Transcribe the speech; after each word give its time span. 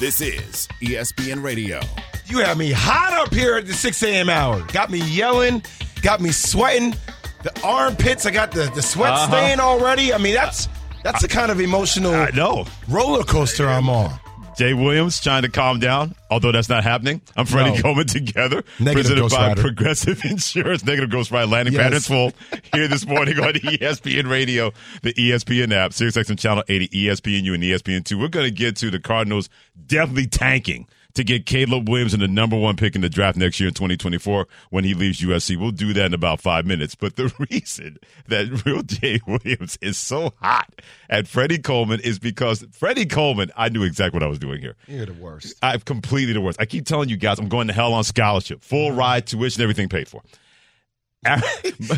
This 0.00 0.20
is 0.22 0.66
ESPN 0.80 1.42
Radio. 1.42 1.80
You 2.26 2.38
have 2.38 2.56
me 2.56 2.72
hot 2.72 3.12
up 3.12 3.32
here 3.34 3.56
at 3.56 3.66
the 3.66 3.74
6 3.74 4.02
a.m. 4.02 4.28
hour. 4.30 4.62
Got 4.72 4.90
me 4.90 5.00
yelling, 5.00 5.62
got 6.02 6.20
me 6.20 6.30
sweating. 6.32 6.94
The 7.42 7.52
armpits, 7.62 8.26
I 8.26 8.30
got 8.30 8.50
the, 8.52 8.70
the 8.74 8.82
sweat 8.82 9.12
Uh-huh. 9.12 9.26
stain 9.28 9.60
already. 9.60 10.12
I 10.12 10.18
mean, 10.18 10.34
that's 10.34 10.68
that's 11.02 11.22
the 11.22 11.28
kind 11.28 11.50
of 11.50 11.60
emotional 11.60 12.14
I 12.14 12.30
know. 12.30 12.66
roller 12.88 13.24
coaster 13.24 13.66
I'm 13.68 13.88
on. 13.88 14.18
Jay 14.60 14.74
Williams 14.74 15.18
trying 15.22 15.40
to 15.40 15.48
calm 15.48 15.78
down, 15.80 16.14
although 16.30 16.52
that's 16.52 16.68
not 16.68 16.84
happening. 16.84 17.22
I'm 17.34 17.46
Freddie 17.46 17.76
No. 17.76 17.80
Coleman 17.80 18.06
together, 18.06 18.62
Negative 18.78 18.92
presented 18.94 19.20
Ghost 19.22 19.34
by 19.34 19.48
Rider. 19.48 19.60
Progressive 19.62 20.22
Insurance. 20.26 20.84
Negative 20.84 21.08
Ghost 21.08 21.30
Rider 21.30 21.46
landing 21.46 21.72
Yes. 21.72 21.82
patterns 21.82 22.06
full 22.06 22.32
here 22.74 22.86
this 22.86 23.06
morning 23.06 23.38
on 23.40 23.54
ESPN 23.54 24.28
Radio, 24.30 24.70
the 25.00 25.14
ESPN 25.14 25.72
app, 25.72 25.92
SiriusXM 25.92 26.38
Channel 26.38 26.62
80, 26.68 26.88
ESPNU, 26.88 27.54
and 27.54 27.64
E 27.64 27.70
ESPN2. 27.70 28.20
We're 28.20 28.28
going 28.28 28.44
to 28.44 28.50
get 28.50 28.76
to 28.76 28.90
the 28.90 29.00
Cardinals 29.00 29.48
definitely 29.86 30.26
tanking 30.26 30.86
to 31.14 31.24
get 31.24 31.46
Caleb 31.46 31.88
Williams 31.88 32.14
in 32.14 32.20
the 32.20 32.28
number 32.28 32.56
one 32.56 32.76
pick 32.76 32.94
in 32.94 33.00
the 33.00 33.08
draft 33.08 33.36
next 33.36 33.60
year 33.60 33.68
in 33.68 33.74
2024 33.74 34.46
when 34.70 34.84
he 34.84 34.94
leaves 34.94 35.20
USC. 35.20 35.56
We'll 35.56 35.70
do 35.70 35.92
that 35.92 36.06
in 36.06 36.14
about 36.14 36.40
five 36.40 36.66
minutes. 36.66 36.94
But 36.94 37.16
the 37.16 37.32
reason 37.50 37.98
that 38.28 38.64
real 38.64 38.82
Jay 38.82 39.20
Williams 39.26 39.78
is 39.80 39.98
so 39.98 40.32
hot 40.40 40.72
at 41.08 41.28
Freddie 41.28 41.58
Coleman 41.58 42.00
is 42.00 42.18
because 42.18 42.64
Freddie 42.72 43.06
Coleman, 43.06 43.50
I 43.56 43.68
knew 43.68 43.82
exactly 43.82 44.18
what 44.18 44.24
I 44.24 44.28
was 44.28 44.38
doing 44.38 44.60
here. 44.60 44.76
You're 44.86 45.06
the 45.06 45.12
worst. 45.14 45.56
I've 45.62 45.84
completely 45.84 46.32
the 46.32 46.40
worst. 46.40 46.60
I 46.60 46.66
keep 46.66 46.86
telling 46.86 47.08
you 47.08 47.16
guys, 47.16 47.38
I'm 47.38 47.48
going 47.48 47.68
to 47.68 47.72
hell 47.72 47.92
on 47.92 48.04
scholarship, 48.04 48.62
full 48.62 48.88
uh-huh. 48.88 48.98
ride, 48.98 49.26
tuition, 49.26 49.62
everything 49.62 49.88
paid 49.88 50.08
for. 50.08 50.22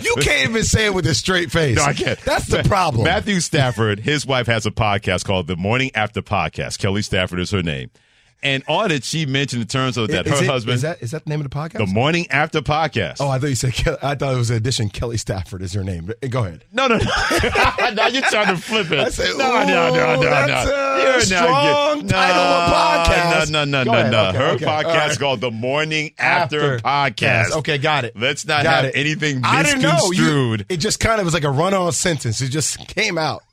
You 0.02 0.16
can't 0.20 0.50
even 0.50 0.64
say 0.64 0.86
it 0.86 0.94
with 0.94 1.06
a 1.06 1.14
straight 1.14 1.52
face. 1.52 1.76
No, 1.76 1.84
I 1.84 1.92
can't. 1.92 2.18
That's 2.20 2.46
the 2.46 2.62
problem. 2.64 3.04
Matthew 3.04 3.40
Stafford, 3.40 4.00
his 4.00 4.26
wife 4.26 4.46
has 4.48 4.66
a 4.66 4.70
podcast 4.70 5.24
called 5.24 5.46
The 5.46 5.56
Morning 5.56 5.90
After 5.94 6.22
Podcast. 6.22 6.78
Kelly 6.78 7.02
Stafford 7.02 7.38
is 7.38 7.50
her 7.50 7.62
name. 7.62 7.90
And 8.44 8.64
on 8.66 8.90
it, 8.90 9.04
she 9.04 9.24
mentioned 9.24 9.62
in 9.62 9.68
terms 9.68 9.96
of 9.96 10.08
that 10.08 10.26
Is 10.26 10.32
her 10.38 10.44
it- 10.44 10.48
husband, 10.50 10.74
is 10.74 10.82
that 10.82 11.00
is 11.00 11.12
that 11.12 11.22
the 11.24 11.30
name 11.30 11.40
of 11.40 11.48
the 11.48 11.56
podcast? 11.56 11.78
The 11.78 11.86
Morning 11.86 12.26
After 12.30 12.60
Podcast. 12.60 13.18
oh, 13.20 13.28
I 13.28 13.38
thought 13.38 13.46
you 13.46 13.54
said. 13.54 13.72
I 14.02 14.16
thought 14.16 14.34
it 14.34 14.36
was 14.36 14.50
an 14.50 14.56
addition. 14.56 14.88
Kelly 14.88 15.16
Stafford 15.16 15.62
is 15.62 15.72
her 15.74 15.84
name. 15.84 16.10
Go 16.28 16.44
ahead. 16.44 16.64
No, 16.72 16.88
no, 16.88 16.96
no. 16.98 17.04
now 17.94 18.08
you're 18.08 18.22
trying 18.22 18.48
to 18.48 18.56
flip 18.60 18.90
it. 18.90 18.98
I 18.98 19.10
said, 19.10 19.36
no, 19.38 19.64
no, 19.64 19.64
no, 19.64 19.94
no, 19.94 20.12
ooh, 20.14 20.16
no. 20.16 20.22
that's 20.22 20.68
a 20.70 21.02
You're 21.02 21.20
strong 21.20 22.00
get- 22.00 22.08
title 22.10 22.42
of 22.42 22.72
podcast. 22.72 23.50
No, 23.50 23.64
no, 23.64 23.82
no, 23.82 23.84
Go 23.84 23.92
no, 23.92 23.98
ahead. 23.98 24.10
no. 24.12 24.28
Okay, 24.30 24.38
Her 24.38 24.44
okay. 24.54 24.64
podcast 24.64 24.84
All 24.86 24.94
right. 25.08 25.18
called 25.20 25.40
The 25.40 25.50
Morning 25.52 26.10
After, 26.18 26.78
Podcast. 26.80 27.20
Yes. 27.20 27.56
Okay, 27.56 27.78
got 27.78 28.04
it. 28.04 28.16
Let's 28.16 28.44
not 28.44 28.64
Got 28.64 28.74
have 28.74 28.84
it. 28.86 28.92
anything 28.96 29.40
know. 29.40 29.50
You- 29.52 29.62
misconstrued. 29.62 30.66
it 30.68 30.78
just 30.78 30.98
kind 30.98 31.20
of 31.20 31.24
was 31.26 31.34
like 31.34 31.44
a 31.44 31.50
run-on 31.50 31.92
sentence. 31.92 32.40
It 32.40 32.48
just 32.48 32.78
came 32.88 33.18
out. 33.18 33.44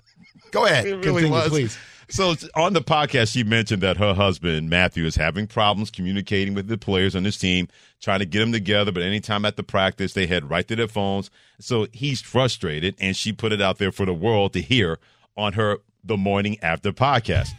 Go 0.51 0.65
ahead. 0.65 0.85
Really 0.85 1.01
Continue, 1.03 1.29
was. 1.31 1.49
please. 1.49 1.77
So 2.11 2.33
on 2.55 2.73
the 2.73 2.81
podcast, 2.81 3.33
she 3.33 3.43
mentioned 3.43 3.83
that 3.83 3.97
her 3.97 4.15
husband 4.15 4.69
Matthew 4.69 5.05
is 5.05 5.15
having 5.15 5.45
problems 5.45 5.91
communicating 5.91 6.55
with 6.55 6.67
the 6.67 6.77
players 6.77 7.15
on 7.15 7.23
his 7.23 7.37
team, 7.37 7.67
trying 8.01 8.19
to 8.19 8.25
get 8.25 8.39
them 8.39 8.51
together. 8.51 8.91
But 8.91 9.03
anytime 9.03 9.45
at 9.45 9.57
the 9.57 9.63
practice, 9.63 10.13
they 10.13 10.25
head 10.25 10.49
right 10.49 10.67
to 10.67 10.75
their 10.75 10.87
phones. 10.87 11.29
So 11.59 11.87
he's 11.93 12.19
frustrated, 12.21 12.95
and 12.99 13.15
she 13.15 13.31
put 13.31 13.51
it 13.51 13.61
out 13.61 13.77
there 13.77 13.91
for 13.91 14.07
the 14.07 14.13
world 14.13 14.53
to 14.53 14.61
hear 14.61 14.97
on 15.37 15.53
her 15.53 15.77
the 16.03 16.17
morning 16.17 16.57
after 16.61 16.91
podcast. 16.91 17.49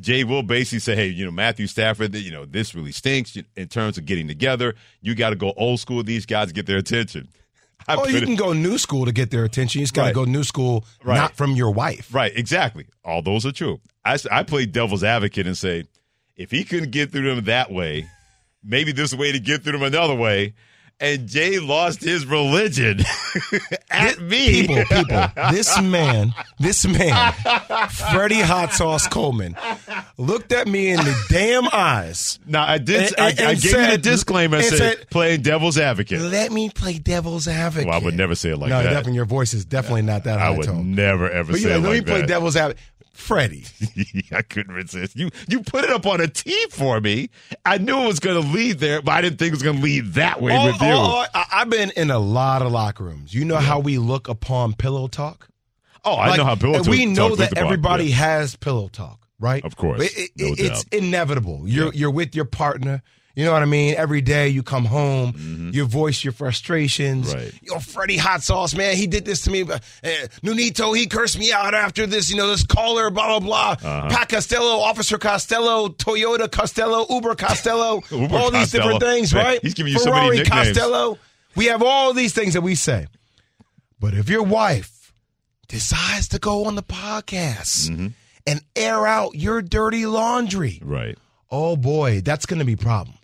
Jay 0.00 0.24
will 0.24 0.42
basically 0.42 0.80
say, 0.80 0.96
"Hey, 0.96 1.06
you 1.06 1.24
know 1.24 1.30
Matthew 1.30 1.66
Stafford, 1.66 2.14
you 2.14 2.30
know 2.30 2.46
this 2.46 2.74
really 2.74 2.92
stinks 2.92 3.36
in 3.56 3.68
terms 3.68 3.96
of 3.96 4.06
getting 4.06 4.26
together. 4.26 4.74
You 5.02 5.14
got 5.14 5.30
to 5.30 5.36
go 5.36 5.52
old 5.56 5.78
school 5.78 6.02
these 6.02 6.26
guys 6.26 6.50
get 6.52 6.66
their 6.66 6.78
attention." 6.78 7.28
I 7.88 7.96
Oh, 7.96 8.06
you 8.06 8.20
can 8.20 8.36
go 8.36 8.52
new 8.52 8.78
school 8.78 9.04
to 9.06 9.12
get 9.12 9.30
their 9.30 9.44
attention. 9.44 9.80
You 9.80 9.84
just 9.84 9.94
got 9.94 10.02
to 10.02 10.06
Right. 10.08 10.14
go 10.14 10.24
new 10.24 10.44
school, 10.44 10.84
Right. 11.02 11.16
not 11.16 11.36
from 11.36 11.52
your 11.52 11.70
wife. 11.72 12.08
Right, 12.12 12.32
exactly. 12.36 12.86
All 13.04 13.22
those 13.22 13.44
are 13.46 13.52
true. 13.52 13.80
I, 14.04 14.18
I 14.30 14.42
play 14.44 14.66
devil's 14.66 15.02
advocate 15.04 15.46
and 15.46 15.56
say, 15.58 15.84
if 16.36 16.50
he 16.50 16.64
couldn't 16.64 16.90
get 16.90 17.10
through 17.12 17.34
them 17.34 17.44
that 17.46 17.70
way, 17.72 18.08
maybe 18.64 18.92
there's 18.92 19.12
a 19.12 19.16
way 19.16 19.32
to 19.32 19.40
get 19.40 19.62
through 19.62 19.72
them 19.72 19.82
another 19.82 20.14
way. 20.14 20.54
And 21.02 21.26
Jay 21.28 21.58
lost 21.58 22.02
his 22.02 22.26
religion 22.26 23.00
at 23.90 24.20
me. 24.20 24.66
People, 24.66 24.84
people, 24.90 25.28
this 25.50 25.80
man, 25.80 26.34
this 26.58 26.86
man, 26.86 27.32
Freddie 27.88 28.40
Hot 28.40 28.74
Sauce 28.74 29.06
Coleman, 29.08 29.56
looked 30.18 30.52
at 30.52 30.68
me 30.68 30.90
in 30.90 30.98
the 30.98 31.16
damn 31.30 31.68
eyes. 31.72 32.38
Now 32.46 32.66
I 32.66 32.76
did. 32.78 33.12
And- 33.12 33.14
I, 33.18 33.28
and- 33.30 33.40
I 33.40 33.54
gave 33.54 33.64
you 33.72 33.86
the 33.92 33.98
disclaimer. 33.98 34.58
I 34.58 34.60
said, 34.62 34.78
said- 34.98 35.10
playing 35.10 35.40
devil's 35.42 35.78
advocate. 35.78 36.20
Let 36.20 36.52
me 36.52 36.68
play 36.68 36.98
devil's 36.98 37.48
advocate. 37.48 37.88
Well, 37.88 37.98
I 37.98 38.04
would 38.04 38.14
never 38.14 38.34
say 38.34 38.50
it 38.50 38.58
like 38.58 38.68
that. 38.68 38.76
no, 38.78 38.82
that. 38.84 38.90
definitely 38.90 39.14
your 39.14 39.24
voice 39.24 39.54
is 39.54 39.64
definitely 39.64 40.02
not 40.02 40.24
that 40.24 40.38
high 40.38 40.48
I 40.48 40.50
would 40.56 40.66
tone. 40.66 40.94
never 40.94 41.30
ever 41.30 41.52
But 41.52 41.60
say 41.62 41.68
you 41.70 41.74
it 41.76 41.78
like, 41.78 41.82
let 41.84 41.88
like 41.96 42.06
me 42.06 42.12
play 42.12 42.26
devil's 42.26 42.56
advocate. 42.56 42.82
Freddie, 43.12 43.64
I 44.32 44.42
couldn't 44.42 44.74
resist. 44.74 45.14
You 45.16 45.30
you 45.48 45.60
put 45.62 45.84
it 45.84 45.90
up 45.90 46.06
on 46.06 46.20
a 46.20 46.28
tee 46.28 46.66
for 46.70 47.00
me. 47.00 47.28
I 47.66 47.78
knew 47.78 48.02
it 48.02 48.06
was 48.06 48.20
going 48.20 48.40
to 48.42 48.48
lead 48.48 48.78
there, 48.78 49.02
but 49.02 49.12
I 49.12 49.20
didn't 49.20 49.38
think 49.38 49.48
it 49.48 49.54
was 49.54 49.62
going 49.62 49.76
to 49.76 49.82
lead 49.82 50.14
that 50.14 50.40
way 50.40 50.52
with 50.64 50.80
you. 50.80 50.88
all- 50.88 51.16
all- 51.16 51.26
I, 51.34 51.44
have 51.50 51.70
been 51.70 51.90
in 51.96 52.10
a 52.10 52.18
lot 52.18 52.62
of 52.62 52.72
locker 52.72 53.04
rooms. 53.04 53.34
You 53.34 53.44
know 53.44 53.56
how 53.58 53.78
we 53.80 53.98
look 53.98 54.28
upon 54.28 54.74
pillow 54.74 55.06
talk. 55.08 55.48
oh, 56.04 56.14
I 56.14 56.28
Like, 56.30 56.38
know 56.38 56.44
how 56.44 56.54
pillow 56.54 56.78
talk- 56.78 56.86
we 56.86 57.04
know 57.06 57.30
that 57.36 57.38
with 57.38 57.48
the 57.50 57.54
bar. 57.56 57.64
everybody 57.64 58.04
Yeah. 58.06 58.16
has 58.16 58.56
pillow 58.56 58.88
talk, 58.88 59.26
right? 59.38 59.64
Of 59.64 59.76
course, 59.76 59.98
But 59.98 60.10
it- 60.16 60.30
no 60.38 60.54
it's 60.56 60.84
doubt. 60.84 60.94
inevitable. 61.02 61.62
You're 61.66 61.86
Yeah. 61.86 61.90
you're 61.94 62.10
with 62.10 62.34
your 62.34 62.46
partner. 62.46 63.02
You 63.36 63.44
know 63.44 63.52
what 63.52 63.62
I 63.62 63.66
mean? 63.66 63.94
Every 63.96 64.20
day 64.20 64.48
you 64.48 64.62
come 64.62 64.84
home, 64.84 65.70
you 65.72 65.86
voice 65.86 66.24
your 66.24 66.32
frustrations. 66.32 67.28
Mm-hmm. 67.32 67.38
Right. 67.38 67.52
Yo, 67.62 67.78
Freddie 67.78 68.16
Hot 68.16 68.42
Sauce, 68.42 68.74
man, 68.74 68.96
he 68.96 69.06
did 69.06 69.24
this 69.24 69.42
to 69.42 69.50
me. 69.50 69.62
But 69.62 69.82
uh, 70.04 70.08
Nunito, 70.42 70.96
he 70.96 71.06
cursed 71.06 71.38
me 71.38 71.52
out 71.52 71.72
after 71.72 72.06
this. 72.06 72.28
You 72.30 72.36
know, 72.36 72.48
this 72.48 72.64
caller, 72.64 73.08
blah 73.10 73.38
blah 73.38 73.40
blah. 73.40 73.88
Uh-huh. 73.90 74.08
Pat 74.10 74.28
Costello, 74.28 74.80
Officer 74.80 75.16
Costello, 75.16 75.88
Toyota 75.88 76.50
Costello, 76.50 77.06
Uber 77.08 77.36
Costello, 77.36 78.02
Uber 78.10 78.36
all 78.36 78.50
these 78.50 78.72
different 78.72 79.00
things, 79.00 79.32
Man, 79.32 79.44
right? 79.44 79.60
he's 79.62 79.74
giving 79.74 79.92
you 79.92 79.98
so 80.00 80.10
many 80.10 80.38
nicknames. 80.38 80.68
Costello. 80.68 81.18
We 81.56 81.66
have 81.66 81.82
all 81.82 82.12
these 82.12 82.32
things 82.32 82.54
that 82.54 82.62
we 82.62 82.74
say. 82.74 83.06
But 84.00 84.14
if 84.14 84.28
your 84.28 84.42
wife 84.42 85.12
decides 85.68 86.28
to 86.28 86.38
go 86.38 86.64
on 86.64 86.74
the 86.74 86.82
podcast 86.82 87.90
Mm-hmm. 87.90 88.06
and 88.46 88.60
air 88.74 89.06
out 89.06 89.34
your 89.34 89.62
dirty 89.62 90.06
laundry, 90.06 90.80
right. 90.82 91.16
oh 91.50 91.76
boy, 91.76 92.20
that's 92.22 92.46
going 92.46 92.58
to 92.60 92.64
be 92.64 92.76
problems. 92.76 93.18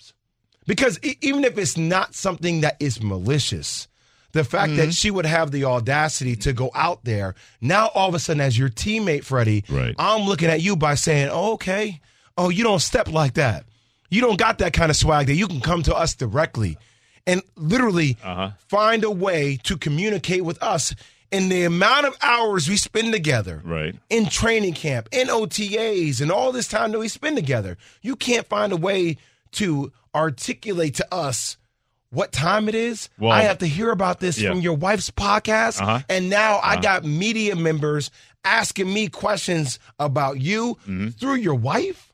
Because 0.67 0.99
e- 1.03 1.17
even 1.21 1.45
if 1.45 1.57
it's 1.59 1.77
not 1.77 2.15
something 2.15 2.61
that 2.63 2.77
is 2.81 3.03
malicious, 3.03 3.89
the 4.33 4.45
fact 4.45 4.71
Mm-hmm. 4.73 4.77
that 4.87 4.95
she 4.95 5.11
would 5.11 5.27
have 5.27 5.51
the 5.51 5.65
audacity 5.65 6.37
to 6.37 6.53
go 6.53 6.71
out 6.75 7.05
there, 7.05 7.35
now 7.61 7.89
all 7.95 8.09
of 8.09 8.15
a 8.15 8.19
sudden, 8.19 8.41
as 8.41 8.59
your 8.59 8.69
teammate, 8.69 9.25
Freddie, 9.25 9.65
Right. 9.69 9.95
I'm 9.99 10.27
looking 10.27 10.49
at 10.49 10.61
you 10.63 10.77
by 10.77 10.95
saying, 10.95 11.29
oh, 11.33 11.53
okay, 11.55 12.01
oh, 12.37 12.49
you 12.51 12.63
don't 12.65 12.81
step 12.81 13.09
like 13.11 13.35
that. 13.35 13.65
You 14.11 14.21
don't 14.21 14.39
got 14.39 14.59
that 14.59 14.73
kind 14.73 14.91
of 14.91 14.97
swag 14.97 15.27
that 15.27 15.35
you 15.35 15.49
can 15.49 15.61
come 15.61 15.83
to 15.85 15.95
us 15.95 16.15
directly 16.15 16.77
and 17.27 17.43
literally 17.57 18.17
Uh-huh. 18.23 18.51
find 18.69 19.03
a 19.05 19.11
way 19.11 19.59
to 19.65 19.77
communicate 19.77 20.45
with 20.45 20.63
us. 20.63 20.95
in 21.33 21.49
the 21.49 21.65
amount 21.65 22.07
of 22.07 22.17
hours 22.23 22.69
we 22.69 22.77
spend 22.77 23.13
together 23.13 23.61
Right. 23.65 23.97
in 24.09 24.27
training 24.29 24.75
camp, 24.75 25.09
in 25.11 25.27
OTAs, 25.29 26.21
and 26.21 26.31
all 26.31 26.53
this 26.53 26.69
time 26.69 26.93
that 26.93 27.01
we 27.01 27.09
spend 27.09 27.35
together, 27.37 27.77
you 28.01 28.15
can't 28.15 28.47
find 28.49 28.73
a 28.73 28.77
way 28.77 29.17
to 29.57 29.93
articulate 30.15 30.95
to 30.97 31.15
us 31.15 31.57
what 32.11 32.33
time 32.33 32.69
it 32.69 32.75
is. 32.75 33.09
Well- 33.19 33.33
I 33.33 33.43
have 33.43 33.59
to 33.59 33.67
hear 33.67 33.91
about 33.91 34.21
this 34.21 34.39
Yeah. 34.39 34.51
from 34.51 34.61
your 34.61 34.75
wife's 34.75 35.11
podcast. 35.11 35.81
Uh-huh. 35.81 36.01
And 36.09 36.31
now 36.31 36.61
I 36.63 36.81
got 36.81 37.05
media 37.05 37.55
members 37.57 38.11
asking 38.45 38.93
me 38.93 39.09
questions 39.09 39.79
about 39.99 40.41
you 40.41 40.79
through 41.19 41.35
your 41.35 41.55
wife. 41.57 42.13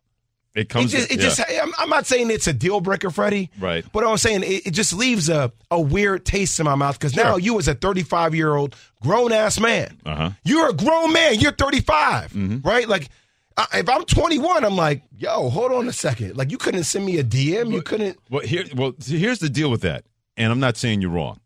It 0.54 0.68
comes. 0.68 0.92
It 0.92 0.98
just, 0.98 1.10
it 1.10 1.14
Mm-hmm. 1.14 1.22
yeah. 1.22 1.28
just, 1.28 1.62
I'm, 1.62 1.72
I'm 1.78 1.88
not 1.88 2.04
saying 2.06 2.30
it's 2.30 2.46
a 2.46 2.52
deal 2.52 2.80
breaker, 2.82 3.08
Freddie. 3.10 3.50
Right. 3.58 3.86
But 3.90 4.06
I'm 4.06 4.18
saying 4.18 4.42
it, 4.42 4.66
it 4.66 4.70
just 4.72 4.92
leaves 4.92 5.30
a, 5.30 5.50
a 5.70 5.80
weird 5.80 6.26
taste 6.26 6.60
in 6.60 6.64
my 6.66 6.74
mouth 6.74 6.98
because 6.98 7.16
now 7.16 7.36
you, 7.36 7.58
as 7.58 7.68
a 7.68 7.74
35 7.74 8.34
year 8.34 8.54
old 8.54 8.76
grown 9.00 9.32
ass 9.32 9.58
man, 9.58 9.98
Uh-huh. 10.04 10.30
you're 10.44 10.68
a 10.68 10.74
grown 10.74 11.12
man. 11.12 11.38
You're 11.40 11.52
35, 11.52 12.32
Mm-hmm. 12.32 12.68
right? 12.68 12.86
Like, 12.86 13.08
I, 13.56 13.66
if 13.75 13.88
I'm 13.88 14.04
21, 14.04 14.64
I'm 14.64 14.76
like, 14.76 15.02
yo, 15.16 15.49
hold 15.49 15.72
on 15.72 15.88
a 15.88 15.93
second. 15.93 16.37
Like, 16.37 16.50
you 16.50 16.58
couldn't 16.58 16.84
send 16.84 17.04
me 17.04 17.19
a 17.19 17.25
DM. 17.25 17.72
You 17.72 17.82
couldn't. 17.82 18.19
Well, 18.31 18.43
here, 18.43 18.64
well, 18.75 18.94
see, 18.99 19.19
here's 19.19 19.38
the 19.38 19.49
deal 19.49 19.70
with 19.70 19.82
that, 19.82 20.04
and 20.37 20.50
I'm 20.52 20.60
not 20.60 20.76
saying 20.76 21.02
you're 21.02 21.10
wrong, 21.10 21.40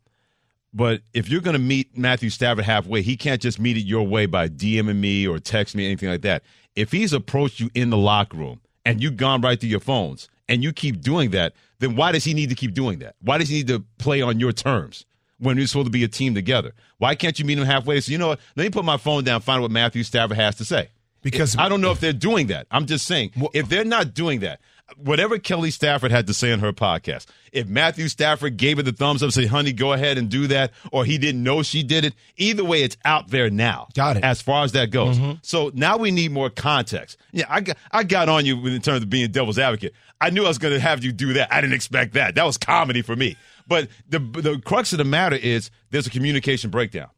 but 0.72 1.02
if 1.14 1.28
you're 1.28 1.40
going 1.40 1.56
to 1.56 1.62
meet 1.62 1.96
Matthew 1.96 2.30
Stafford 2.30 2.64
halfway, 2.64 3.02
he 3.02 3.16
can't 3.16 3.40
just 3.40 3.58
meet 3.58 3.76
it 3.76 3.84
your 3.86 4.06
way 4.06 4.26
by 4.26 4.48
DMing 4.48 4.96
me 4.96 5.26
or 5.26 5.38
text 5.38 5.74
me 5.74 5.86
anything 5.86 6.08
like 6.08 6.22
that. 6.22 6.42
If 6.74 6.92
he's 6.92 7.12
approached 7.12 7.60
you 7.60 7.70
in 7.74 7.90
the 7.90 7.96
locker 7.96 8.36
room 8.36 8.60
and 8.84 9.02
you've 9.02 9.16
gone 9.16 9.40
right 9.40 9.58
through 9.58 9.70
your 9.70 9.80
phones 9.80 10.28
and 10.48 10.62
you 10.62 10.72
keep 10.72 11.00
doing 11.00 11.30
that, 11.30 11.54
then 11.78 11.96
why 11.96 12.12
does 12.12 12.24
he 12.24 12.34
need 12.34 12.50
to 12.50 12.54
keep 12.54 12.74
doing 12.74 12.98
that? 12.98 13.16
Why 13.20 13.38
does 13.38 13.48
he 13.48 13.56
need 13.56 13.68
to 13.68 13.84
play 13.98 14.20
on 14.20 14.38
your 14.38 14.52
terms 14.52 15.06
when 15.38 15.56
you're 15.56 15.66
supposed 15.66 15.86
to 15.86 15.90
be 15.90 16.04
a 16.04 16.08
team 16.08 16.34
together? 16.34 16.72
Why 16.98 17.14
can't 17.14 17.38
you 17.38 17.44
meet 17.44 17.58
him 17.58 17.64
halfway? 17.64 18.00
So 18.00 18.12
you 18.12 18.18
know 18.18 18.28
what? 18.28 18.40
Let 18.54 18.64
me 18.64 18.70
put 18.70 18.84
my 18.84 18.98
phone 18.98 19.24
down, 19.24 19.40
find 19.40 19.58
out 19.58 19.62
what 19.62 19.70
Matthew 19.70 20.02
Stafford 20.02 20.36
has 20.36 20.56
to 20.56 20.64
say. 20.64 20.90
Because 21.22 21.56
I 21.56 21.68
don't 21.68 21.80
know 21.80 21.90
if 21.90 22.00
they're 22.00 22.12
doing 22.12 22.48
that. 22.48 22.66
I'm 22.70 22.86
just 22.86 23.06
saying, 23.06 23.32
if 23.52 23.68
they're 23.68 23.84
not 23.84 24.14
doing 24.14 24.40
that, 24.40 24.60
whatever 24.96 25.38
Kelly 25.38 25.72
Stafford 25.72 26.12
had 26.12 26.28
to 26.28 26.34
say 26.34 26.52
on 26.52 26.60
her 26.60 26.72
podcast, 26.72 27.26
if 27.52 27.66
Matthew 27.66 28.08
Stafford 28.08 28.56
gave 28.56 28.78
it 28.78 28.84
the 28.84 28.92
thumbs 28.92 29.22
up, 29.22 29.32
say, 29.32 29.46
honey, 29.46 29.72
go 29.72 29.92
ahead 29.92 30.18
and 30.18 30.28
do 30.28 30.46
that, 30.46 30.72
or 30.92 31.04
he 31.04 31.18
didn't 31.18 31.42
know 31.42 31.62
she 31.62 31.82
did 31.82 32.04
it, 32.04 32.14
either 32.36 32.64
way, 32.64 32.82
it's 32.82 32.96
out 33.04 33.28
there 33.28 33.50
now. 33.50 33.88
Got 33.94 34.18
it. 34.18 34.24
As 34.24 34.40
far 34.40 34.62
as 34.62 34.72
that 34.72 34.90
goes. 34.90 35.18
Mm-hmm. 35.18 35.32
So 35.42 35.72
now 35.74 35.96
we 35.96 36.12
need 36.12 36.30
more 36.30 36.50
context. 36.50 37.18
Yeah, 37.32 37.46
I 37.48 37.60
got, 37.60 37.76
I 37.90 38.04
got 38.04 38.28
on 38.28 38.46
you 38.46 38.64
in 38.66 38.80
terms 38.80 39.02
of 39.02 39.10
being 39.10 39.30
devil's 39.32 39.58
advocate. 39.58 39.94
I 40.20 40.30
knew 40.30 40.44
I 40.44 40.48
was 40.48 40.58
going 40.58 40.74
to 40.74 40.80
have 40.80 41.02
you 41.02 41.12
do 41.12 41.32
that. 41.32 41.52
I 41.52 41.60
didn't 41.60 41.74
expect 41.74 42.14
that. 42.14 42.36
That 42.36 42.44
was 42.44 42.56
comedy 42.56 43.02
for 43.02 43.16
me. 43.16 43.36
But 43.66 43.88
the 44.08 44.20
the 44.20 44.60
crux 44.64 44.92
of 44.92 44.98
the 44.98 45.04
matter 45.04 45.36
is 45.36 45.70
there's 45.90 46.06
a 46.06 46.10
communication 46.10 46.70
breakdown. 46.70 47.08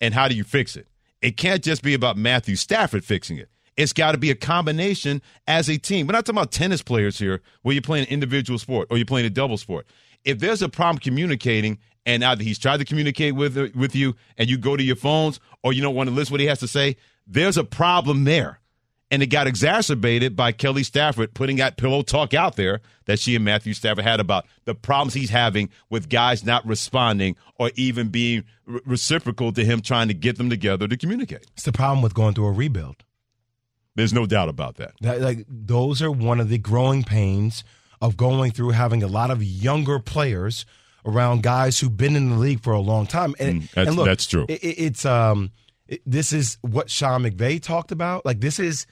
And 0.00 0.12
how 0.12 0.26
do 0.28 0.34
you 0.34 0.44
fix 0.44 0.76
it? 0.76 0.88
It 1.24 1.38
can't 1.38 1.64
just 1.64 1.82
be 1.82 1.94
about 1.94 2.18
Matthew 2.18 2.54
Stafford 2.54 3.02
fixing 3.02 3.38
it. 3.38 3.48
It's 3.78 3.94
got 3.94 4.12
to 4.12 4.18
be 4.18 4.30
a 4.30 4.34
combination 4.34 5.22
as 5.46 5.70
a 5.70 5.78
team. 5.78 6.06
We're 6.06 6.12
not 6.12 6.26
talking 6.26 6.38
about 6.38 6.52
tennis 6.52 6.82
players 6.82 7.18
here 7.18 7.40
where 7.62 7.72
you're 7.72 7.80
playing 7.80 8.04
an 8.06 8.12
individual 8.12 8.58
sport 8.58 8.88
or 8.90 8.98
you're 8.98 9.06
playing 9.06 9.24
a 9.24 9.30
double 9.30 9.56
sport. 9.56 9.86
If 10.26 10.38
there's 10.38 10.60
a 10.60 10.68
problem 10.68 10.98
communicating 10.98 11.78
and 12.04 12.22
either 12.22 12.44
he's 12.44 12.58
tried 12.58 12.76
to 12.76 12.84
communicate 12.84 13.34
with 13.34 13.56
with 13.74 13.96
you 13.96 14.16
and 14.36 14.50
you 14.50 14.58
go 14.58 14.76
to 14.76 14.82
your 14.82 14.96
phones 14.96 15.40
or 15.62 15.72
you 15.72 15.80
don't 15.80 15.94
want 15.94 16.10
to 16.10 16.14
listen 16.14 16.26
to 16.28 16.34
what 16.34 16.40
he 16.40 16.46
has 16.46 16.60
to 16.60 16.68
say, 16.68 16.96
there's 17.26 17.56
a 17.56 17.64
problem 17.64 18.24
there. 18.24 18.60
And 19.14 19.22
it 19.22 19.26
got 19.28 19.46
exacerbated 19.46 20.34
by 20.34 20.50
Kelly 20.50 20.82
Stafford 20.82 21.34
putting 21.34 21.56
that 21.58 21.76
pillow 21.76 22.02
talk 22.02 22.34
out 22.34 22.56
there 22.56 22.80
that 23.04 23.20
she 23.20 23.36
and 23.36 23.44
Matthew 23.44 23.72
Stafford 23.72 24.04
had 24.04 24.18
about 24.18 24.44
the 24.64 24.74
problems 24.74 25.14
he's 25.14 25.30
having 25.30 25.70
with 25.88 26.08
guys 26.08 26.44
not 26.44 26.66
responding 26.66 27.36
or 27.56 27.70
even 27.76 28.08
being 28.08 28.42
re- 28.66 28.80
reciprocal 28.84 29.52
to 29.52 29.64
him 29.64 29.80
trying 29.80 30.08
to 30.08 30.14
get 30.14 30.36
them 30.36 30.50
together 30.50 30.88
to 30.88 30.96
communicate. 30.96 31.46
it's 31.54 31.62
the 31.64 31.70
problem 31.72 32.02
with 32.02 32.12
going 32.14 32.34
through 32.34 32.46
a 32.46 32.52
rebuild. 32.52 32.96
There's 33.94 34.12
no 34.12 34.26
doubt 34.26 34.48
about 34.48 34.76
that. 34.76 34.94
That, 35.02 35.20
like 35.20 35.44
those 35.48 36.02
are 36.02 36.10
one 36.10 36.40
of 36.40 36.48
the 36.48 36.58
growing 36.58 37.04
pains 37.04 37.62
of 38.02 38.16
going 38.16 38.50
through 38.50 38.70
having 38.70 39.02
a 39.04 39.06
lot 39.06 39.30
of 39.30 39.42
younger 39.44 40.00
players 40.00 40.66
around 41.06 41.42
guys 41.44 41.78
who've 41.78 41.96
been 41.96 42.16
in 42.16 42.30
the 42.30 42.36
league 42.36 42.62
for 42.64 42.72
a 42.72 42.80
long 42.80 43.06
time. 43.06 43.34
And, 43.38 43.62
Mm, 43.62 43.70
that's- 43.70 43.86
and 43.88 43.96
look, 43.96 44.06
that's 44.06 44.26
true. 44.26 44.46
it- 44.48 44.64
it- 44.64 44.78
it's 44.86 45.04
um, 45.06 45.52
it- 45.86 46.02
this 46.04 46.32
is 46.32 46.58
what 46.62 46.90
Sean 46.90 47.22
McVay 47.22 47.62
talked 47.62 47.92
about. 47.92 48.24
Like 48.26 48.40
this 48.40 48.58
is 48.58 48.86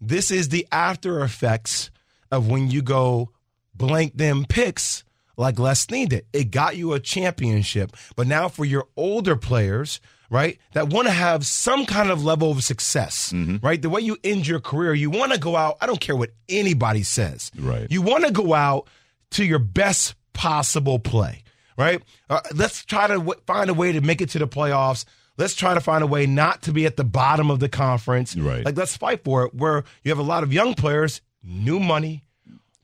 this 0.00 0.30
is 0.30 0.48
the 0.50 0.66
after 0.70 1.22
effects 1.22 1.90
of 2.30 2.48
when 2.48 2.70
you 2.70 2.82
go 2.82 3.30
blank 3.74 4.16
them 4.16 4.44
picks 4.48 5.04
like 5.36 5.58
Les 5.58 5.84
did. 5.86 6.24
It 6.32 6.50
got 6.50 6.76
you 6.76 6.92
a 6.94 7.00
championship, 7.00 7.94
but 8.16 8.26
now 8.26 8.48
for 8.48 8.64
your 8.64 8.86
older 8.96 9.36
players, 9.36 10.00
right, 10.30 10.58
that 10.72 10.88
want 10.88 11.06
to 11.08 11.12
have 11.12 11.44
some 11.46 11.84
kind 11.86 12.10
of 12.10 12.24
level 12.24 12.50
of 12.50 12.64
success, 12.64 13.32
Mm-hmm. 13.34 13.64
right? 13.64 13.80
The 13.80 13.90
way 13.90 14.00
you 14.00 14.16
end 14.24 14.46
your 14.46 14.60
career, 14.60 14.94
you 14.94 15.10
want 15.10 15.32
to 15.32 15.38
go 15.38 15.54
out. 15.56 15.76
I 15.80 15.86
don't 15.86 16.00
care 16.00 16.16
what 16.16 16.30
anybody 16.48 17.02
says. 17.02 17.50
Right. 17.58 17.86
You 17.90 18.02
want 18.02 18.24
to 18.24 18.32
go 18.32 18.54
out 18.54 18.88
to 19.32 19.44
your 19.44 19.58
best 19.58 20.14
possible 20.32 20.98
play, 20.98 21.42
right? 21.76 22.02
Uh, 22.30 22.40
let's 22.54 22.84
try 22.84 23.06
to 23.06 23.14
w- 23.18 23.40
find 23.46 23.68
a 23.70 23.74
way 23.74 23.92
to 23.92 24.00
make 24.00 24.20
it 24.20 24.30
to 24.30 24.38
the 24.38 24.48
playoffs. 24.48 25.04
Let's 25.38 25.54
try 25.54 25.74
to 25.74 25.80
find 25.80 26.02
a 26.02 26.06
way 26.06 26.26
not 26.26 26.62
to 26.62 26.72
be 26.72 26.86
at 26.86 26.96
the 26.96 27.04
bottom 27.04 27.50
of 27.50 27.60
the 27.60 27.68
conference. 27.68 28.36
Right. 28.36 28.64
Like, 28.64 28.76
let's 28.76 28.96
fight 28.96 29.24
for 29.24 29.44
it. 29.44 29.54
Where 29.54 29.84
you 30.02 30.10
have 30.10 30.18
a 30.18 30.22
lot 30.22 30.42
of 30.42 30.52
young 30.52 30.74
players, 30.74 31.20
new 31.42 31.78
money. 31.78 32.22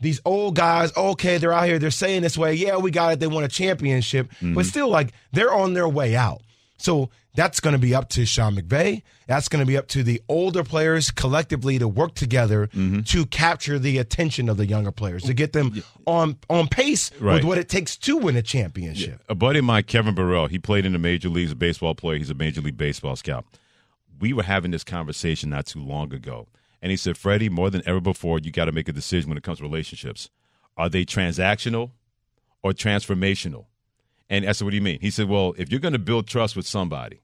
These 0.01 0.21
old 0.25 0.57
guys, 0.57 0.95
okay, 0.97 1.39
they're 1.39 1.53
out 1.53 1.67
here, 1.67 1.79
they're 1.79 1.93
saying 1.93 2.23
this 2.23 2.37
way, 2.37 2.55
yeah, 2.55 2.77
we 2.77 2.91
got 2.91 3.13
it, 3.13 3.21
they 3.21 3.29
won 3.29 3.45
a 3.45 3.49
championship, 3.49 4.27
but 4.41 4.47
mm-hmm. 4.47 4.63
still, 4.63 4.89
like, 4.89 5.13
they're 5.33 5.55
on 5.55 5.75
their 5.75 5.89
way 5.89 6.17
out. 6.17 6.43
So 6.83 7.11
that's 7.35 7.61
going 7.61 7.75
to 7.75 7.79
be 7.79 7.95
up 7.95 8.09
to 8.11 8.27
Sean 8.27 8.57
McVay. 8.57 9.03
That's 9.29 9.49
going 9.49 9.61
to 9.61 9.67
be 9.67 9.77
up 9.77 9.87
to 9.89 10.03
the 10.03 10.21
older 10.29 10.65
players 10.65 11.11
collectively 11.13 11.79
to 11.79 11.87
work 11.87 12.15
together 12.15 12.67
mm-hmm. 12.67 13.03
to 13.03 13.25
capture 13.27 13.79
the 13.79 13.99
attention 13.99 14.49
of 14.49 14.57
the 14.57 14.67
younger 14.67 14.91
players, 14.91 15.23
to 15.25 15.33
get 15.35 15.53
them 15.53 15.83
on 16.07 16.39
on 16.51 16.67
pace 16.67 17.11
Right. 17.21 17.35
with 17.35 17.45
what 17.45 17.59
it 17.59 17.69
takes 17.69 17.97
to 17.99 18.17
win 18.17 18.37
a 18.37 18.43
championship. 18.43 19.23
A 19.29 19.35
buddy 19.35 19.61
of 19.61 19.65
mine, 19.65 19.85
Kevin 19.85 20.15
Burrell, 20.15 20.49
he 20.49 20.59
played 20.59 20.85
in 20.85 20.93
the 20.93 20.99
major 20.99 21.29
leagues, 21.29 21.53
a 21.53 21.57
baseball 21.57 21.95
player. 21.95 22.19
He's 22.19 22.31
a 22.31 22.35
major 22.35 22.61
league 22.61 22.77
baseball 22.77 23.15
scout. 23.15 23.45
We 24.21 24.33
were 24.33 24.43
having 24.43 24.73
this 24.73 24.85
conversation 24.85 25.51
not 25.51 25.67
too 25.67 25.81
long 25.81 26.13
ago. 26.13 26.49
And 26.83 26.91
he 26.91 26.97
said, 26.97 27.17
Freddie, 27.17 27.49
more 27.49 27.71
than 27.71 27.83
ever 27.87 28.01
before, 28.01 28.41
you 28.41 28.51
got 28.51 28.65
to 28.65 28.73
make 28.73 28.89
a 28.89 28.93
decision 28.93 29.31
when 29.31 29.39
it 29.39 29.45
comes 29.45 29.59
to 29.59 29.65
relationships. 29.65 30.31
Are 30.77 30.89
they 30.89 31.05
transactional 31.05 31.93
or 32.61 32.73
transformational? 32.73 33.67
And 34.33 34.49
I 34.49 34.53
said, 34.53 34.65
What 34.65 34.71
do 34.71 34.77
you 34.77 34.83
mean? 34.83 34.99
He 35.03 35.11
said, 35.11 35.29
Well, 35.29 35.55
if 35.59 35.71
you're 35.71 35.79
going 35.79 35.93
to 35.93 35.99
build 35.99 36.27
trust 36.27 36.57
with 36.57 36.67
somebody, 36.67 37.21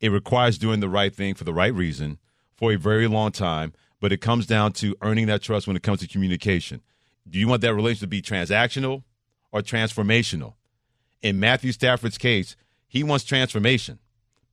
it 0.00 0.10
requires 0.10 0.58
doing 0.58 0.78
the 0.78 0.88
right 0.88 1.12
thing 1.12 1.34
for 1.34 1.42
the 1.42 1.52
right 1.52 1.74
reason 1.74 2.18
for 2.54 2.72
a 2.72 2.76
very 2.76 3.08
long 3.08 3.32
time, 3.32 3.72
but 4.00 4.12
it 4.12 4.18
comes 4.18 4.46
down 4.46 4.72
to 4.74 4.94
earning 5.02 5.26
that 5.26 5.42
trust 5.42 5.66
when 5.66 5.74
it 5.74 5.82
comes 5.82 5.98
to 6.00 6.06
communication. 6.06 6.80
Do 7.28 7.40
you 7.40 7.48
want 7.48 7.62
that 7.62 7.74
relationship 7.74 8.02
to 8.02 8.06
be 8.06 8.22
transactional 8.22 9.02
or 9.50 9.60
transformational? 9.60 10.54
In 11.20 11.40
Matthew 11.40 11.72
Stafford's 11.72 12.16
case, 12.16 12.54
he 12.86 13.02
wants 13.02 13.24
transformation. 13.24 13.98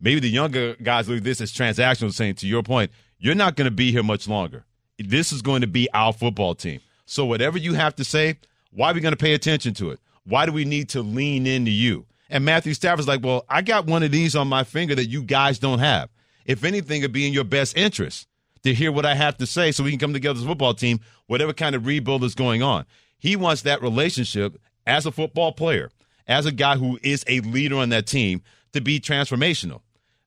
Maybe 0.02 0.20
the 0.20 0.30
younger 0.30 0.76
guys 0.82 1.08
look 1.08 1.20
at 1.20 1.24
this 1.24 1.42
as 1.42 1.52
transactional, 1.52 2.12
saying, 2.12 2.36
to 2.36 2.48
your 2.48 2.64
point, 2.64 2.90
you're 3.20 3.36
not 3.36 3.56
going 3.56 3.66
to 3.66 3.72
be 3.72 3.92
here 3.92 4.04
much 4.04 4.28
longer. 4.28 4.66
This 4.98 5.32
is 5.32 5.44
going 5.44 5.62
to 5.62 5.68
be 5.68 5.88
our 5.94 6.14
football 6.14 6.56
team. 6.56 6.80
So 7.06 7.26
whatever 7.26 7.60
you 7.60 7.74
have 7.76 7.96
to 7.98 8.04
say, 8.04 8.38
why 8.72 8.90
are 8.90 8.94
we 8.96 9.00
going 9.00 9.14
to 9.14 9.18
pay 9.18 9.36
attention 9.36 9.76
to 9.76 9.92
it? 9.92 10.00
Why 10.24 10.46
do 10.46 10.52
we 10.52 10.66
need 10.66 10.90
to 10.90 11.02
lean 11.02 11.48
into 11.48 11.72
you? 11.72 12.06
And 12.30 12.46
Matthew 12.46 12.74
Stafford's 12.74 13.08
like, 13.08 13.24
well, 13.24 13.46
I 13.50 13.62
got 13.62 13.88
one 13.88 14.04
of 14.04 14.12
these 14.12 14.36
on 14.36 14.48
my 14.48 14.64
finger 14.64 14.96
that 14.96 15.08
you 15.08 15.24
guys 15.24 15.60
don't 15.60 15.80
have. 15.80 16.10
If 16.46 16.64
anything, 16.64 17.02
it'd 17.02 17.12
be 17.12 17.28
in 17.28 17.34
your 17.34 17.44
best 17.44 17.76
interest 17.76 18.28
to 18.64 18.74
hear 18.74 18.92
what 18.92 19.06
I 19.06 19.16
have 19.16 19.38
to 19.38 19.46
say 19.46 19.72
so 19.72 19.84
we 19.84 19.92
can 19.92 20.00
come 20.00 20.14
together 20.14 20.38
as 20.38 20.44
a 20.44 20.48
football 20.48 20.74
team, 20.74 21.00
whatever 21.28 21.54
kind 21.54 21.76
of 21.76 21.86
rebuild 21.86 22.24
is 22.24 22.36
going 22.36 22.62
on. 22.62 22.86
He 23.18 23.36
wants 23.36 23.64
that 23.64 23.82
relationship 23.82 24.60
as 24.86 25.06
a 25.06 25.12
football 25.12 25.52
player, 25.52 25.92
as 26.28 26.46
a 26.46 26.52
guy 26.52 26.78
who 26.78 27.00
is 27.02 27.24
a 27.28 27.40
leader 27.42 27.78
on 27.78 27.90
that 27.90 28.08
team, 28.08 28.42
to 28.74 28.82
be 28.82 29.00
transformational. 29.00 29.82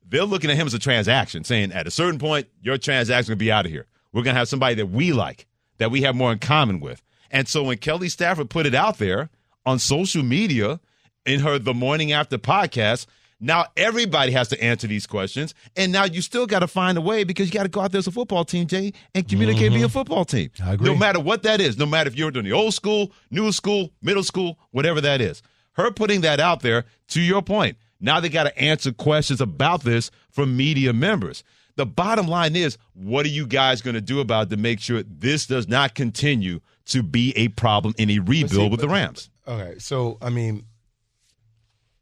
They're 0.07 0.25
looking 0.25 0.51
at 0.51 0.57
him 0.57 0.67
as 0.67 0.75
a 0.75 0.79
transaction, 0.79 1.45
saying 1.45 1.73
at 1.73 1.87
a 1.87 1.91
certain 1.91 2.19
point, 2.19 2.49
your 2.61 2.79
transaction 2.79 3.33
will 3.33 3.39
be 3.39 3.53
out 3.53 3.65
of 3.65 3.73
here. 3.73 3.87
We're 4.13 4.23
going 4.23 4.35
to 4.35 4.39
have 4.39 4.49
somebody 4.49 4.75
that 4.77 4.87
we 4.87 5.13
like, 5.13 5.47
that 5.79 5.91
we 5.91 6.03
have 6.03 6.15
more 6.15 6.33
in 6.33 6.39
common 6.39 6.81
with. 6.81 7.03
And 7.31 7.49
so 7.49 7.63
when 7.63 7.79
Kelly 7.79 8.09
Stafford 8.09 8.51
put 8.51 8.67
it 8.67 8.75
out 8.75 8.99
there 8.99 9.31
on 9.67 9.79
social 9.79 10.23
media 10.23 10.81
in 11.27 11.41
her 11.41 11.59
The 11.59 11.75
Morning 11.75 12.13
After 12.13 12.39
podcast, 12.39 13.07
now 13.41 13.67
everybody 13.77 14.31
has 14.33 14.49
to 14.51 14.63
answer 14.63 14.87
these 14.87 15.07
questions. 15.07 15.55
And 15.77 15.91
now 15.91 16.05
you 16.05 16.23
still 16.23 16.47
got 16.47 16.61
to 16.61 16.69
find 16.69 16.97
a 16.97 17.01
way 17.01 17.25
because 17.25 17.49
you 17.49 17.53
got 17.53 17.65
to 17.65 17.69
go 17.69 17.81
out 17.81 17.91
there 17.91 17.99
as 17.99 18.07
a 18.07 18.13
football 18.13 18.45
team, 18.45 18.69
Jay, 18.69 18.93
and 19.15 19.29
communicate 19.29 19.73
via 19.73 19.81
mm-hmm. 19.81 19.89
football 19.89 20.25
team. 20.25 20.51
I 20.65 20.75
agree. 20.75 20.89
No 20.89 20.97
matter 20.97 21.19
what 21.19 21.43
that 21.43 21.61
is, 21.61 21.77
no 21.77 21.87
matter 21.87 22.09
if 22.09 22.17
you're 22.17 22.31
doing 22.31 22.45
the 22.45 22.53
old 22.53 22.73
school, 22.73 23.13
new 23.31 23.51
school, 23.51 23.91
middle 24.01 24.23
school, 24.23 24.59
whatever 24.71 25.01
that 25.01 25.21
is. 25.21 25.43
Her 25.73 25.91
putting 25.91 26.21
that 26.21 26.39
out 26.39 26.61
there, 26.61 26.85
to 27.09 27.21
your 27.21 27.43
point, 27.43 27.77
now 28.01 28.21
they 28.21 28.29
got 28.29 28.45
to 28.45 28.57
answer 28.59 28.93
questions 28.93 29.41
about 29.41 29.83
this 29.83 30.11
from 30.31 30.57
media 30.57 30.93
members. 30.93 31.43
The 31.77 31.87
bottom 31.87 32.29
line 32.29 32.55
is, 32.55 32.77
what 32.95 33.25
are 33.25 33.31
you 33.31 33.47
guys 33.47 33.81
going 33.81 33.95
to 33.95 34.01
do 34.01 34.21
about 34.21 34.49
it 34.49 34.51
to 34.51 34.57
make 34.57 34.81
sure 34.81 35.03
this 35.03 35.47
does 35.47 35.67
not 35.67 35.95
continue 35.95 36.61
to 36.87 37.03
be 37.03 37.33
a 37.37 37.49
problem 37.49 37.95
in 37.97 38.11
a 38.11 38.19
rebuild 38.19 38.71
with 38.71 38.81
the 38.81 38.89
Rams? 38.89 39.31
Okay, 39.47 39.79
so 39.79 40.19
I 40.23 40.31
mean, 40.31 40.65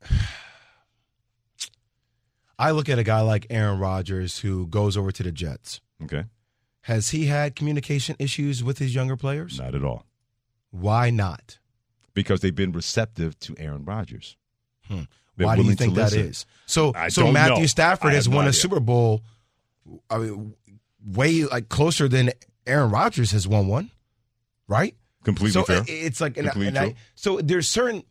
I 2.59 2.73
look 2.73 2.89
at 2.89 2.99
a 2.99 3.03
guy 3.03 3.21
like 3.21 3.47
Aaron 3.51 3.79
Rodgers 3.79 4.41
who 4.41 4.67
goes 4.67 4.97
over 4.97 5.13
to 5.13 5.23
the 5.23 5.33
Jets. 5.33 5.81
Okay. 6.03 6.25
Has 6.83 7.11
he 7.11 7.27
had 7.27 7.55
communication 7.57 8.17
issues 8.19 8.65
with 8.65 8.79
his 8.79 8.95
younger 8.95 9.17
players? 9.17 9.59
Not 9.59 9.75
at 9.75 9.85
all. 9.85 10.07
Why 10.71 11.11
not? 11.11 11.59
Because 12.15 12.41
they've 12.41 12.55
been 12.55 12.73
receptive 12.73 13.39
to 13.41 13.55
Aaron 13.59 13.85
Rodgers. 13.85 14.37
Hmm. 14.87 15.03
They're 15.37 15.47
Why 15.47 15.57
do 15.57 15.63
you 15.63 15.75
think 15.75 15.95
that 15.95 16.13
is? 16.13 16.45
So, 16.67 16.93
I 16.95 17.09
so 17.09 17.31
Matthew 17.33 17.61
know. 17.61 17.67
Stafford 17.67 18.13
has 18.13 18.29
won 18.29 18.47
a. 18.47 18.53
Super 18.53 18.81
Bowl. 18.81 19.23
I 20.11 20.19
mean, 20.19 20.55
way 21.05 21.45
like 21.45 21.69
closer 21.69 22.09
than 22.09 22.31
Aaron 22.67 22.91
Rodgers 22.91 23.31
has 23.33 23.49
won 23.49 23.69
one, 23.69 23.91
right? 24.69 24.95
Completely 25.25 25.53
so 25.53 25.65
fair. 25.65 25.81
Uh, 25.81 25.85
it's 25.89 26.21
like, 26.21 26.37
and, 26.37 26.49
I- 26.49 26.53
and 26.65 26.79
I, 26.79 26.95
so 27.15 27.41
there's 27.41 27.69
certain, 27.69 28.03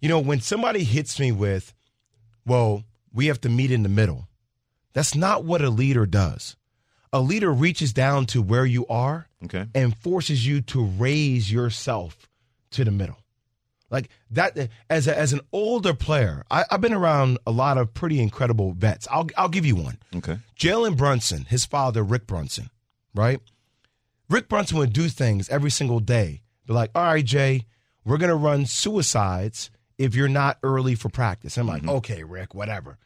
you 0.00 0.08
know, 0.08 0.18
when 0.20 0.40
somebody 0.40 0.84
hits 0.84 1.18
me 1.20 1.32
with, 1.32 1.74
well, 2.46 2.84
we 3.12 3.26
have 3.26 3.40
to 3.42 3.48
meet 3.48 3.70
in 3.70 3.82
the 3.82 3.88
middle. 3.88 4.28
That's 4.92 5.14
not 5.14 5.44
what 5.44 5.60
a 5.62 5.70
leader 5.70 6.06
does. 6.06 6.56
A 7.12 7.20
leader 7.20 7.52
reaches 7.52 7.92
down 7.92 8.26
to 8.26 8.40
where 8.42 8.64
you 8.64 8.86
are 8.86 9.26
Okay. 9.44 9.66
and 9.74 9.96
forces 9.96 10.46
you 10.46 10.60
to 10.62 10.84
raise 10.84 11.50
yourself 11.52 12.28
to 12.72 12.84
the 12.84 12.90
middle. 12.90 13.16
Like 13.90 14.08
that, 14.30 14.56
as 14.88 15.08
a, 15.08 15.18
as 15.18 15.32
an 15.32 15.40
older 15.52 15.92
player, 15.94 16.44
I, 16.50 16.64
I've 16.70 16.80
been 16.80 16.92
around 16.94 17.38
a 17.46 17.50
lot 17.50 17.76
of 17.78 17.92
pretty 17.92 18.20
incredible 18.20 18.72
vets. 18.72 19.08
I'll 19.10 19.26
I'll 19.36 19.48
give 19.48 19.66
you 19.66 19.74
one. 19.74 19.98
Okay. 20.14 20.38
Jalen 20.56 20.96
Brunson, 20.96 21.44
his 21.46 21.64
father 21.64 22.04
Rick 22.04 22.28
Brunson, 22.28 22.70
right? 23.14 23.40
Rick 24.30 24.48
Brunson 24.48 24.78
would 24.78 24.92
do 24.92 25.08
things 25.08 25.48
every 25.50 25.70
single 25.70 26.00
day. 26.00 26.40
Be 26.66 26.72
like, 26.72 26.90
all 26.94 27.02
right, 27.02 27.24
Jay, 27.24 27.66
we're 28.04 28.16
going 28.16 28.30
to 28.30 28.36
run 28.36 28.64
suicides 28.64 29.70
if 29.98 30.14
you're 30.14 30.28
not 30.28 30.58
early 30.62 30.94
for 30.94 31.08
practice. 31.10 31.58
I'm 31.58 31.66
like, 31.66 31.86
okay, 31.86 32.22
Rick, 32.24 32.54
whatever. 32.54 32.96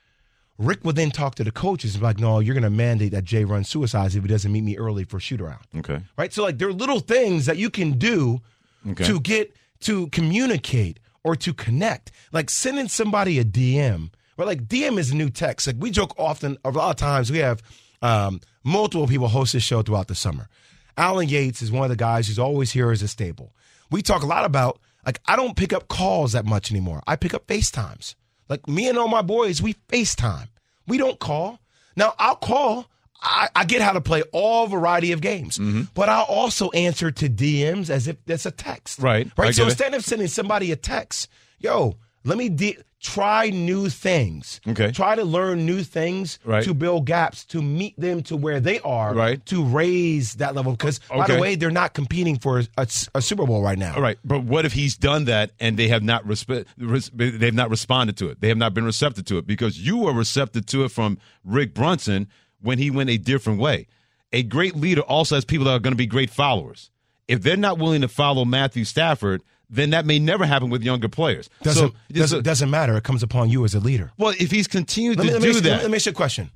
Rick 0.58 0.84
would 0.84 0.94
then 0.94 1.10
talk 1.10 1.34
to 1.36 1.44
the 1.44 1.50
coaches 1.50 1.94
and 1.94 2.00
be 2.02 2.04
like, 2.06 2.18
no, 2.20 2.38
you're 2.38 2.54
going 2.54 2.62
to 2.62 2.70
mandate 2.70 3.10
that 3.12 3.24
Jay 3.24 3.44
run 3.44 3.64
suicides 3.64 4.14
if 4.14 4.22
he 4.22 4.28
doesn't 4.28 4.52
meet 4.52 4.62
me 4.62 4.76
early 4.76 5.02
for 5.02 5.18
shoot 5.18 5.40
around. 5.40 5.64
Okay. 5.78 5.98
Right? 6.16 6.32
So, 6.32 6.42
like, 6.44 6.58
there 6.58 6.68
are 6.68 6.72
little 6.72 7.00
things 7.00 7.46
that 7.46 7.56
you 7.56 7.70
can 7.70 7.98
do 7.98 8.40
Okay. 8.86 9.04
to 9.04 9.18
get 9.18 9.50
to 9.80 10.08
communicate 10.08 11.00
or 11.24 11.34
to 11.36 11.54
connect. 11.54 12.12
Like 12.32 12.50
sending 12.50 12.86
somebody 12.88 13.38
a 13.38 13.44
DM, 13.44 14.10
or 14.36 14.44
like 14.44 14.66
DM 14.68 14.98
is 14.98 15.10
a 15.10 15.16
new 15.16 15.30
text. 15.30 15.66
Like 15.66 15.76
we 15.78 15.90
joke 15.90 16.14
often, 16.18 16.58
a 16.64 16.70
lot 16.70 16.90
of 16.90 16.96
times 16.96 17.32
we 17.32 17.38
have 17.38 17.62
um, 18.02 18.40
multiple 18.62 19.06
people 19.06 19.28
host 19.28 19.54
this 19.54 19.62
show 19.62 19.80
throughout 19.82 20.08
the 20.08 20.14
summer. 20.14 20.48
Alan 20.96 21.28
Yates 21.28 21.62
is 21.62 21.72
one 21.72 21.84
of 21.84 21.90
the 21.90 21.96
guys 21.96 22.26
who's 22.26 22.38
always 22.38 22.72
here 22.72 22.90
as 22.90 23.02
a 23.02 23.08
staple. 23.08 23.52
We 23.90 24.02
talk 24.02 24.22
a 24.22 24.26
lot 24.26 24.44
about 24.44 24.80
like 25.04 25.20
I 25.26 25.36
don't 25.36 25.56
pick 25.56 25.72
up 25.72 25.88
calls 25.88 26.32
that 26.32 26.44
much 26.44 26.70
anymore. 26.70 27.02
I 27.06 27.16
pick 27.16 27.34
up 27.34 27.46
FaceTimes. 27.46 28.14
Like 28.48 28.68
me 28.68 28.88
and 28.88 28.98
all 28.98 29.08
my 29.08 29.22
boys, 29.22 29.62
we 29.62 29.74
FaceTime. 29.88 30.48
We 30.86 30.98
don't 30.98 31.18
call. 31.18 31.60
Now 31.96 32.14
I'll 32.18 32.36
call. 32.36 32.86
I, 33.22 33.48
I 33.56 33.64
get 33.64 33.80
how 33.80 33.92
to 33.92 34.02
play 34.02 34.22
all 34.32 34.66
variety 34.66 35.12
of 35.12 35.22
games, 35.22 35.56
mm-hmm. 35.56 35.82
but 35.94 36.10
I'll 36.10 36.24
also 36.24 36.70
answer 36.70 37.10
to 37.10 37.28
DMs 37.28 37.88
as 37.88 38.06
if 38.06 38.22
that's 38.26 38.44
a 38.44 38.50
text. 38.50 38.98
Right. 38.98 39.30
Right. 39.38 39.54
So 39.54 39.62
get 39.62 39.68
it. 39.68 39.70
instead 39.70 39.94
of 39.94 40.04
sending 40.04 40.28
somebody 40.28 40.72
a 40.72 40.76
text, 40.76 41.28
yo, 41.58 41.96
let 42.24 42.38
me 42.38 42.48
de- 42.48 42.78
try 43.00 43.50
new 43.50 43.90
things. 43.90 44.62
Okay. 44.66 44.90
Try 44.90 45.14
to 45.14 45.24
learn 45.24 45.66
new 45.66 45.82
things 45.82 46.38
Right. 46.44 46.64
to 46.64 46.72
build 46.72 47.04
gaps, 47.04 47.44
to 47.46 47.60
meet 47.60 47.98
them 48.00 48.22
to 48.24 48.36
where 48.36 48.60
they 48.60 48.80
are, 48.80 49.12
Right. 49.14 49.44
to 49.46 49.62
raise 49.62 50.36
that 50.36 50.54
level. 50.54 50.72
Because, 50.72 51.00
by 51.10 51.26
the 51.26 51.38
way, 51.38 51.54
they're 51.54 51.70
not 51.70 51.92
competing 51.92 52.38
for 52.38 52.62
a, 52.78 52.86
a 53.14 53.20
Super 53.20 53.46
Bowl 53.46 53.60
right 53.62 53.76
now. 53.78 53.94
All 53.94 54.00
right, 54.00 54.18
but 54.24 54.44
what 54.44 54.64
if 54.64 54.72
he's 54.72 54.96
done 54.96 55.26
that 55.26 55.50
and 55.60 55.76
they 55.76 55.88
have 55.88 56.02
not 56.02 56.26
resp- 56.26 56.64
res- 56.78 57.10
they've 57.14 57.52
not 57.52 57.68
responded 57.68 58.16
to 58.16 58.28
it? 58.30 58.40
They 58.40 58.48
have 58.48 58.56
not 58.56 58.72
been 58.72 58.84
receptive 58.86 59.26
to 59.26 59.36
it 59.38 59.46
because 59.46 59.78
you 59.78 59.98
were 59.98 60.14
receptive 60.14 60.64
to 60.66 60.84
it 60.84 60.88
from 60.90 61.18
Rick 61.44 61.74
Brunson 61.74 62.26
when 62.62 62.78
he 62.78 62.90
went 62.90 63.10
a 63.10 63.18
different 63.18 63.60
way. 63.60 63.86
A 64.32 64.42
great 64.42 64.74
leader 64.76 65.02
also 65.02 65.34
has 65.34 65.44
people 65.44 65.66
that 65.66 65.72
are 65.72 65.78
going 65.78 65.92
to 65.92 65.96
be 65.98 66.06
great 66.06 66.30
followers. 66.30 66.90
If 67.28 67.42
they're 67.42 67.56
not 67.58 67.78
willing 67.78 68.00
to 68.00 68.08
follow 68.08 68.44
Matthew 68.46 68.84
Stafford, 68.84 69.42
then 69.70 69.90
that 69.90 70.06
may 70.06 70.18
never 70.18 70.44
happen 70.46 70.70
with 70.70 70.82
younger 70.82 71.08
players. 71.08 71.48
Doesn't, 71.62 71.90
so, 71.90 71.94
doesn't, 72.12 72.42
doesn't 72.44 72.70
matter. 72.70 72.96
It 72.96 73.04
comes 73.04 73.22
upon 73.22 73.48
you 73.50 73.64
as 73.64 73.74
a 73.74 73.80
leader. 73.80 74.12
well, 74.18 74.34
if 74.38 74.50
he's 74.50 74.66
continued 74.68 75.18
Let 75.18 75.26
me, 75.26 75.32
to 75.32 75.40
me 75.40 75.46
do 75.48 75.52
you- 75.54 75.60
that, 75.62 75.82
let 75.82 75.90
me 75.90 75.96
ask 75.96 76.06
you 76.06 76.12
a 76.12 76.14
question. 76.14 76.50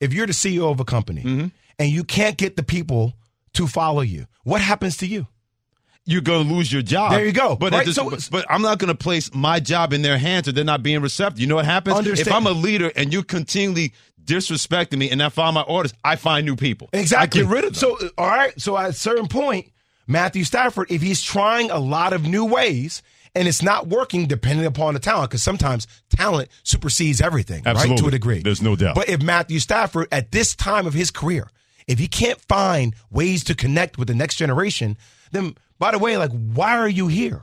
If 0.00 0.12
you're 0.12 0.26
the 0.26 0.32
CEO 0.32 0.70
of 0.70 0.80
a 0.80 0.84
company 0.84 1.22
Mm-hmm. 1.22 1.46
and 1.78 1.88
you 1.90 2.04
can't 2.04 2.36
get 2.36 2.56
the 2.56 2.62
people 2.62 3.14
to 3.54 3.66
follow 3.66 4.00
you, 4.02 4.26
what 4.42 4.60
happens 4.60 4.96
to 4.98 5.06
you? 5.06 5.26
you're 6.06 6.20
going 6.20 6.46
to 6.46 6.52
lose 6.54 6.70
your 6.70 6.82
job. 6.82 7.12
There 7.12 7.24
you 7.24 7.32
go. 7.32 7.56
But, 7.56 7.72
Right, 7.72 7.86
this- 7.86 7.94
so- 7.96 8.10
but, 8.10 8.28
but 8.30 8.44
I'm 8.50 8.60
not 8.60 8.78
going 8.78 8.88
to 8.88 8.94
place 8.94 9.32
my 9.34 9.58
job 9.58 9.94
in 9.94 10.02
their 10.02 10.18
hands 10.18 10.46
if 10.46 10.54
they're 10.54 10.62
not 10.62 10.82
being 10.82 11.00
receptive. 11.00 11.40
You 11.40 11.46
know 11.46 11.54
what 11.54 11.64
happens? 11.64 11.96
Understand. 11.96 12.28
If 12.28 12.34
I'm 12.34 12.46
a 12.46 12.50
leader 12.50 12.92
and 12.94 13.10
you're 13.10 13.22
continually 13.22 13.94
disrespecting 14.22 14.98
me 14.98 15.10
and 15.10 15.22
I 15.22 15.30
follow 15.30 15.52
my 15.52 15.62
orders, 15.62 15.94
I 16.04 16.16
find 16.16 16.44
new 16.44 16.56
people. 16.56 16.90
Exactly. 16.92 17.40
I 17.40 17.44
get 17.44 17.50
rid 17.50 17.64
of 17.64 17.70
them. 17.72 17.74
So, 17.80 17.96
uh, 18.06 18.10
all 18.18 18.28
right. 18.28 18.52
So, 18.60 18.76
at 18.76 18.90
a 18.90 18.92
certain 18.92 19.28
point, 19.28 19.70
Matthew 20.06 20.44
Stafford, 20.44 20.90
if 20.90 21.02
he's 21.02 21.22
trying 21.22 21.70
a 21.70 21.78
lot 21.78 22.12
of 22.12 22.24
new 22.26 22.44
ways 22.44 23.02
and 23.34 23.48
it's 23.48 23.62
not 23.62 23.88
working, 23.88 24.26
depending 24.26 24.64
upon 24.66 24.94
the 24.94 25.00
talent, 25.00 25.30
because 25.30 25.42
sometimes 25.42 25.86
talent 26.14 26.48
supersedes 26.62 27.20
everything, 27.20 27.62
right? 27.64 27.96
To 27.98 28.06
a 28.06 28.10
degree. 28.10 28.40
There's 28.42 28.62
no 28.62 28.76
doubt. 28.76 28.94
But 28.94 29.08
if 29.08 29.22
Matthew 29.22 29.58
Stafford, 29.58 30.06
at 30.12 30.30
this 30.30 30.54
time 30.54 30.86
of 30.86 30.94
his 30.94 31.10
career, 31.10 31.48
if 31.88 31.98
he 31.98 32.06
can't 32.06 32.40
find 32.42 32.94
ways 33.10 33.42
to 33.44 33.54
connect 33.54 33.98
with 33.98 34.08
the 34.08 34.14
next 34.14 34.36
generation, 34.36 34.96
then, 35.32 35.56
by 35.78 35.90
the 35.90 35.98
way, 35.98 36.16
like, 36.16 36.30
why 36.30 36.76
are 36.78 36.88
you 36.88 37.08
here? 37.08 37.42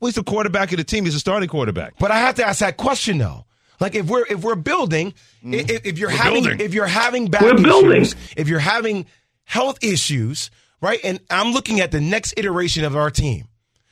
well, 0.00 0.08
he's 0.08 0.16
the 0.16 0.24
quarterback 0.24 0.70
of 0.72 0.78
the 0.78 0.84
team. 0.84 1.04
He's 1.04 1.14
a 1.14 1.20
starting 1.20 1.48
quarterback. 1.48 1.94
But 1.98 2.10
I 2.10 2.18
have 2.18 2.34
to 2.34 2.46
ask 2.46 2.58
that 2.60 2.76
question 2.76 3.16
though. 3.18 3.46
Like 3.80 3.94
if 3.94 4.06
we're 4.06 4.26
if 4.28 4.42
we're 4.42 4.54
building, 4.54 5.14
i- 5.42 5.46
mm. 5.46 5.70
if, 5.70 5.86
if 5.86 5.98
you're 5.98 6.10
We're 6.10 6.16
having 6.16 6.42
building. 6.44 6.60
if 6.60 6.74
you're 6.74 6.86
having 6.86 7.28
back 7.28 7.40
We're 7.42 7.54
issues, 7.54 7.64
building. 7.64 8.04
if 8.36 8.48
you're 8.48 8.58
having 8.58 9.06
health 9.44 9.78
issues, 9.82 10.50
right? 10.84 11.00
And 11.02 11.18
I'm 11.30 11.52
looking 11.52 11.80
at 11.80 11.90
the 11.90 12.00
next 12.00 12.34
iteration 12.36 12.84
of 12.84 12.94
our 12.94 13.10
team, 13.10 13.48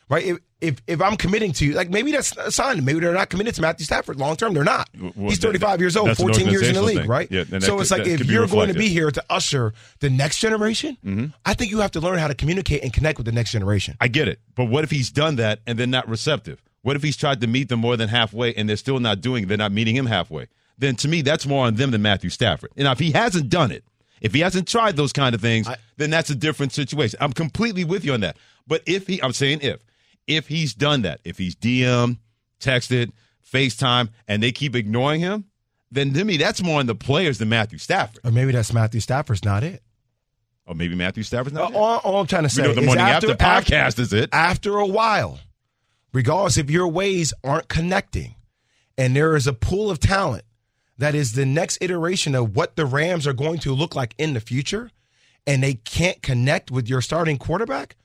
right? 0.08 0.24
If 0.24 0.38
if, 0.60 0.80
if 0.86 1.02
I'm 1.02 1.16
committing 1.16 1.50
to 1.54 1.66
you, 1.66 1.72
like 1.72 1.90
maybe 1.90 2.12
that's 2.12 2.36
a 2.36 2.52
sign. 2.52 2.84
Maybe 2.84 3.00
they're 3.00 3.12
not 3.12 3.30
committed 3.30 3.52
to 3.56 3.62
Matthew 3.62 3.84
Stafford 3.84 4.16
long 4.20 4.36
term. 4.36 4.54
They're 4.54 4.62
not. 4.62 4.88
Well, 4.96 5.12
He's 5.28 5.40
that- 5.40 5.48
35 5.48 5.80
years 5.80 5.96
old, 5.96 6.16
14 6.16 6.46
years 6.48 6.68
in 6.68 6.74
the 6.74 6.82
league, 6.82 6.98
thing. 6.98 7.08
right? 7.08 7.26
Yeah, 7.32 7.42
that 7.48 7.64
so 7.64 7.72
could- 7.74 7.80
it's 7.82 7.90
like 7.90 8.04
that 8.04 8.20
if 8.20 8.26
you're 8.26 8.46
going 8.46 8.68
to 8.68 8.74
be 8.74 8.86
here 8.88 9.10
to 9.10 9.24
usher 9.28 9.74
the 9.98 10.08
next 10.08 10.38
generation, 10.38 10.96
Mm-hmm. 11.04 11.26
I 11.44 11.54
think 11.54 11.72
you 11.72 11.80
have 11.80 11.90
to 11.92 12.00
learn 12.00 12.18
how 12.20 12.28
to 12.28 12.34
communicate 12.36 12.84
and 12.84 12.92
connect 12.92 13.18
with 13.18 13.26
the 13.26 13.32
next 13.32 13.50
generation. 13.50 13.96
I 14.00 14.06
get 14.06 14.28
it. 14.28 14.38
But 14.54 14.66
what 14.66 14.84
if 14.84 14.92
he's 14.92 15.10
done 15.10 15.34
that 15.36 15.58
and 15.66 15.76
they're 15.76 15.86
not 15.88 16.08
receptive? 16.08 16.62
What 16.82 16.94
if 16.94 17.02
he's 17.02 17.16
tried 17.16 17.40
to 17.40 17.48
meet 17.48 17.68
them 17.68 17.80
more 17.80 17.96
than 17.96 18.08
halfway 18.08 18.54
and 18.54 18.68
they're 18.68 18.76
still 18.76 19.00
not 19.00 19.20
doing 19.20 19.42
it? 19.42 19.46
They're 19.48 19.56
not 19.58 19.72
meeting 19.72 19.96
him 19.96 20.06
halfway. 20.06 20.46
Then 20.78 20.94
to 20.96 21.08
me, 21.08 21.22
that's 21.22 21.44
more 21.44 21.66
on 21.66 21.74
them 21.74 21.90
than 21.90 22.02
Matthew 22.02 22.30
Stafford. 22.30 22.70
And 22.76 22.86
if 22.86 23.00
he 23.00 23.10
hasn't 23.10 23.48
done 23.50 23.72
it, 23.72 23.82
if 24.22 24.32
he 24.32 24.40
hasn't 24.40 24.68
tried 24.68 24.96
those 24.96 25.12
kind 25.12 25.34
of 25.34 25.40
things, 25.40 25.68
then 25.96 26.08
that's 26.08 26.30
a 26.30 26.34
different 26.34 26.72
situation. 26.72 27.18
I'm 27.20 27.32
completely 27.32 27.84
with 27.84 28.04
you 28.04 28.14
on 28.14 28.20
that. 28.20 28.36
But 28.66 28.82
if 28.86 29.08
he, 29.08 29.20
I'm 29.20 29.32
saying 29.32 29.58
if, 29.62 29.84
if 30.28 30.46
he's 30.46 30.74
done 30.74 31.02
that, 31.02 31.20
if 31.24 31.36
he's 31.36 31.56
DM, 31.56 32.18
texted, 32.60 33.10
FaceTime, 33.52 34.10
and 34.28 34.40
they 34.42 34.52
keep 34.52 34.76
ignoring 34.76 35.20
him, 35.20 35.46
then 35.90 36.14
to 36.14 36.24
me, 36.24 36.36
that's 36.36 36.62
more 36.62 36.78
on 36.78 36.86
the 36.86 36.94
players 36.94 37.38
than 37.38 37.48
Matthew 37.48 37.78
Stafford. 37.78 38.20
Or 38.24 38.30
maybe 38.30 38.52
that's 38.52 38.72
Matthew 38.72 39.00
Stafford's 39.00 39.44
not 39.44 39.64
it. 39.64 39.82
Or 40.66 40.76
maybe 40.76 40.94
Matthew 40.94 41.24
Stafford's 41.24 41.54
not. 41.54 41.74
Uh, 41.74 41.78
all, 41.78 41.98
all 41.98 42.20
I'm 42.20 42.28
trying 42.28 42.44
to 42.44 42.48
say 42.48 42.62
know 42.62 42.72
the 42.72 42.80
is 42.80 42.86
morning 42.86 43.04
after, 43.04 43.32
after, 43.32 43.44
podcast 43.44 43.98
is 43.98 44.12
it. 44.12 44.30
after 44.32 44.78
a 44.78 44.86
while, 44.86 45.40
regardless 46.12 46.56
if 46.56 46.70
your 46.70 46.86
ways 46.86 47.34
aren't 47.42 47.68
connecting, 47.68 48.36
and 48.96 49.16
there 49.16 49.34
is 49.34 49.48
a 49.48 49.52
pool 49.52 49.90
of 49.90 49.98
talent 49.98 50.44
that 50.98 51.14
is 51.14 51.32
the 51.32 51.46
next 51.46 51.78
iteration 51.80 52.34
of 52.34 52.54
what 52.54 52.76
the 52.76 52.86
Rams 52.86 53.26
are 53.26 53.32
going 53.32 53.58
to 53.60 53.72
look 53.72 53.94
like 53.94 54.14
in 54.18 54.34
the 54.34 54.40
future, 54.40 54.90
and 55.46 55.62
they 55.62 55.74
can't 55.74 56.22
connect 56.22 56.70
with 56.70 56.88
your 56.88 57.00
starting 57.00 57.38
quarterback, 57.38 57.96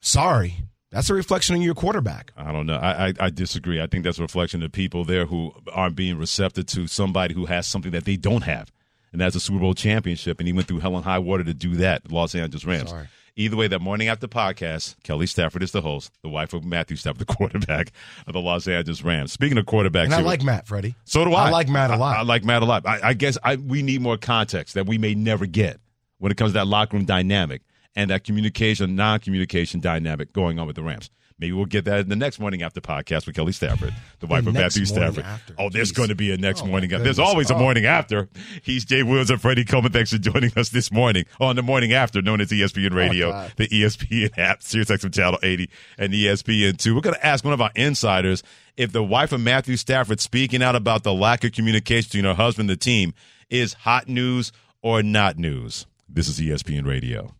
sorry, 0.00 0.56
that's 0.90 1.08
a 1.08 1.14
reflection 1.14 1.54
on 1.54 1.62
your 1.62 1.74
quarterback. 1.74 2.32
I 2.36 2.50
don't 2.50 2.66
know. 2.66 2.74
I, 2.74 3.08
I 3.08 3.12
I 3.20 3.30
disagree. 3.30 3.80
I 3.80 3.86
think 3.86 4.04
that's 4.04 4.18
a 4.18 4.22
reflection 4.22 4.62
of 4.62 4.72
people 4.72 5.04
there 5.04 5.26
who 5.26 5.52
aren't 5.72 5.94
being 5.94 6.18
receptive 6.18 6.66
to 6.66 6.86
somebody 6.88 7.34
who 7.34 7.46
has 7.46 7.66
something 7.66 7.92
that 7.92 8.04
they 8.04 8.16
don't 8.16 8.42
have, 8.42 8.72
and 9.12 9.20
that's 9.20 9.36
a 9.36 9.40
Super 9.40 9.60
Bowl 9.60 9.74
championship. 9.74 10.40
And 10.40 10.48
he 10.48 10.52
went 10.52 10.66
through 10.66 10.80
hell 10.80 10.96
and 10.96 11.04
high 11.04 11.20
water 11.20 11.44
to 11.44 11.54
do 11.54 11.76
that. 11.76 12.10
Los 12.10 12.34
Angeles 12.34 12.64
Rams. 12.64 12.90
Sorry. 12.90 13.06
Either 13.36 13.56
way, 13.56 13.68
that 13.68 13.80
morning 13.80 14.08
after 14.08 14.26
podcast, 14.28 14.96
Kelly 15.02 15.26
Stafford 15.26 15.62
is 15.62 15.72
the 15.72 15.80
host, 15.80 16.12
the 16.22 16.28
wife 16.28 16.52
of 16.52 16.64
Matthew 16.64 16.96
Stafford, 16.96 17.18
the 17.26 17.32
quarterback 17.34 17.92
of 18.26 18.32
the 18.32 18.40
Los 18.40 18.66
Angeles 18.68 19.02
Rams. 19.02 19.32
Speaking 19.32 19.56
of 19.58 19.66
quarterbacks, 19.66 20.06
And 20.06 20.14
I 20.14 20.20
like 20.20 20.42
Matt, 20.42 20.66
Freddie. 20.66 20.94
so 21.04 21.24
do 21.24 21.32
I. 21.32 21.46
I 21.46 21.50
like 21.50 21.68
Matt 21.68 21.90
a 21.90 21.96
lot. 21.96 22.16
I, 22.16 22.20
I 22.20 22.22
like 22.22 22.44
Matt 22.44 22.62
a 22.62 22.66
lot. 22.66 22.86
I, 22.86 23.00
I 23.10 23.12
guess 23.14 23.38
I, 23.42 23.56
we 23.56 23.82
need 23.82 24.00
more 24.00 24.16
context 24.16 24.74
that 24.74 24.86
we 24.86 24.98
may 24.98 25.14
never 25.14 25.46
get 25.46 25.80
when 26.18 26.30
it 26.32 26.36
comes 26.36 26.50
to 26.50 26.54
that 26.54 26.66
locker 26.66 26.96
room 26.96 27.06
dynamic 27.06 27.62
and 27.96 28.10
that 28.10 28.24
communication, 28.24 28.94
non-communication 28.94 29.80
dynamic 29.80 30.32
going 30.32 30.58
on 30.58 30.66
with 30.66 30.76
the 30.76 30.82
Rams. 30.82 31.10
Maybe 31.40 31.52
we'll 31.52 31.64
get 31.64 31.86
that 31.86 32.00
in 32.00 32.08
the 32.10 32.16
next 32.16 32.38
morning 32.38 32.62
after 32.62 32.82
podcast 32.82 33.26
with 33.26 33.34
Kelly 33.34 33.52
Stafford, 33.52 33.94
the 34.18 34.26
wife 34.26 34.46
of 34.46 34.52
Matthew 34.52 34.84
Stafford. 34.84 35.24
after. 35.24 35.54
Oh, 35.58 35.70
there's 35.70 35.90
Jeez. 35.90 35.96
going 35.96 36.08
to 36.10 36.14
be 36.14 36.32
a 36.32 36.36
next 36.36 36.62
Oh, 36.62 36.66
morning 36.66 36.92
after. 36.92 37.02
There's 37.02 37.16
goodness. 37.16 37.30
always 37.30 37.50
a 37.50 37.54
Oh. 37.54 37.58
morning 37.58 37.86
after. 37.86 38.28
He's 38.62 38.84
Jay 38.84 39.02
Williams 39.02 39.30
and 39.30 39.40
Freddie 39.40 39.64
Coleman. 39.64 39.90
Thanks 39.90 40.10
for 40.12 40.18
joining 40.18 40.52
us 40.56 40.68
this 40.68 40.92
morning 40.92 41.24
oh, 41.40 41.46
on 41.46 41.56
the 41.56 41.62
morning 41.62 41.94
after, 41.94 42.20
known 42.20 42.42
as 42.42 42.50
ESPN 42.50 42.92
oh, 42.92 42.96
Radio, 42.96 43.30
Oh, 43.32 43.48
the 43.56 43.68
ESPN 43.68 44.36
app, 44.38 44.60
SiriusXM 44.60 45.14
Channel 45.14 45.38
80, 45.42 45.70
and 45.96 46.12
ESPN 46.12 46.76
2. 46.76 46.94
We're 46.94 47.00
going 47.00 47.14
to 47.16 47.26
ask 47.26 47.42
one 47.42 47.54
of 47.54 47.62
our 47.62 47.70
insiders 47.74 48.42
if 48.76 48.92
the 48.92 49.02
wife 49.02 49.32
of 49.32 49.40
Matthew 49.40 49.78
Stafford 49.78 50.20
speaking 50.20 50.62
out 50.62 50.76
about 50.76 51.04
the 51.04 51.14
lack 51.14 51.42
of 51.44 51.52
communication 51.52 52.08
between 52.08 52.24
her 52.26 52.34
husband 52.34 52.68
and 52.70 52.78
the 52.78 52.84
team 52.84 53.14
is 53.48 53.72
hot 53.72 54.08
news 54.08 54.52
or 54.82 55.02
not 55.02 55.38
news. 55.38 55.86
This 56.06 56.28
is 56.28 56.38
ESPN 56.38 56.86
Radio. 56.86 57.34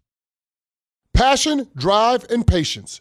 Passion, 1.12 1.68
drive, 1.76 2.24
and 2.30 2.46
patience. 2.46 3.00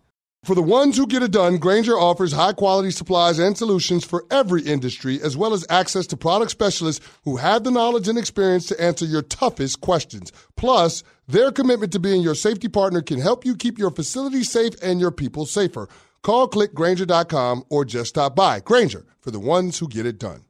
For 0.43 0.55
the 0.55 0.61
ones 0.63 0.97
who 0.97 1.05
get 1.05 1.21
it 1.21 1.29
done, 1.29 1.57
Grainger 1.57 1.93
offers 1.93 2.31
high 2.31 2.53
quality 2.53 2.89
supplies 2.89 3.37
and 3.37 3.55
solutions 3.55 4.03
for 4.03 4.25
every 4.31 4.63
industry, 4.63 5.21
as 5.21 5.37
well 5.37 5.53
as 5.53 5.67
access 5.69 6.07
to 6.07 6.17
product 6.17 6.49
specialists 6.49 7.05
who 7.25 7.37
have 7.37 7.63
the 7.63 7.69
knowledge 7.69 8.07
and 8.07 8.17
experience 8.17 8.65
to 8.65 8.81
answer 8.81 9.05
your 9.05 9.21
toughest 9.21 9.81
questions. 9.81 10.31
Plus, 10.57 11.03
their 11.27 11.51
commitment 11.51 11.91
to 11.91 11.99
being 11.99 12.23
your 12.23 12.33
safety 12.33 12.67
partner 12.67 13.03
can 13.03 13.21
help 13.21 13.45
you 13.45 13.55
keep 13.55 13.77
your 13.77 13.91
facility 13.91 14.43
safe 14.43 14.73
and 14.81 14.99
your 14.99 15.11
people 15.11 15.45
safer. 15.45 15.87
Call 16.23 16.49
clickgrainger.com 16.49 17.63
or 17.69 17.85
just 17.85 18.09
stop 18.09 18.35
by. 18.35 18.61
Grainger 18.61 19.05
for 19.19 19.29
the 19.29 19.39
ones 19.39 19.77
who 19.77 19.87
get 19.87 20.07
it 20.07 20.17
done. 20.17 20.45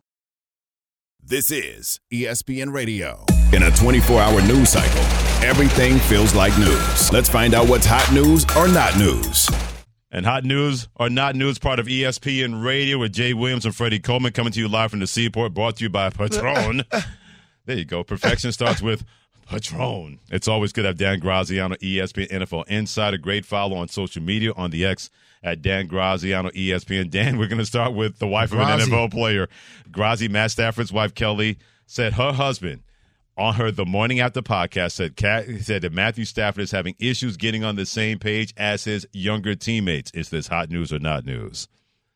This 1.21 1.51
is 1.51 1.99
ESPN 2.13 2.71
Radio. 2.71 3.25
In 3.51 3.63
a 3.63 3.71
24 3.71 4.21
hour 4.21 4.41
news 4.43 4.69
cycle, 4.69 5.03
everything 5.45 5.99
feels 5.99 6.33
like 6.33 6.57
news. 6.57 7.11
Let's 7.11 7.29
find 7.29 7.53
out 7.53 7.67
what's 7.67 7.85
hot 7.85 8.09
news 8.13 8.45
or 8.55 8.69
not 8.69 8.97
news. 8.97 9.49
And 10.11 10.25
hot 10.25 10.43
news 10.43 10.89
or 10.95 11.09
not 11.09 11.35
news, 11.35 11.57
part 11.57 11.79
of 11.79 11.87
ESPN 11.87 12.63
Radio 12.63 12.97
with 12.97 13.13
Jay 13.13 13.33
Williams 13.33 13.65
and 13.65 13.73
Freddie 13.73 13.99
Coleman 13.99 14.33
coming 14.33 14.51
to 14.51 14.59
you 14.59 14.67
live 14.67 14.91
from 14.91 14.99
the 14.99 15.07
Seaport, 15.07 15.53
brought 15.53 15.77
to 15.77 15.83
you 15.83 15.89
by 15.89 16.09
Patron. 16.09 16.83
there 17.65 17.77
you 17.77 17.85
go. 17.85 18.03
Perfection 18.03 18.51
starts 18.51 18.81
with 18.81 19.05
Patron. 19.47 20.19
It's 20.29 20.49
always 20.49 20.73
good 20.73 20.81
to 20.81 20.89
have 20.89 20.97
Dan 20.97 21.19
Graziano, 21.19 21.75
ESPN 21.75 22.29
NFL 22.29 22.67
Insider. 22.67 23.15
A 23.15 23.19
great 23.19 23.45
follow 23.45 23.77
on 23.77 23.87
social 23.87 24.21
media 24.21 24.51
on 24.57 24.71
the 24.71 24.85
X 24.85 25.09
at 25.41 25.61
Dan 25.61 25.87
Graziano, 25.87 26.49
ESPN. 26.49 27.09
Dan, 27.09 27.37
we're 27.37 27.47
going 27.47 27.59
to 27.59 27.65
start 27.65 27.93
with 27.93 28.19
the 28.19 28.27
wife 28.27 28.51
of 28.51 28.59
an. 28.59 28.79
NFL 28.79 29.11
player. 29.11 29.47
Grazi, 29.89 30.29
Matt 30.29 30.51
Stafford's 30.51 30.91
wife, 30.91 31.15
Kelly, 31.15 31.57
said 31.85 32.13
her 32.13 32.33
husband 32.33 32.81
on 33.37 33.55
her 33.55 33.71
the 33.71 33.85
morning 33.85 34.19
after 34.19 34.41
podcast 34.41 34.93
said 34.93 35.15
Cat, 35.15 35.45
said 35.61 35.81
that 35.83 35.93
Matthew 35.93 36.25
Stafford 36.25 36.63
is 36.63 36.71
having 36.71 36.95
issues 36.99 37.37
getting 37.37 37.63
on 37.63 37.75
the 37.75 37.85
same 37.85 38.19
page 38.19 38.53
as 38.57 38.83
his 38.83 39.07
younger 39.13 39.55
teammates. 39.55 40.11
Is 40.11 40.29
this 40.29 40.47
hot 40.47 40.69
news 40.69 40.91
or 40.93 40.99
not 40.99 41.25
news? 41.25 41.67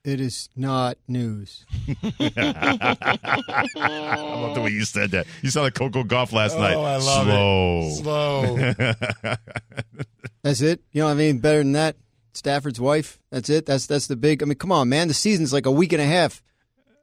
It 0.03 0.21
is 0.21 0.49
not 0.55 0.97
news. 1.07 1.65
I 2.19 3.07
love 4.15 4.53
the 4.53 4.61
way 4.61 4.69
you 4.69 4.85
said 4.85 5.09
that. 5.11 5.25
You 5.41 5.49
sounded 5.49 5.65
like 5.65 5.73
Coco 5.73 6.03
Gauff 6.03 6.31
last 6.31 6.55
oh, 6.55 6.61
night. 6.61 6.75
Oh, 6.75 6.83
I 6.83 6.97
love 6.97 8.01
Slow. 8.01 8.53
Slow. 8.53 8.73
That's 10.43 10.61
it. 10.61 10.81
You 10.91 11.01
know, 11.01 11.07
what 11.07 11.13
I 11.13 11.15
mean, 11.15 11.39
better 11.39 11.57
than 11.59 11.71
that. 11.71 11.95
Stafford's 12.33 12.79
wife. 12.79 13.19
That's 13.31 13.49
it. 13.49 13.65
That's 13.65 13.87
that's 13.87 14.05
the 14.05 14.15
big. 14.15 14.43
I 14.43 14.45
mean, 14.45 14.57
come 14.57 14.71
on, 14.71 14.89
man. 14.89 15.07
The 15.07 15.13
season's 15.15 15.53
like 15.53 15.65
a 15.65 15.71
week 15.71 15.91
and 15.91 16.01
a 16.01 16.05
half. 16.05 16.43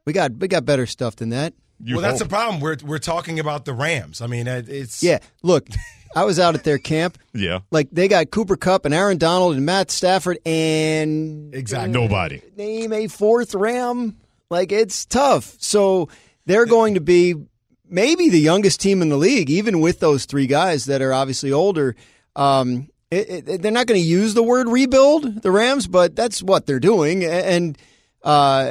We 0.04 0.12
got 0.12 0.32
we 0.34 0.46
got 0.46 0.64
better 0.64 0.86
stuff 0.86 1.16
than 1.16 1.30
that. 1.30 1.54
You 1.82 1.96
well, 1.96 2.02
that's 2.02 2.20
the 2.20 2.28
problem. 2.28 2.60
We're 2.60 2.76
we're 2.84 2.98
talking 2.98 3.40
about 3.40 3.64
the 3.64 3.74
Rams. 3.74 4.20
I 4.20 4.26
mean, 4.26 4.46
it's 4.46 5.02
Yeah. 5.02 5.18
Look, 5.42 5.66
I 6.14 6.24
was 6.24 6.38
out 6.38 6.54
at 6.54 6.64
their 6.64 6.78
camp. 6.78 7.18
Yeah. 7.34 7.60
Like 7.70 7.88
they 7.90 8.08
got 8.08 8.30
Cooper 8.30 8.58
Kupp 8.58 8.84
and 8.84 8.92
Aaron 8.92 9.16
Donald 9.16 9.56
and 9.56 9.64
Matt 9.64 9.90
Stafford 9.90 10.38
and 10.44 11.54
exactly. 11.54 11.90
Nobody. 11.90 12.42
name 12.58 12.92
a 12.92 13.08
fourth 13.08 13.54
Ram. 13.54 14.18
Like 14.50 14.70
it's 14.70 15.06
tough. 15.06 15.56
So 15.58 16.10
they're 16.44 16.66
going 16.66 16.92
to 16.92 17.00
be 17.00 17.36
maybe 17.88 18.28
the 18.28 18.38
youngest 18.38 18.80
team 18.80 19.00
in 19.00 19.08
the 19.08 19.16
league, 19.16 19.48
even 19.48 19.80
with 19.80 20.00
those 20.00 20.26
three 20.26 20.46
guys 20.46 20.84
that 20.86 21.00
are 21.00 21.14
obviously 21.14 21.52
older. 21.52 21.96
Um, 22.36 22.90
it, 23.10 23.48
it, 23.48 23.62
they're 23.62 23.72
not 23.72 23.86
going 23.86 24.00
to 24.00 24.06
use 24.06 24.34
the 24.34 24.42
word 24.42 24.68
rebuild, 24.68 25.42
the 25.42 25.50
Rams, 25.50 25.86
but 25.86 26.14
that's 26.14 26.42
what 26.42 26.66
they're 26.66 26.80
doing. 26.80 27.24
And 27.24 27.78
uh, 28.24 28.28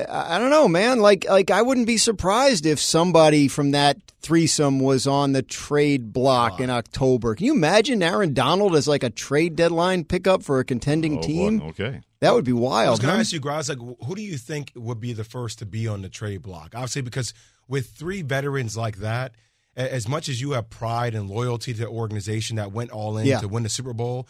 I 0.09 0.35
I 0.35 0.39
don't 0.39 0.49
know, 0.49 0.67
man. 0.67 0.99
Like, 0.99 1.25
like 1.29 1.51
I 1.51 1.61
wouldn't 1.61 1.87
be 1.87 1.97
surprised 1.97 2.65
if 2.65 2.79
somebody 2.79 3.47
from 3.47 3.71
that 3.71 3.97
threesome 4.21 4.79
was 4.79 5.07
on 5.07 5.33
the 5.33 5.41
trade 5.41 6.13
block 6.13 6.59
in 6.59 6.69
October. 6.69 7.35
Can 7.35 7.47
you 7.47 7.53
imagine 7.53 8.01
Aaron 8.03 8.33
Donald 8.33 8.75
as 8.75 8.87
like 8.87 9.03
a 9.03 9.09
trade 9.09 9.55
deadline 9.55 10.03
pickup 10.05 10.43
for 10.43 10.59
a 10.59 10.63
contending 10.65 11.17
Oh, 11.17 11.21
team? 11.21 11.57
boy. 11.59 11.65
Okay. 11.67 12.01
That 12.19 12.33
would 12.35 12.45
be 12.45 12.51
I 12.51 12.55
was 12.55 12.61
wild. 12.61 13.01
going 13.01 13.09
to 13.09 13.15
huh? 13.15 13.19
ask 13.21 13.33
you, 13.33 13.39
Graz, 13.39 13.67
like, 13.67 13.79
who 13.79 14.13
do 14.15 14.21
you 14.21 14.37
think 14.37 14.71
would 14.75 14.99
be 14.99 15.11
the 15.11 15.23
first 15.23 15.57
to 15.59 15.65
be 15.65 15.87
on 15.87 16.03
the 16.03 16.09
trade 16.09 16.43
block? 16.43 16.73
Obviously, 16.75 17.01
because 17.01 17.33
with 17.67 17.87
three 17.87 18.21
veterans 18.21 18.77
like 18.77 18.97
that, 18.97 19.33
as 19.75 20.07
much 20.07 20.29
as 20.29 20.39
you 20.39 20.51
have 20.51 20.69
pride 20.69 21.15
and 21.15 21.27
loyalty 21.29 21.73
to 21.73 21.79
the 21.79 21.87
organization 21.87 22.57
that 22.57 22.71
went 22.71 22.91
all 22.91 23.17
in 23.17 23.25
Yeah. 23.25 23.39
to 23.39 23.47
win 23.47 23.63
the 23.63 23.69
Super 23.69 23.93
Bowl, 23.93 24.27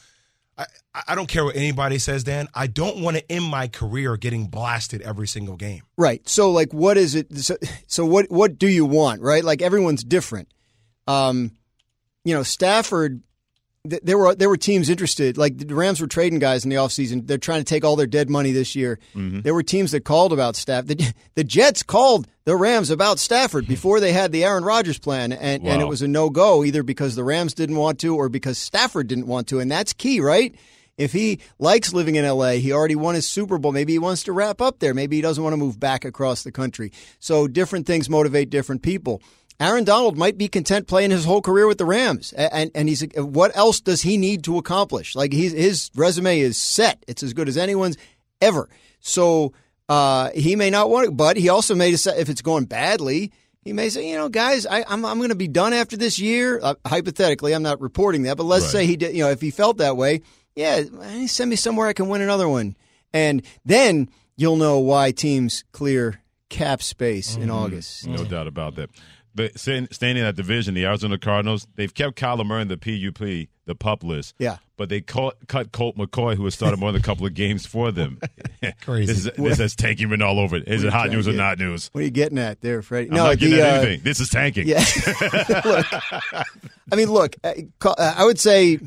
I, 0.93 1.03
I 1.09 1.15
don't 1.15 1.27
care 1.27 1.45
what 1.45 1.55
anybody 1.55 1.97
says, 1.99 2.23
Dan. 2.23 2.47
I 2.53 2.67
don't 2.67 3.01
want 3.01 3.17
to 3.17 3.31
end 3.31 3.45
my 3.45 3.67
career 3.67 4.17
getting 4.17 4.47
blasted 4.47 5.01
every 5.01 5.27
single 5.27 5.55
game. 5.55 5.83
Right. 5.97 6.27
So 6.27 6.51
like 6.51 6.73
what 6.73 6.97
is 6.97 7.15
it 7.15 7.35
so, 7.37 7.55
so 7.87 8.05
what 8.05 8.29
what 8.29 8.57
do 8.57 8.67
you 8.67 8.85
want, 8.85 9.21
right? 9.21 9.43
Like 9.43 9.61
everyone's 9.61 10.03
different. 10.03 10.53
Um 11.07 11.51
you 12.23 12.35
know, 12.35 12.43
Stafford 12.43 13.21
th- 13.89 14.01
there 14.03 14.17
were 14.17 14.35
there 14.35 14.49
were 14.49 14.57
teams 14.57 14.89
interested. 14.89 15.37
Like 15.37 15.57
the 15.57 15.75
Rams 15.75 16.01
were 16.01 16.07
trading 16.07 16.39
guys 16.39 16.63
in 16.63 16.69
the 16.69 16.77
offseason. 16.77 17.27
They're 17.27 17.37
trying 17.37 17.61
to 17.61 17.65
take 17.65 17.83
all 17.83 17.95
their 17.95 18.07
dead 18.07 18.29
money 18.29 18.51
this 18.51 18.75
year. 18.75 18.99
Mm-hmm. 19.15 19.41
There 19.41 19.53
were 19.53 19.63
teams 19.63 19.91
that 19.91 20.05
called 20.05 20.33
about 20.33 20.55
Staff. 20.55 20.87
The, 20.87 21.13
the 21.35 21.43
Jets 21.43 21.83
called 21.83 22.27
the 22.45 22.55
Rams 22.55 22.89
about 22.89 23.19
Stafford 23.19 23.67
before 23.67 23.99
they 23.99 24.13
had 24.13 24.31
the 24.31 24.43
Aaron 24.43 24.63
Rodgers 24.63 24.99
plan, 24.99 25.31
and, 25.31 25.65
and 25.65 25.81
it 25.81 25.85
was 25.85 26.01
a 26.01 26.07
no 26.07 26.29
go 26.29 26.63
either 26.63 26.83
because 26.83 27.15
the 27.15 27.23
Rams 27.23 27.53
didn't 27.53 27.75
want 27.75 27.99
to 27.99 28.15
or 28.15 28.29
because 28.29 28.57
Stafford 28.57 29.07
didn't 29.07 29.27
want 29.27 29.47
to, 29.49 29.59
and 29.59 29.69
that's 29.69 29.93
key, 29.93 30.21
right? 30.21 30.55
If 30.97 31.13
he 31.13 31.39
likes 31.57 31.93
living 31.93 32.15
in 32.15 32.27
LA, 32.27 32.51
he 32.51 32.71
already 32.73 32.95
won 32.95 33.15
his 33.15 33.27
Super 33.27 33.57
Bowl. 33.57 33.71
Maybe 33.71 33.93
he 33.93 33.99
wants 33.99 34.23
to 34.23 34.33
wrap 34.33 34.61
up 34.61 34.79
there. 34.79 34.93
Maybe 34.93 35.15
he 35.15 35.21
doesn't 35.21 35.43
want 35.43 35.53
to 35.53 35.57
move 35.57 35.79
back 35.79 36.05
across 36.05 36.43
the 36.43 36.51
country. 36.51 36.91
So 37.19 37.47
different 37.47 37.87
things 37.87 38.09
motivate 38.09 38.49
different 38.49 38.83
people. 38.83 39.21
Aaron 39.61 39.83
Donald 39.83 40.17
might 40.17 40.39
be 40.39 40.47
content 40.47 40.87
playing 40.87 41.11
his 41.11 41.23
whole 41.23 41.41
career 41.41 41.67
with 41.67 41.77
the 41.77 41.85
Rams, 41.85 42.33
and 42.33 42.71
and 42.73 42.89
he's 42.89 43.03
what 43.15 43.55
else 43.55 43.79
does 43.79 44.01
he 44.01 44.17
need 44.17 44.43
to 44.45 44.57
accomplish? 44.57 45.15
Like 45.15 45.31
he's, 45.31 45.51
his 45.51 45.91
resume 45.93 46.39
is 46.39 46.57
set; 46.57 47.03
it's 47.07 47.21
as 47.21 47.33
good 47.33 47.47
as 47.47 47.57
anyone's 47.57 47.95
ever. 48.41 48.69
So 49.01 49.53
uh, 49.87 50.31
he 50.33 50.55
may 50.55 50.71
not 50.71 50.89
want 50.89 51.09
it, 51.09 51.11
but 51.11 51.37
he 51.37 51.49
also 51.49 51.75
may 51.75 51.91
decide 51.91 52.17
if 52.17 52.27
it's 52.27 52.41
going 52.41 52.65
badly. 52.65 53.31
He 53.63 53.71
may 53.71 53.89
say, 53.89 54.09
you 54.09 54.15
know, 54.17 54.29
guys, 54.29 54.65
I, 54.65 54.83
I'm 54.87 55.05
I'm 55.05 55.19
going 55.19 55.29
to 55.29 55.35
be 55.35 55.47
done 55.47 55.73
after 55.73 55.95
this 55.95 56.17
year. 56.17 56.59
Uh, 56.59 56.73
hypothetically, 56.83 57.53
I'm 57.53 57.61
not 57.61 57.79
reporting 57.81 58.23
that, 58.23 58.37
but 58.37 58.45
let's 58.45 58.71
say 58.71 58.87
he 58.87 58.97
did. 58.97 59.15
You 59.15 59.25
know, 59.25 59.29
if 59.29 59.41
he 59.41 59.51
felt 59.51 59.77
that 59.77 59.95
way, 59.95 60.21
yeah, 60.55 60.81
send 61.27 61.51
me 61.51 61.55
somewhere 61.55 61.87
I 61.87 61.93
can 61.93 62.09
win 62.09 62.21
another 62.21 62.49
one, 62.49 62.75
and 63.13 63.43
then 63.63 64.09
you'll 64.35 64.55
know 64.55 64.79
why 64.79 65.11
teams 65.11 65.65
clear 65.71 66.19
cap 66.49 66.81
space 66.81 67.35
in 67.37 67.51
August. 67.51 68.07
No 68.07 68.25
doubt 68.25 68.47
about 68.47 68.75
that. 68.75 68.89
But 69.33 69.57
staying 69.59 69.87
staying 69.91 70.17
in 70.17 70.23
that 70.23 70.35
division, 70.35 70.73
the 70.73 70.85
Arizona 70.85 71.17
Cardinals, 71.17 71.67
they've 71.75 71.93
kept 71.93 72.17
Kyler 72.17 72.45
Murray 72.45 72.63
in 72.63 72.67
the 72.67 72.77
PUP, 72.77 73.47
the 73.65 73.75
pup 73.75 74.03
list. 74.03 74.35
Yeah. 74.39 74.57
But 74.75 74.89
they 74.89 74.99
caught, 74.99 75.35
cut 75.47 75.71
Colt 75.71 75.95
McCoy, 75.95 76.35
who 76.35 76.43
has 76.45 76.53
started 76.53 76.79
more 76.79 76.91
than 76.91 77.01
a 77.01 77.03
couple 77.03 77.25
of 77.25 77.33
games 77.33 77.65
for 77.65 77.91
them. 77.91 78.19
Crazy. 78.81 79.13
This, 79.13 79.25
is, 79.25 79.31
this 79.37 79.57
has 79.59 79.75
tanking 79.75 80.09
written 80.09 80.25
all 80.25 80.39
over 80.39 80.57
it. 80.57 80.67
Is 80.67 80.83
it 80.83 80.91
hot 80.91 81.09
news 81.09 81.27
or 81.27 81.33
not 81.33 81.59
news? 81.59 81.89
What 81.93 82.01
are 82.01 82.03
you 82.03 82.11
getting 82.11 82.37
at 82.37 82.61
there, 82.61 82.81
Freddie? 82.81 83.09
I'm 83.09 83.15
not 83.15 83.37
getting 83.37 83.57
the, 83.57 83.63
at 83.63 83.73
uh, 83.73 83.77
anything. 83.81 84.01
This 84.03 84.19
is 84.19 84.29
tanking. 84.29 84.67
Yeah. 84.67 84.79
look, 85.65 85.85
I 86.91 86.95
mean, 86.95 87.09
look. 87.09 87.35
uh, 87.43 87.53
uh, 87.85 88.13
I 88.17 88.25
would 88.25 88.39
say, 88.39 88.79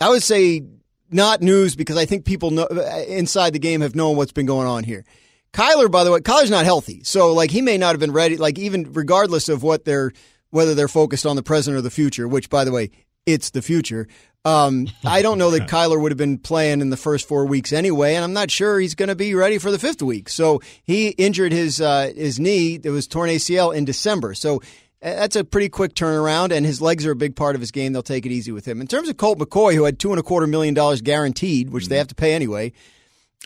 I 0.00 0.08
would 0.08 0.22
say 0.22 0.62
not 1.10 1.42
news 1.42 1.76
because 1.76 1.96
I 1.96 2.06
think 2.06 2.24
people 2.24 2.50
know 2.50 2.64
uh, 2.64 3.04
inside 3.06 3.52
the 3.52 3.58
game 3.58 3.82
have 3.82 3.94
known 3.94 4.16
what's 4.16 4.32
been 4.32 4.46
going 4.46 4.66
on 4.66 4.82
here. 4.84 5.04
Kyler, 5.52 5.90
by 5.90 6.04
the 6.04 6.10
way, 6.10 6.20
Kyler's 6.20 6.50
not 6.50 6.64
healthy, 6.64 7.02
so 7.04 7.32
like 7.32 7.50
he 7.50 7.60
may 7.60 7.76
not 7.76 7.90
have 7.90 8.00
been 8.00 8.12
ready. 8.12 8.36
Like 8.36 8.58
even 8.58 8.92
regardless 8.92 9.48
of 9.48 9.62
what 9.62 9.84
they're 9.84 10.12
whether 10.50 10.74
they're 10.74 10.88
focused 10.88 11.26
on 11.26 11.36
the 11.36 11.42
present 11.42 11.76
or 11.76 11.80
the 11.80 11.90
future, 11.90 12.26
which 12.26 12.48
by 12.50 12.64
the 12.64 12.72
way, 12.72 12.90
it's 13.26 13.50
the 13.50 13.62
future. 13.62 14.06
Um, 14.44 14.88
I 15.04 15.22
don't 15.22 15.38
know 15.38 15.50
that 15.52 15.62
Kyler 15.68 16.00
would 16.00 16.10
have 16.10 16.18
been 16.18 16.38
playing 16.38 16.80
in 16.80 16.90
the 16.90 16.96
first 16.96 17.28
four 17.28 17.46
weeks 17.46 17.72
anyway, 17.72 18.14
and 18.14 18.24
I'm 18.24 18.32
not 18.32 18.50
sure 18.50 18.80
he's 18.80 18.94
going 18.94 19.08
to 19.08 19.14
be 19.14 19.34
ready 19.34 19.58
for 19.58 19.70
the 19.70 19.78
fifth 19.78 20.02
week. 20.02 20.28
So 20.28 20.60
he 20.82 21.08
injured 21.10 21.52
his 21.52 21.80
uh, 21.80 22.12
his 22.14 22.40
knee; 22.40 22.80
it 22.82 22.90
was 22.90 23.06
torn 23.06 23.30
ACL 23.30 23.74
in 23.74 23.84
December. 23.84 24.34
So 24.34 24.62
that's 25.00 25.36
a 25.36 25.44
pretty 25.44 25.68
quick 25.68 25.94
turnaround, 25.94 26.52
and 26.52 26.64
his 26.64 26.80
legs 26.80 27.04
are 27.06 27.12
a 27.12 27.16
big 27.16 27.36
part 27.36 27.54
of 27.54 27.60
his 27.60 27.70
game. 27.70 27.92
They'll 27.92 28.02
take 28.02 28.24
it 28.24 28.32
easy 28.32 28.52
with 28.52 28.66
him. 28.66 28.80
In 28.80 28.86
terms 28.86 29.08
of 29.08 29.16
Colt 29.16 29.38
McCoy, 29.38 29.74
who 29.74 29.84
had 29.84 29.98
two 29.98 30.10
and 30.10 30.20
a 30.20 30.22
quarter 30.22 30.46
million 30.46 30.74
dollars 30.74 31.02
guaranteed, 31.02 31.70
which 31.70 31.88
they 31.88 31.98
have 31.98 32.08
to 32.08 32.14
pay 32.14 32.32
anyway, 32.34 32.72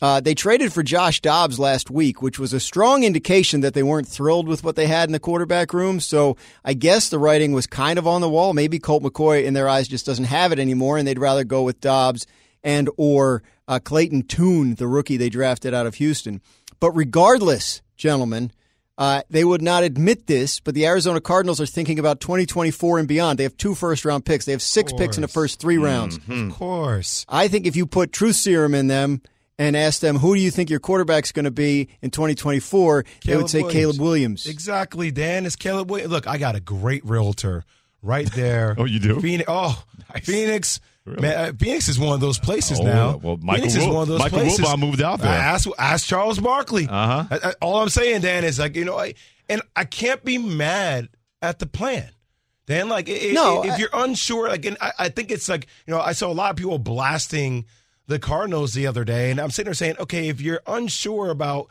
uh, 0.03 0.21
they 0.21 0.35
traded 0.35 0.73
for 0.73 0.83
Josh 0.83 1.21
Dobbs 1.21 1.59
last 1.59 1.91
week, 1.91 2.21
which 2.21 2.39
was 2.39 2.53
a 2.53 2.61
strong 2.61 3.03
indication 3.03 3.63
that 3.63 3.73
they 3.73 3.83
weren't 3.83 4.07
thrilled 4.07 4.47
with 4.47 4.63
what 4.63 4.77
they 4.77 4.87
had 4.87 5.09
in 5.09 5.13
the 5.13 5.19
quarterback 5.19 5.73
room. 5.73 6.01
So 6.01 6.37
I 6.65 6.75
guess 6.75 7.09
the 7.09 7.19
writing 7.19 7.53
was 7.53 7.67
kind 7.67 7.99
of 7.99 8.07
on 8.07 8.21
the 8.21 8.29
wall. 8.29 8.53
Maybe 8.53 8.79
Colt 8.79 9.03
McCoy, 9.03 9.45
in 9.45 9.55
their 9.55 9.69
eyes, 9.69 9.89
just 9.89 10.05
doesn't 10.05 10.27
have 10.27 10.53
it 10.53 10.59
anymore, 10.59 10.99
and 10.99 11.09
they'd 11.09 11.19
rather 11.19 11.45
go 11.45 11.63
with 11.63 11.81
Dobbs 11.81 12.27
and 12.63 12.91
or 12.99 13.43
uh, 13.69 13.79
Clayton 13.83 14.23
Tune, 14.23 14.75
the 14.75 14.87
rookie 14.87 15.17
they 15.17 15.31
drafted 15.31 15.73
out 15.73 15.87
of 15.87 15.95
Houston. 15.95 16.43
But 16.79 16.91
regardless, 16.91 17.81
gentlemen, 17.97 18.51
uh, 18.99 19.23
they 19.31 19.45
would 19.45 19.63
not 19.63 19.83
admit 19.83 20.27
this, 20.27 20.61
but 20.61 20.75
the 20.75 20.87
Arizona 20.87 21.21
Cardinals 21.21 21.61
are 21.61 21.67
thinking 21.67 21.99
about 21.99 22.21
2024 22.21 22.99
and 22.99 23.09
beyond. 23.09 23.39
They 23.39 23.45
have 23.45 23.57
two 23.57 23.75
first 23.75 24.05
round 24.05 24.25
picks. 24.25 24.45
They 24.45 24.53
have 24.53 24.63
six 24.63 24.93
picks 24.93 25.17
in 25.17 25.23
the 25.23 25.29
first 25.29 25.61
three 25.61 25.79
rounds. 25.79 26.19
Of 26.29 26.53
course. 26.53 27.25
I 27.29 27.49
think 27.49 27.67
if 27.67 27.77
you 27.77 27.87
put 27.87 28.13
truth 28.13 28.37
serum 28.37 28.75
in 28.75 28.89
them 28.89 29.23
and 29.59 29.77
ask 29.77 30.01
them 30.01 30.17
who 30.17 30.35
do 30.35 30.41
you 30.41 30.51
think 30.51 30.69
your 30.71 30.81
quarterback's 30.81 31.33
going 31.33 31.45
to 31.47 31.51
be 31.51 31.89
in 32.03 32.11
2024, 32.11 33.05
they 33.25 33.37
would 33.37 33.49
say 33.51 33.63
Caleb 33.63 34.01
Williams. 34.01 34.47
Exactly, 34.47 35.11
Dan. 35.11 35.47
It's 35.47 35.57
Caleb 35.57 35.91
Williams. 35.91 36.13
Look, 36.13 36.27
I 36.27 36.39
got 36.39 36.55
a 36.57 36.61
great 36.61 37.05
realtor 37.05 37.65
right 38.03 38.31
there. 38.33 38.75
Oh, 38.79 38.85
you 38.85 38.99
do? 39.01 39.21
Phoenix. 39.21 39.47
Oh, 39.49 39.83
Phoenix. 40.23 40.81
Man, 41.07 41.25
uh, 41.25 41.53
Phoenix 41.57 41.89
is 41.89 42.01
one 42.01 42.15
of 42.15 42.21
those 42.21 42.39
places 42.39 42.81
Oh, 42.81 42.85
now. 42.85 43.17
well, 43.23 43.37
Michael 43.37 43.69
Phoenix 43.69 43.77
is 43.77 43.87
one 43.87 44.03
of 44.03 44.09
those 44.09 44.19
Michael 44.19 44.41
places. 44.41 44.65
Wilbon 44.65 44.79
moved 44.81 45.01
out 45.01 45.21
there. 45.21 45.31
Ask, 45.31 45.69
ask 45.79 46.05
Charles 46.07 46.41
Barkley. 46.41 46.89
Uh-huh. 46.89 47.25
I- 47.31 47.49
I- 47.51 47.55
all 47.63 47.81
I'm 47.81 47.89
saying, 47.89 48.23
Dan, 48.23 48.43
is 48.45 48.59
like 48.59 48.75
you 48.75 48.85
know, 48.85 48.99
I, 48.99 49.15
and 49.49 49.63
I 49.77 49.85
can't 49.85 50.25
be 50.25 50.37
mad 50.37 51.09
at 51.41 51.61
the 51.61 51.67
plan. 51.67 52.11
Dan, 52.67 52.89
like, 52.89 53.09
i- 53.09 53.29
i- 53.29 53.33
No, 53.33 53.63
if 53.63 53.75
I- 53.75 53.77
you're 53.77 53.89
unsure, 53.93 54.49
like, 54.49 54.65
and 54.65 54.77
I, 54.81 54.93
I 54.99 55.09
think 55.11 55.31
it's 55.31 55.49
like, 55.49 55.69
you 55.87 55.95
know, 55.95 56.01
I 56.01 56.11
saw 56.11 56.27
a 56.27 56.35
lot 56.35 56.51
of 56.51 56.57
people 56.57 56.79
blasting 56.81 57.67
the 58.07 58.19
Cardinals 58.19 58.75
the 58.75 58.87
other 58.87 59.05
day, 59.05 59.31
and 59.31 59.41
I'm 59.41 59.51
sitting 59.51 59.67
there 59.69 59.75
saying, 59.75 59.97
okay, 60.01 60.29
if 60.29 60.41
you're 60.41 60.61
unsure 60.67 61.31
about 61.31 61.69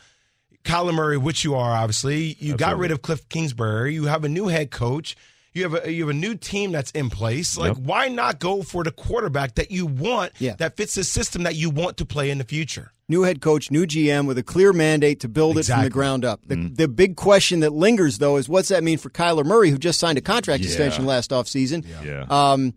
Kyler 0.64 0.94
Murray, 0.94 1.18
which 1.18 1.44
you 1.44 1.56
are 1.56 1.72
obviously, 1.76 2.36
you 2.40 2.58
got 2.58 2.78
rid 2.78 2.92
of 2.92 3.02
Kliff 3.02 3.28
Kingsbury, 3.30 3.94
you 3.94 4.06
have 4.06 4.24
a 4.24 4.30
new 4.30 4.48
head 4.48 4.72
coach, 4.72 5.16
you 5.54 5.64
have 5.64 5.86
a 5.86 5.92
you 5.92 6.02
have 6.04 6.10
a 6.10 6.14
new 6.20 6.36
team 6.36 6.72
that's 6.74 6.92
in 6.92 7.10
place. 7.10 7.58
Like, 7.58 7.76
Yep. 7.76 7.78
why 7.78 8.08
not 8.10 8.40
go 8.40 8.62
for 8.64 8.84
the 8.84 8.92
quarterback 8.92 9.56
that 9.56 9.72
you 9.72 9.86
want, 9.86 10.34
Yeah. 10.40 10.56
that 10.58 10.76
fits 10.76 10.96
the 10.96 11.04
system 11.06 11.44
that 11.44 11.56
you 11.56 11.70
want 11.70 11.98
to 11.98 12.06
play 12.06 12.30
in 12.30 12.38
the 12.40 12.44
future? 12.44 12.92
new 13.08 13.22
head 13.22 13.40
coach, 13.40 13.70
new 13.70 13.86
GM 13.86 14.26
with 14.26 14.36
a 14.36 14.42
clear 14.42 14.74
mandate 14.74 15.20
to 15.20 15.30
build 15.30 15.60
it 15.60 15.68
from 15.68 15.84
the 15.84 15.92
ground 15.92 16.26
up. 16.26 16.42
The, 16.48 16.56
the 16.56 16.88
big 16.88 17.16
question 17.16 17.60
that 17.60 17.72
lingers, 17.72 18.18
though, 18.18 18.38
is 18.38 18.50
what's 18.50 18.70
that 18.70 18.84
mean 18.84 18.98
for 18.98 19.12
Kyler 19.12 19.46
Murray, 19.46 19.70
who 19.70 19.78
just 19.78 20.00
signed 20.00 20.18
a 20.18 20.22
contract 20.22 20.64
Yeah. 20.64 20.70
extension 20.70 21.06
last 21.06 21.30
offseason? 21.30 21.86
Yeah. 22.04 22.26
Um, 22.32 22.74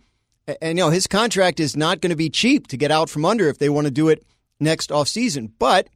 and, 0.61 0.78
you 0.78 0.84
know, 0.84 0.90
his 0.90 1.06
contract 1.06 1.61
is 1.61 1.76
not 1.76 2.00
going 2.00 2.11
to 2.11 2.16
be 2.16 2.30
cheap 2.30 2.68
to 2.68 2.76
get 2.76 2.90
out 2.90 3.11
from 3.11 3.24
under 3.24 3.48
if 3.48 3.58
they 3.58 3.68
want 3.68 3.87
to 3.87 3.90
do 3.90 4.08
it 4.08 4.24
next 4.58 4.90
offseason. 4.90 5.50
But 5.58 5.88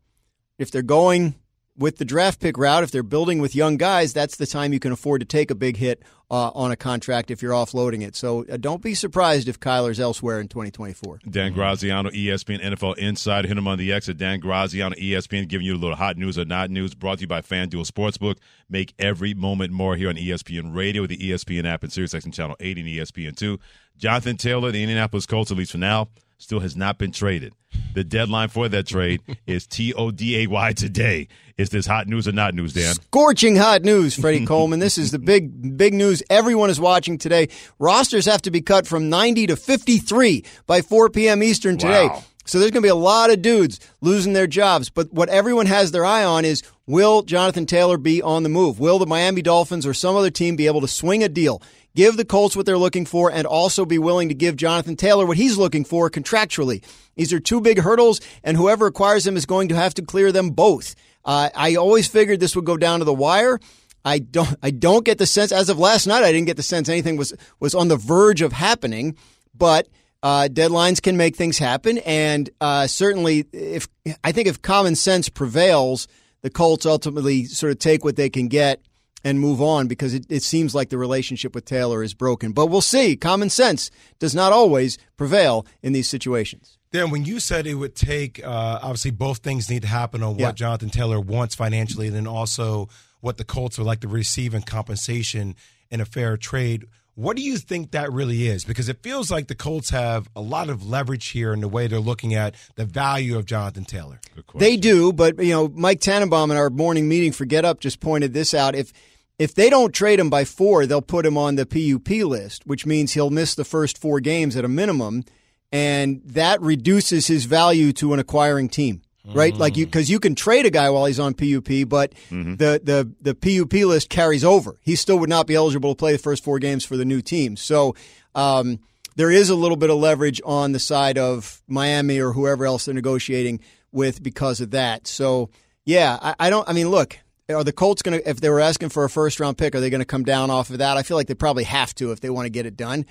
if 0.58 0.70
they're 0.70 0.82
going 0.82 1.34
with 1.76 1.96
the 1.96 2.04
draft 2.04 2.40
pick 2.40 2.58
route, 2.58 2.82
if 2.82 2.90
they're 2.90 3.02
building 3.02 3.40
with 3.40 3.54
young 3.54 3.76
guys, 3.76 4.12
that's 4.12 4.37
the 4.37 4.46
time 4.46 4.72
you 4.72 4.80
can 4.80 4.92
afford 4.92 5.20
to 5.20 5.26
take 5.26 5.50
a 5.50 5.54
big 5.54 5.76
hit 5.76 6.02
uh, 6.30 6.50
on 6.54 6.70
a 6.70 6.76
contract 6.76 7.30
if 7.30 7.42
you're 7.42 7.52
offloading 7.52 8.02
it. 8.02 8.14
So 8.14 8.44
uh, 8.50 8.56
don't 8.56 8.82
be 8.82 8.94
surprised 8.94 9.48
if 9.48 9.58
Kyler's 9.58 9.98
elsewhere 9.98 10.40
in 10.40 10.48
2024. 10.48 11.20
Dan 11.28 11.52
Graziano, 11.52 12.11
E 12.12 12.26
ESPN 12.26 12.62
NFL 12.62 12.98
Inside. 12.98 13.46
Hit 13.46 13.56
him 13.56 13.66
on 13.66 13.78
the 13.78 13.92
X 13.92 14.08
at 14.08 14.18
Dan 14.18 14.40
Graziano, 14.40 14.94
ESPN, 14.96 15.48
giving 15.48 15.66
you 15.66 15.74
a 15.74 15.76
little 15.76 15.96
hot 15.96 16.16
news 16.16 16.38
or 16.38 16.44
not 16.44 16.70
news. 16.70 16.94
Brought 16.94 17.18
to 17.18 17.22
you 17.22 17.28
by 17.28 17.40
FanDuel 17.40 17.90
Sportsbook. 17.90 18.37
Make 18.68 18.94
every 18.98 19.35
moment 19.35 19.72
more 19.72 19.96
here 19.96 20.08
on 20.08 20.16
ESPN 20.16 20.74
Radio 20.74 21.02
with 21.02 21.11
the 21.11 21.18
ESPN 21.18 21.64
app 21.66 21.82
and 21.82 21.92
SiriusXM 21.92 22.32
Channel 22.32 22.56
8 22.61 22.78
and 22.78 22.87
ESPN 22.87 23.37
2. 23.37 23.58
Jonathan 23.96 24.37
Taylor, 24.37 24.70
the 24.70 24.82
Indianapolis 24.82 25.26
Colts, 25.26 25.50
at 25.50 25.56
least 25.56 25.72
for 25.72 25.78
now, 25.78 26.08
still 26.42 26.61
has 26.61 26.76
not 26.76 26.98
been 26.98 27.12
traded. 27.12 27.55
The 27.94 28.05
deadline 28.05 28.48
for 28.48 28.68
that 28.68 28.87
trade 28.87 29.22
is 29.46 29.66
T 29.66 29.94
O 29.94 30.11
D 30.11 30.42
A 30.42 30.46
Y 30.48 30.72
today. 30.72 31.28
Is 31.57 31.70
this 31.70 31.87
hot 31.87 32.09
news 32.09 32.26
or 32.26 32.33
not 32.33 32.55
news, 32.55 32.72
Dan? 32.72 32.94
Scorching 32.94 33.57
hot 33.57 33.83
news, 33.83 34.14
Freddie 34.14 34.46
Coleman. 34.46 34.81
This 34.81 34.98
is 34.98 35.11
the 35.11 35.18
big, 35.18 35.76
big 35.76 35.94
news 35.94 36.22
everyone 36.28 36.70
is 36.70 36.81
watching 36.81 37.18
today. 37.18 37.48
Rosters 37.78 38.26
have 38.26 38.42
to 38.42 38.50
be 38.50 38.61
cut 38.61 38.87
from 38.87 39.09
90 39.09 39.48
to 39.48 39.57
53 39.57 40.44
by 40.66 40.83
4 40.83 41.11
p.m. 41.11 41.42
Eastern 41.42 41.78
today. 41.78 42.07
Wow. 42.09 42.24
So 42.44 42.59
there's 42.59 42.72
going 42.72 42.83
to 42.83 42.87
be 42.87 42.90
a 42.90 42.94
lot 42.94 43.31
of 43.31 43.40
dudes 43.40 43.78
losing 44.00 44.33
their 44.33 44.48
jobs. 44.48 44.90
But 44.90 45.12
what 45.12 45.28
everyone 45.28 45.66
has 45.66 45.92
their 45.92 46.05
eye 46.05 46.24
on 46.24 46.44
is 46.44 46.62
will 46.87 47.22
Jonathan 47.22 47.66
Taylor 47.66 47.98
be 47.98 48.20
on 48.20 48.42
the 48.42 48.48
move? 48.48 48.81
Will 48.81 48.98
the 48.98 49.07
Miami 49.07 49.42
Dolphins 49.42 49.87
or 49.87 49.94
some 49.94 50.16
other 50.16 50.31
team 50.31 50.57
be 50.57 50.66
able 50.66 50.81
to 50.81 50.88
swing 50.88 51.22
a 51.22 51.28
deal, 51.28 51.62
give 51.94 52.16
the 52.16 52.24
Colts 52.24 52.57
what 52.57 52.66
they're 52.66 52.78
looking 52.78 53.07
for, 53.07 53.31
and 53.31 53.46
also 53.46 53.85
be 53.85 53.98
willing 53.98 54.28
to 54.28 54.35
give 54.35 54.57
Jonathan 54.57 54.96
Taylor 54.96 55.26
what 55.26 55.37
he's 55.37 55.57
looking 55.59 55.85
for 55.85 56.11
contractually? 56.11 56.85
These 57.16 57.33
are 57.33 57.40
two 57.40 57.61
big 57.61 57.81
hurdles, 57.81 58.20
and 58.42 58.57
whoever 58.57 58.87
acquires 58.87 59.24
them 59.24 59.37
is 59.37 59.46
going 59.46 59.68
to 59.68 59.76
have 59.76 59.94
to 59.94 60.02
clear 60.02 60.33
them 60.33 60.50
both. 60.50 60.94
Uh, 61.24 61.50
I 61.55 61.76
always 61.76 62.09
figured 62.09 62.40
this 62.40 62.57
would 62.57 62.64
go 62.64 62.76
down 62.76 62.98
to 62.98 63.05
the 63.05 63.14
wire. 63.14 63.61
I 64.05 64.18
don't. 64.18 64.57
I 64.62 64.70
don't 64.70 65.05
get 65.05 65.18
the 65.18 65.26
sense 65.26 65.52
as 65.52 65.68
of 65.68 65.78
last 65.78 66.07
night. 66.07 66.24
I 66.24 66.33
didn't 66.33 66.46
get 66.46 66.57
the 66.57 66.62
sense 66.62 66.88
anything 66.88 67.16
was 67.16 67.35
was 67.61 67.74
on 67.74 67.88
the 67.88 67.96
verge 67.96 68.42
of 68.42 68.52
happening. 68.52 69.16
But 69.55 69.88
uh, 70.22 70.48
deadlines 70.50 71.00
can 71.00 71.16
make 71.16 71.37
things 71.37 71.59
happen, 71.59 71.98
and 71.98 72.50
uh, 72.61 72.87
certainly, 72.87 73.44
if 73.52 73.88
I 74.24 74.33
think 74.33 74.48
if 74.48 74.62
common 74.62 74.96
sense 74.96 75.28
prevails, 75.28 76.09
the 76.42 76.50
Colts 76.50 76.87
ultimately 76.87 77.44
sort 77.44 77.72
of 77.72 77.78
take 77.78 78.05
what 78.05 78.16
they 78.16 78.31
can 78.31 78.48
get 78.48 78.81
and 79.24 79.40
move 79.40 79.61
on 79.62 79.87
because 79.88 80.14
it, 80.14 80.26
it 80.28 80.42
seems 80.42 80.74
like 80.74 80.88
the 80.88 80.98
relationship 80.98 81.54
with 81.54 81.64
Taylor 81.64 82.02
is 82.02 82.14
broken. 82.14 82.52
But 82.52 82.66
we'll 82.66 82.80
see. 82.80 83.16
Common 83.16 83.50
sense 83.50 83.90
does 84.18 84.35
not 84.35 84.52
always 84.52 84.98
prevail 85.16 85.66
in 85.82 85.92
these 85.92 86.08
situations. 86.08 86.78
Dan, 86.90 87.11
when 87.11 87.24
you 87.24 87.40
said 87.40 87.66
it 87.66 87.74
would 87.74 87.94
take, 87.94 88.44
uh, 88.44 88.78
obviously 88.82 89.11
both 89.12 89.38
things 89.38 89.70
need 89.70 89.82
to 89.82 89.88
happen 89.88 90.22
on 90.22 90.32
what 90.32 90.40
Yeah. 90.40 90.52
Jonathan 90.52 90.90
Taylor 90.90 91.20
wants 91.20 91.54
financially, 91.54 92.06
and 92.08 92.16
then 92.16 92.26
also 92.26 92.88
what 93.20 93.38
the 93.38 93.44
Colts 93.44 93.78
would 93.78 93.87
like 93.87 94.00
to 94.00 94.08
receive 94.08 94.52
in 94.52 94.62
compensation 94.62 95.54
in 95.90 96.00
a 96.00 96.04
fair 96.04 96.37
trade. 96.37 96.85
What 97.14 97.37
do 97.37 97.42
you 97.42 97.59
think 97.59 97.90
that 97.90 98.11
really 98.11 98.48
is? 98.48 98.64
Because 98.64 98.88
it 98.88 99.03
feels 99.03 99.31
like 99.31 99.48
the 99.48 99.55
Colts 99.55 99.90
have 99.90 100.29
a 100.35 100.40
lot 100.40 100.70
of 100.70 100.87
leverage 100.87 101.29
here 101.29 101.53
in 101.53 101.61
the 101.61 101.68
way 101.68 101.87
they're 101.87 102.01
looking 102.01 102.35
at 102.35 102.55
the 102.77 102.87
value 102.87 103.37
of 103.37 103.44
Jonathan 103.44 103.85
Taylor. 103.85 104.18
They 104.55 104.79
do, 104.79 105.12
but 105.12 105.38
you 105.38 105.53
know, 105.53 105.68
Mike 105.68 106.01
Tannenbaum 106.01 106.51
in 106.51 106.57
our 106.57 106.70
morning 106.70 107.09
meeting 107.09 107.33
for 107.33 107.44
Get 107.44 107.66
Up 107.66 107.81
just 107.81 108.01
pointed 108.01 108.33
this 108.33 108.55
out. 108.55 108.75
If 108.75 108.92
if 109.38 109.55
they 109.55 109.68
don't 109.68 109.92
trade 109.94 110.20
him 110.20 110.31
by 110.31 110.44
four, 110.44 110.87
they'll 110.87 111.03
put 111.03 111.27
him 111.27 111.37
on 111.37 111.57
the 111.57 111.66
PUP 111.66 112.09
list, 112.09 112.66
which 112.66 112.87
means 112.87 113.12
he'll 113.12 113.31
miss 113.31 113.55
the 113.55 113.64
first 113.64 113.98
four 113.98 114.20
games 114.20 114.57
at 114.57 114.64
a 114.64 114.68
minimum, 114.68 115.25
and 115.70 116.22
that 116.25 116.62
reduces 116.62 117.27
his 117.27 117.44
value 117.44 117.92
to 117.94 118.14
an 118.14 118.20
acquiring 118.20 118.68
team. 118.68 119.01
Right, 119.24 119.54
like 119.54 119.76
you, 119.76 119.87
because 119.87 120.11
you 120.11 120.18
can 120.18 120.35
trade 120.35 120.66
a 120.66 120.70
guy 120.70 120.90
while 120.90 121.06
he's 121.06 121.20
on 121.20 121.35
PUP, 121.35 121.88
but 121.88 122.12
the, 122.56 122.80
the 122.82 123.12
the 123.20 123.35
PUP 123.37 123.72
list 123.87 124.08
carries 124.08 124.42
over. 124.42 124.78
He 124.82 124.96
still 124.96 125.18
would 125.20 125.28
not 125.28 125.46
be 125.46 125.54
eligible 125.54 125.94
to 125.94 125.96
play 125.96 126.11
the 126.11 126.18
first 126.18 126.42
four 126.42 126.58
games 126.58 126.85
for 126.85 126.96
the 126.96 127.04
new 127.04 127.22
team. 127.22 127.56
So 127.56 127.94
um, 128.35 128.80
there 129.14 129.30
is 129.30 129.48
a 129.48 129.54
little 129.54 129.76
bit 129.76 129.90
of 129.90 129.98
leverage 129.98 130.40
on 130.44 130.72
the 130.72 130.80
side 130.80 131.18
of 131.18 131.62
Miami 131.68 132.18
or 132.18 132.32
whoever 132.32 132.66
else 132.66 132.87
they're 132.87 132.94
negotiating 132.94 133.61
with 133.92 134.22
because 134.22 134.61
of 134.61 134.72
that. 134.72 135.06
So 135.06 135.50
yeah, 135.85 136.18
I, 136.20 136.35
I 136.40 136.50
don't. 136.50 136.68
I 136.68 136.72
mean, 136.72 136.88
look, 136.88 137.16
are 137.48 137.62
the 137.62 137.72
Colts 137.72 138.02
going 138.02 138.18
to? 138.18 138.28
If 138.28 138.40
they 138.40 138.50
were 138.50 138.61
asking 138.61 138.88
for 138.88 139.04
a 139.04 139.11
first 139.11 139.38
round 139.38 139.56
pick, 139.56 139.76
are 139.76 139.80
they 139.80 139.90
going 139.90 140.00
to 140.00 140.04
come 140.04 140.24
down 140.24 140.50
off 140.50 140.70
of 140.70 140.78
that? 140.78 140.96
I 140.96 141.02
feel 141.02 141.16
like 141.16 141.28
they 141.28 141.35
probably 141.35 141.64
have 141.64 141.94
to 141.96 142.11
if 142.11 142.20
they 142.20 142.30
want 142.30 142.46
to 142.46 142.50
get 142.50 142.66
it 142.66 142.76
done. 142.76 143.06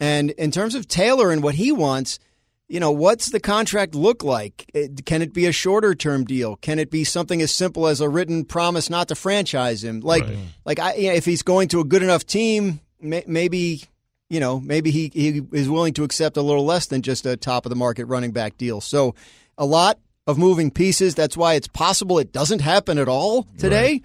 And 0.00 0.30
in 0.30 0.50
terms 0.50 0.74
of 0.74 0.88
Taylor 0.88 1.30
and 1.30 1.42
what 1.42 1.54
he 1.54 1.72
wants, 1.72 2.18
you 2.72 2.80
know, 2.80 2.90
what's 2.90 3.28
the 3.28 3.38
contract 3.38 3.94
look 3.94 4.24
like? 4.24 4.64
Can 5.04 5.20
it 5.20 5.34
be 5.34 5.44
a 5.44 5.52
shorter 5.52 5.94
term 5.94 6.24
deal? 6.24 6.56
Can 6.56 6.78
it 6.78 6.90
be 6.90 7.04
something 7.04 7.42
as 7.42 7.52
simple 7.52 7.86
as 7.86 8.00
a 8.00 8.08
written 8.08 8.46
promise 8.46 8.88
not 8.88 9.08
to 9.08 9.14
franchise 9.14 9.84
him? 9.84 10.00
Like, 10.00 10.24
like 10.64 10.78
I, 10.78 10.94
you 10.94 11.08
know, 11.08 11.14
if 11.14 11.26
he's 11.26 11.42
going 11.42 11.68
to 11.68 11.80
a 11.80 11.84
good 11.84 12.02
enough 12.02 12.24
team, 12.24 12.80
may, 12.98 13.24
maybe, 13.26 13.82
you 14.30 14.40
know, 14.40 14.58
maybe 14.58 14.90
he, 14.90 15.10
he 15.12 15.42
is 15.52 15.68
willing 15.68 15.92
to 15.92 16.04
accept 16.04 16.38
a 16.38 16.42
little 16.42 16.64
less 16.64 16.86
than 16.86 17.02
just 17.02 17.26
a 17.26 17.36
top 17.36 17.66
of 17.66 17.70
the 17.70 17.76
market 17.76 18.06
running 18.06 18.30
back 18.30 18.56
deal. 18.56 18.80
So, 18.80 19.14
a 19.58 19.66
lot 19.66 19.98
of 20.26 20.38
moving 20.38 20.70
pieces. 20.70 21.14
That's 21.14 21.36
why 21.36 21.54
it's 21.54 21.68
possible 21.68 22.18
it 22.20 22.32
doesn't 22.32 22.62
happen 22.62 22.96
at 22.96 23.06
all 23.06 23.46
today. 23.58 24.00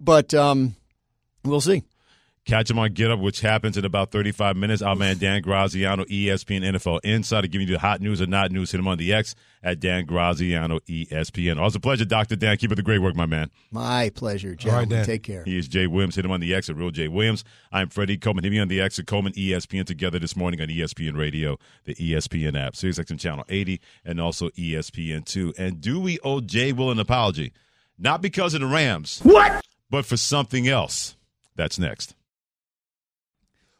But 0.00 0.34
um, 0.34 0.74
we'll 1.44 1.60
see. 1.60 1.84
Catch 2.48 2.70
him 2.70 2.78
on 2.78 2.94
Get 2.94 3.10
Up, 3.10 3.20
which 3.20 3.42
happens 3.42 3.76
in 3.76 3.84
about 3.84 4.10
35 4.10 4.56
minutes. 4.56 4.80
Our 4.80 4.96
man 4.96 5.18
Dan 5.18 5.42
Graziano, 5.42 6.04
ESPN 6.04 6.62
NFL 6.62 7.00
Insider, 7.04 7.46
giving 7.46 7.68
you 7.68 7.74
the 7.74 7.78
hot 7.78 8.00
news 8.00 8.22
or 8.22 8.26
not 8.26 8.50
news. 8.50 8.70
Hit 8.70 8.78
him 8.78 8.88
on 8.88 8.96
the 8.96 9.12
X 9.12 9.34
at 9.62 9.80
Dan 9.80 10.06
Graziano, 10.06 10.78
ESPN. 10.78 11.58
Always 11.58 11.74
a 11.74 11.80
pleasure, 11.80 12.06
Dr. 12.06 12.36
Dan. 12.36 12.56
Keep 12.56 12.70
up 12.70 12.78
the 12.78 12.82
great 12.82 13.00
work, 13.00 13.14
my 13.14 13.26
man. 13.26 13.50
My 13.70 14.08
pleasure, 14.14 14.48
All 14.48 14.52
right, 14.52 14.58
gentlemen. 14.60 14.88
Dan. 14.88 15.04
Take 15.04 15.24
care. 15.24 15.44
He 15.44 15.58
is 15.58 15.68
Jay 15.68 15.86
Williams. 15.86 16.16
Hit 16.16 16.24
him 16.24 16.30
on 16.30 16.40
the 16.40 16.54
X 16.54 16.70
at 16.70 16.76
Real 16.76 16.90
Jay 16.90 17.06
Williams. 17.06 17.44
I'm 17.70 17.90
Freddie 17.90 18.16
Coleman. 18.16 18.44
Hit 18.44 18.50
me 18.50 18.60
on 18.60 18.68
the 18.68 18.80
X 18.80 18.98
at 18.98 19.06
Coleman 19.06 19.34
ESPN 19.34 19.84
together 19.84 20.18
this 20.18 20.34
morning 20.34 20.62
on 20.62 20.68
ESPN 20.68 21.18
Radio, 21.18 21.58
the 21.84 21.96
ESPN 21.96 22.58
app, 22.58 22.72
SiriusXM 22.72 23.20
Channel 23.20 23.44
80, 23.50 23.78
and 24.06 24.18
also 24.22 24.48
E 24.56 24.72
ESPN 24.72 25.26
2. 25.26 25.52
And 25.58 25.82
do 25.82 26.00
we 26.00 26.18
owe 26.20 26.40
Jay 26.40 26.72
Will 26.72 26.90
an 26.90 26.98
apology? 26.98 27.52
Not 27.98 28.22
because 28.22 28.54
of 28.54 28.62
the 28.62 28.66
Rams. 28.66 29.20
What? 29.22 29.62
But 29.90 30.06
for 30.06 30.16
something 30.16 30.66
else. 30.66 31.14
That's 31.54 31.78
next. 31.78 32.14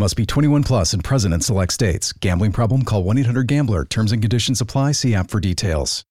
Must 0.00 0.16
be 0.16 0.24
21 0.24 0.62
plus 0.62 0.94
and 0.94 1.04
present 1.04 1.34
in 1.34 1.42
select 1.42 1.74
states. 1.74 2.14
Gambling 2.14 2.52
problem? 2.52 2.86
Call 2.86 3.04
1 3.04 3.18
800 3.18 3.46
Gambler. 3.46 3.84
Terms 3.84 4.12
and 4.12 4.22
conditions 4.22 4.62
apply. 4.62 4.92
See 4.92 5.14
app 5.14 5.30
for 5.30 5.40
details. 5.40 6.06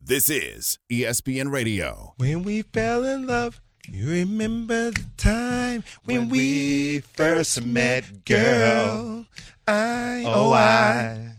This 0.00 0.28
is 0.28 0.80
ESPN 0.90 1.52
Radio. 1.52 2.14
When 2.16 2.42
we 2.42 2.62
fell 2.62 3.04
in 3.04 3.28
love, 3.28 3.60
you 3.88 4.10
remember 4.10 4.90
the 4.90 5.04
time 5.16 5.84
when, 6.06 6.28
we 6.28 6.98
first 6.98 7.64
met, 7.64 8.24
girl. 8.24 9.26
I, 9.68 10.24
oh, 10.26 10.50
oh 10.50 10.52
I. 10.54 11.34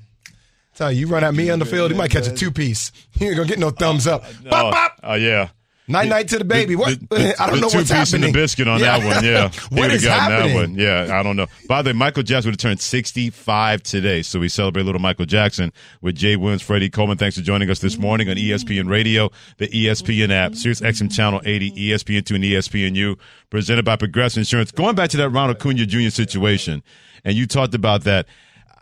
Tell 0.76 0.94
you, 0.94 1.02
you 1.02 1.08
run 1.08 1.26
at 1.26 1.36
me 1.36 1.50
on 1.50 1.60
the 1.60 1.66
field, 1.66 1.92
you 1.92 1.98
might 1.98 2.10
catch 2.12 2.28
a 2.28 2.34
two 2.34 2.52
piece. 2.52 2.94
You 3.16 3.28
ain't 3.28 3.36
gonna 3.36 3.50
get 3.50 3.60
no 3.60 3.72
thumbs 3.72 4.08
up. 4.08 4.24
Oh, 4.26 4.50
bop, 4.50 4.66
Oh, 4.66 4.72
bop. 4.72 5.00
oh, 5.04 5.16
yeah. 5.16 5.50
Night 5.90 6.08
night 6.08 6.28
to 6.30 6.38
the 6.38 6.46
baby. 6.46 6.76
What? 6.76 7.00
The- 7.00 7.16
the- 7.16 7.36
I 7.42 7.50
don't 7.50 7.60
know 7.62 7.70
two 7.70 7.80
what's 7.80 7.90
piece 7.92 8.12
happening. 8.12 8.32
the 8.32 8.40
biscuit 8.40 8.68
on 8.68 8.80
that 8.82 9.04
one. 9.04 9.26
Yeah, 9.26 9.50
what 9.70 9.92
is 9.92 10.04
happening? 10.04 10.54
that 10.54 10.56
one. 10.56 10.76
Yeah, 10.76 11.20
I 11.20 11.24
don't 11.24 11.36
know. 11.36 11.48
By 11.68 11.82
the 11.82 11.90
way, 11.90 11.94
Michael 11.94 12.24
Jackson 12.24 12.50
would 12.52 12.62
have 12.62 12.70
turned 12.70 12.80
65 12.80 13.82
today, 13.84 14.22
so 14.22 14.40
we 14.40 14.50
celebrate 14.50 14.84
little 14.84 15.02
Michael 15.02 15.26
Jackson 15.26 15.74
with 16.02 16.16
Jay 16.16 16.36
Williams, 16.36 16.62
Freddie 16.62 16.90
Coleman. 16.90 17.18
Thanks 17.18 17.36
for 17.38 17.42
joining 17.44 17.70
us 17.70 17.80
this 17.80 17.98
morning 17.98 18.30
on 18.30 18.36
ESPN 18.36 18.88
Radio, 18.90 19.30
the 19.58 19.68
ESPN 19.68 20.30
app, 20.32 20.56
Sirius 20.56 20.80
XM 20.82 21.12
Channel 21.12 21.42
80, 21.44 21.72
ESPN2, 21.72 22.36
and 22.36 22.44
ESPNU, 22.44 23.18
presented 23.50 23.84
by 23.84 23.96
Progressive 23.96 24.42
Insurance. 24.42 24.72
Going 24.72 24.96
back 24.96 25.10
to 25.10 25.18
that 25.18 25.30
Ronald 25.30 25.58
Acuna 25.58 25.86
Jr. 25.86 26.10
situation, 26.10 26.84
and 27.26 27.36
you 27.36 27.48
talked 27.48 27.74
about 27.74 28.04
that. 28.04 28.28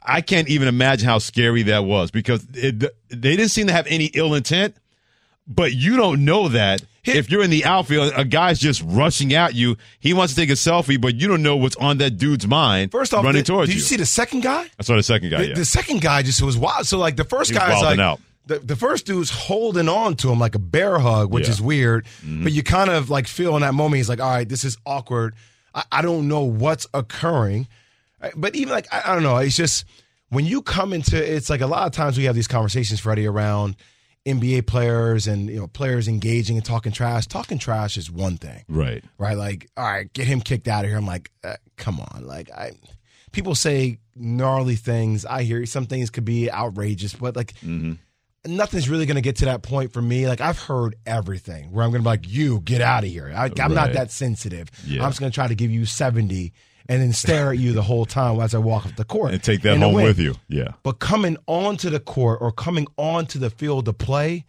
I 0.10 0.22
can't 0.22 0.48
even 0.48 0.68
imagine 0.70 1.08
how 1.08 1.18
scary 1.20 1.64
that 1.64 1.84
was 1.84 2.12
because 2.12 2.46
it, 2.54 2.80
they 3.10 3.36
didn't 3.36 3.50
seem 3.50 3.68
to 3.68 3.74
have 3.74 3.88
any 3.88 4.06
ill 4.14 4.36
intent 4.36 4.76
but 5.48 5.74
you 5.74 5.96
don't 5.98 6.26
know 6.26 6.50
that 6.50 6.84
if 7.04 7.32
you're 7.32 7.42
in 7.44 7.50
the 7.50 7.64
outfield, 7.64 8.12
a 8.18 8.26
guy's 8.26 8.60
just 8.60 8.84
rushing 8.86 9.34
at 9.34 9.56
you. 9.56 9.78
He 10.00 10.14
wants 10.14 10.34
to 10.34 10.42
take 10.42 10.50
a 10.50 10.54
selfie, 10.54 11.00
but 11.00 11.16
you 11.16 11.28
don't 11.30 11.42
know 11.42 11.56
what's 11.56 11.78
on 11.78 12.00
that 12.00 12.18
dude's 12.18 12.46
mind. 12.46 12.92
First 12.92 13.14
off, 13.14 13.24
running 13.24 13.40
did, 13.44 13.46
towards 13.46 13.70
did 13.70 13.76
you 13.76 13.82
see 13.82 13.96
the 13.96 14.06
second 14.06 14.42
guy? 14.42 14.70
I 14.78 14.84
saw 14.84 14.96
the 14.98 15.04
second 15.04 15.30
guy. 15.30 15.38
The, 15.44 15.48
yeah. 15.50 15.56
the 15.56 15.64
second 15.66 16.02
guy 16.02 16.22
just 16.24 16.42
was 16.42 16.58
wild. 16.58 16.86
So 16.86 16.98
like 16.98 17.16
the 17.16 17.24
first 17.24 17.52
He 17.52 17.56
was 17.58 17.64
guy's 17.66 17.82
like 17.82 18.00
out. 18.00 18.20
The, 18.48 18.60
the 18.60 18.76
first 18.76 19.06
dude's 19.06 19.30
holding 19.30 19.88
on 19.90 20.16
to 20.18 20.30
him 20.32 20.40
like 20.40 20.56
a 20.56 20.60
bear 20.60 21.00
hug, 21.00 21.32
which 21.32 21.46
Yeah. 21.46 21.52
is 21.52 21.62
weird. 21.62 22.06
Mhm. 22.26 22.44
But 22.44 22.52
you 22.54 22.64
kind 22.64 22.90
of 22.90 23.10
like 23.10 23.28
feel 23.28 23.56
in 23.56 23.62
that 23.62 23.74
moment, 23.74 23.98
he's 23.98 24.10
like, 24.10 24.20
all 24.22 24.30
right, 24.30 24.48
this 24.48 24.64
is 24.66 24.78
awkward. 24.86 25.34
I, 25.74 25.84
I 25.92 26.02
don't 26.02 26.28
know 26.28 26.44
what's 26.44 26.88
occurring. 26.94 27.68
Uh, 28.22 28.30
But 28.36 28.56
even 28.56 28.74
like, 28.74 28.88
I, 28.94 29.12
I 29.12 29.14
don't 29.14 29.24
know. 29.24 29.38
It's 29.38 29.56
just 29.56 29.86
when 30.30 30.46
you 30.46 30.62
come 30.62 30.92
into 30.94 31.16
it's 31.18 31.50
like 31.50 31.62
a 31.62 31.68
lot 31.68 31.88
of 31.88 31.94
times 31.94 32.18
we 32.18 32.26
have 32.26 32.36
these 32.36 32.48
conversations, 32.50 33.00
Freddie, 33.00 33.28
around 33.28 33.76
NBA 34.28 34.68
players 34.68 35.26
and 35.28 35.50
you 35.50 35.60
know 35.60 35.68
players 35.68 36.08
engaging 36.08 36.58
and 36.58 36.66
talking 36.66 36.92
trash. 36.92 37.26
Talking 37.28 37.58
trash 37.58 37.98
is 37.98 38.12
one 38.12 38.38
thing 38.38 38.64
right. 38.68 39.04
right? 39.18 39.38
Like, 39.38 39.70
all 39.78 39.86
right, 39.86 40.12
get 40.14 40.28
him 40.28 40.42
kicked 40.42 40.68
out 40.68 40.84
of 40.84 40.90
here. 40.90 40.98
I'm 40.98 41.08
like, 41.08 41.32
uh, 41.44 41.56
come 41.78 42.00
on, 42.00 42.26
like 42.28 42.52
I. 42.52 42.74
People 43.32 43.56
say 43.56 44.00
gnarly 44.16 44.76
things. 44.76 45.26
I 45.26 45.44
hear 45.44 45.66
some 45.66 45.86
things 45.86 46.10
could 46.10 46.26
be 46.26 46.52
outrageous, 46.52 47.14
but 47.14 47.36
like 47.36 47.54
Mm-hmm. 47.64 47.94
nothing's 48.56 48.90
really 48.90 49.06
going 49.06 49.16
to 49.16 49.22
get 49.22 49.36
to 49.38 49.46
that 49.46 49.62
point 49.64 49.92
for 49.94 50.02
me. 50.02 50.28
Like 50.28 50.42
I've 50.42 50.58
heard 50.60 50.96
everything 51.06 51.72
where 51.72 51.84
I'm 51.84 51.92
going 51.92 52.02
to 52.02 52.06
be 52.06 52.10
like, 52.10 52.28
you 52.28 52.62
get 52.62 52.82
out 52.82 53.04
of 53.04 53.10
here. 53.10 53.32
I, 53.36 53.52
I'm 53.62 53.74
not 53.74 53.94
that 53.94 54.12
sensitive. 54.12 54.70
Yeah. 54.86 55.04
I'm 55.04 55.10
just 55.10 55.20
going 55.20 55.32
to 55.32 55.36
try 55.36 55.48
to 55.48 55.56
give 55.56 55.70
you 55.70 55.86
70 55.86 56.54
and 56.90 57.02
then 57.02 57.14
stare 57.14 57.52
at 57.52 57.58
you 57.58 57.74
the 57.74 57.82
whole 57.82 58.06
time 58.06 58.40
as 58.40 58.56
I 58.56 58.60
walk 58.60 58.86
off 58.86 58.96
the 58.96 59.04
court 59.04 59.34
And 59.34 59.44
take 59.44 59.62
that 59.64 59.74
And 59.74 59.84
home 59.84 59.94
with 59.96 60.20
you. 60.20 60.36
Yeah. 60.48 60.70
But 60.84 61.00
coming 61.00 61.38
onto 61.48 61.90
the 61.90 62.00
court 62.00 62.40
or 62.42 62.52
coming 62.52 62.88
onto 62.98 63.40
the 63.40 63.50
field 63.50 63.86
to 63.86 63.94
play, 63.94 64.46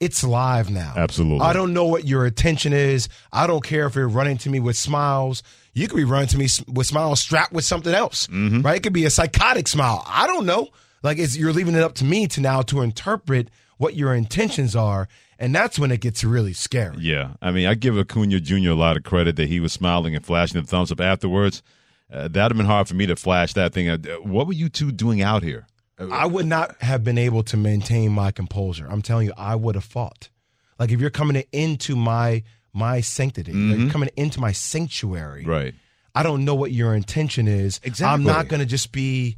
it's 0.00 0.22
live 0.22 0.70
now. 0.70 0.94
Absolutely. 0.96 1.40
I 1.40 1.52
don't 1.52 1.72
know 1.74 1.86
what 1.86 2.06
your 2.06 2.24
intention 2.26 2.72
is. 2.72 3.08
I 3.32 3.46
don't 3.46 3.64
care 3.64 3.86
if 3.86 3.96
you're 3.96 4.08
running 4.08 4.38
to 4.38 4.50
me 4.50 4.60
with 4.60 4.76
smiles. 4.76 5.42
You 5.74 5.88
could 5.88 5.96
be 5.96 6.04
running 6.04 6.28
to 6.28 6.38
me 6.38 6.46
with 6.68 6.86
smiles 6.86 7.20
strapped 7.20 7.52
with 7.52 7.64
something 7.64 7.92
else, 7.92 8.26
Mm-hmm. 8.28 8.62
right? 8.62 8.76
It 8.76 8.82
could 8.82 8.92
be 8.92 9.04
a 9.06 9.10
psychotic 9.10 9.66
smile. 9.68 10.04
I 10.06 10.26
don't 10.26 10.46
know. 10.46 10.68
Like 11.02 11.18
it's, 11.18 11.36
you're 11.36 11.52
leaving 11.52 11.74
it 11.74 11.82
up 11.82 11.94
to 11.96 12.04
me 12.04 12.26
to 12.28 12.40
now 12.40 12.62
to 12.62 12.80
interpret 12.82 13.50
what 13.76 13.94
your 13.94 14.14
intentions 14.14 14.74
are, 14.74 15.08
and 15.38 15.54
that's 15.54 15.78
when 15.78 15.90
it 15.90 16.00
gets 16.00 16.24
really 16.24 16.52
scary. 16.52 16.96
Yeah. 17.00 17.34
I 17.40 17.50
mean, 17.50 17.66
I 17.66 17.74
give 17.74 17.96
Acuna 17.96 18.40
Jr. 18.40 18.70
a 18.70 18.74
lot 18.74 18.96
of 18.96 19.02
credit 19.04 19.36
that 19.36 19.48
he 19.48 19.60
was 19.60 19.72
smiling 19.72 20.14
and 20.16 20.24
flashing 20.24 20.60
the 20.60 20.66
thumbs 20.66 20.90
up 20.92 21.00
afterwards. 21.00 21.62
Uh, 22.12 22.22
that'd 22.28 22.52
have 22.52 22.56
been 22.56 22.66
hard 22.66 22.88
for 22.88 22.94
me 22.94 23.06
to 23.06 23.16
flash 23.16 23.52
that 23.52 23.72
thing. 23.74 23.88
Uh, 23.88 23.98
What 24.22 24.46
were 24.46 24.52
you 24.54 24.68
two 24.68 24.90
doing 24.92 25.20
out 25.22 25.42
here? 25.42 25.66
I 26.12 26.26
would 26.26 26.46
not 26.46 26.80
have 26.80 27.02
been 27.02 27.18
able 27.18 27.42
to 27.44 27.56
maintain 27.56 28.12
my 28.12 28.30
composure. 28.30 28.86
I'm 28.88 29.02
telling 29.02 29.26
you, 29.26 29.32
I 29.36 29.56
would 29.56 29.74
have 29.74 29.84
fought. 29.84 30.28
Like 30.78 30.90
if 30.92 31.00
you're 31.00 31.10
coming 31.10 31.42
into 31.52 31.96
my 31.96 32.44
my 32.72 33.00
sanctity, 33.00 33.52
like 33.52 33.78
you're 33.80 33.90
coming 33.90 34.10
into 34.16 34.40
my 34.40 34.52
sanctuary, 34.52 35.42
Mm-hmm. 35.42 35.50
Right. 35.50 35.74
I 36.14 36.22
don't 36.22 36.44
know 36.44 36.54
what 36.54 36.72
your 36.72 36.94
intention 36.94 37.46
is. 37.48 37.80
Exactly. 37.82 38.12
I'm 38.12 38.22
not 38.24 38.48
going 38.48 38.60
to 38.60 38.66
just 38.66 38.90
be. 38.92 39.36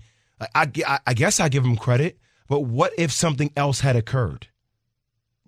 I, 0.55 0.71
I, 0.87 0.99
I 1.09 1.15
guess 1.15 1.41
I 1.41 1.49
give 1.49 1.65
him 1.65 1.77
credit, 1.77 2.19
but 2.49 2.61
what 2.61 2.93
if 2.99 3.11
something 3.13 3.51
else 3.57 3.81
had 3.81 3.97
occurred? 3.97 4.47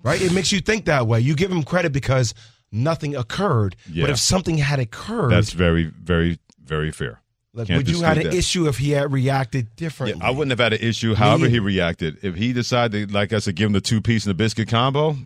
Right? 0.03 0.21
It 0.21 0.33
makes 0.33 0.51
you 0.53 0.61
think 0.61 0.87
that 0.87 1.07
way. 1.07 1.21
You 1.21 1.35
give 1.35 1.51
him 1.53 1.62
credit 1.62 1.93
because 1.93 2.35
nothing 2.73 3.15
occurred, 3.17 3.77
Yeah. 3.91 4.05
but 4.05 4.11
if 4.11 4.19
something 4.19 4.59
had 4.59 4.79
occurred, 4.81 5.31
That's 5.31 5.53
very, 5.53 5.85
very, 5.85 6.38
very 6.65 6.91
fair. 6.91 7.21
like, 7.55 7.69
would 7.69 7.88
you 7.88 7.97
have 8.03 8.17
had 8.17 8.19
an 8.19 8.31
that. 8.31 8.35
issue 8.35 8.67
if 8.69 8.79
he 8.79 8.91
had 8.93 9.12
reacted 9.12 9.67
Yeah, 9.67 9.71
differently? 9.77 10.23
I 10.23 10.31
wouldn't 10.31 10.51
have 10.51 10.59
had 10.59 10.73
an 10.73 10.81
issue. 10.87 11.15
However, 11.15 11.49
he 11.49 11.59
reacted. 11.61 12.19
If 12.23 12.35
he 12.35 12.53
decided, 12.53 13.12
like 13.12 13.33
I 13.33 13.38
said, 13.38 13.55
give 13.57 13.67
him 13.67 13.73
the 13.75 13.81
two 13.81 14.01
piece 14.01 14.25
and 14.27 14.31
the 14.31 14.35
biscuit 14.35 14.69
combo, 14.69 15.17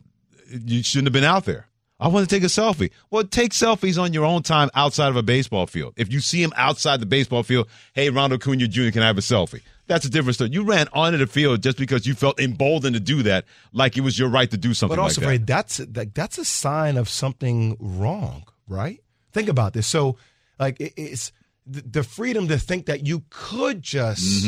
you 0.50 0.82
shouldn't 0.82 1.06
have 1.06 1.12
been 1.12 1.24
out 1.24 1.44
there. 1.44 1.66
I 1.98 2.08
want 2.08 2.28
to 2.28 2.34
take 2.34 2.42
a 2.42 2.46
selfie. 2.46 2.90
Well, 3.10 3.24
take 3.24 3.52
selfies 3.52 4.00
on 4.00 4.12
your 4.12 4.24
own 4.26 4.42
time 4.42 4.68
outside 4.74 5.08
of 5.08 5.16
a 5.16 5.22
baseball 5.22 5.66
field. 5.66 5.94
If 5.96 6.12
you 6.12 6.20
see 6.20 6.42
him 6.42 6.52
outside 6.56 7.00
the 7.00 7.06
baseball 7.06 7.42
field, 7.42 7.68
hey, 7.94 8.10
Ronald 8.10 8.42
Acuna 8.42 8.68
Jr., 8.68 8.90
can 8.90 9.02
I 9.02 9.06
have 9.06 9.16
a 9.16 9.22
selfie? 9.22 9.62
That's 9.86 10.04
a 10.04 10.10
different 10.10 10.34
story. 10.34 10.50
You 10.50 10.64
ran 10.64 10.88
onto 10.92 11.16
the 11.16 11.26
field 11.26 11.62
just 11.62 11.78
because 11.78 12.06
you 12.06 12.14
felt 12.14 12.38
emboldened 12.40 12.94
to 12.94 13.00
do 13.00 13.22
that, 13.22 13.44
like 13.72 13.96
it 13.96 14.00
was 14.02 14.18
your 14.18 14.28
right 14.28 14.50
to 14.50 14.56
do 14.58 14.74
something 14.74 14.96
But 14.96 15.02
also, 15.02 15.20
like 15.22 15.28
Ray, 15.30 15.36
that. 15.38 15.46
that's 15.46 15.80
like 15.94 16.12
that's 16.12 16.38
a 16.38 16.44
sign 16.44 16.96
of 16.98 17.08
something 17.08 17.76
wrong, 17.80 18.44
right? 18.68 19.00
Think 19.32 19.48
about 19.48 19.72
this. 19.74 19.86
So, 19.86 20.16
like, 20.58 20.78
it- 20.80 20.92
it's 20.96 21.32
the 21.66 22.02
freedom 22.02 22.46
to 22.48 22.58
think 22.58 22.86
that 22.86 23.06
you 23.06 23.22
could 23.30 23.80
just 23.82 24.46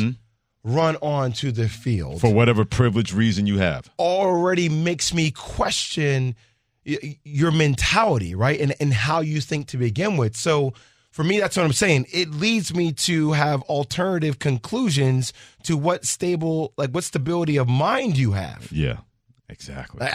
run 0.63 0.97
onto 0.97 1.51
the 1.51 1.67
field 1.69 2.11
Mm-hmm. 2.15 2.19
For 2.27 2.33
whatever 2.33 2.63
privileged 2.65 3.13
reason 3.13 3.47
you 3.47 3.57
have. 3.59 3.89
already 3.97 4.67
makes 4.69 5.13
me 5.13 5.31
question 5.31 6.35
your 7.23 7.51
mentality, 7.51 8.35
right? 8.35 8.59
And 8.59 8.73
and 8.79 8.93
how 8.93 9.19
you 9.21 9.41
think 9.41 9.67
to 9.67 9.77
begin 9.77 10.17
with. 10.17 10.35
So 10.35 10.73
for 11.11 11.23
me, 11.23 11.39
that's 11.39 11.57
what 11.57 11.65
I'm 11.65 11.73
saying. 11.73 12.05
It 12.13 12.29
leads 12.31 12.73
me 12.73 12.91
to 12.93 13.31
have 13.33 13.61
alternative 13.63 14.39
conclusions 14.39 15.33
to 15.63 15.75
what 15.75 16.05
stable, 16.05 16.73
like 16.77 16.91
what 16.91 17.03
stability 17.03 17.57
of 17.57 17.67
mind 17.67 18.17
you 18.17 18.33
have. 18.33 18.71
Yeah, 18.71 18.97
exactly. 19.49 20.07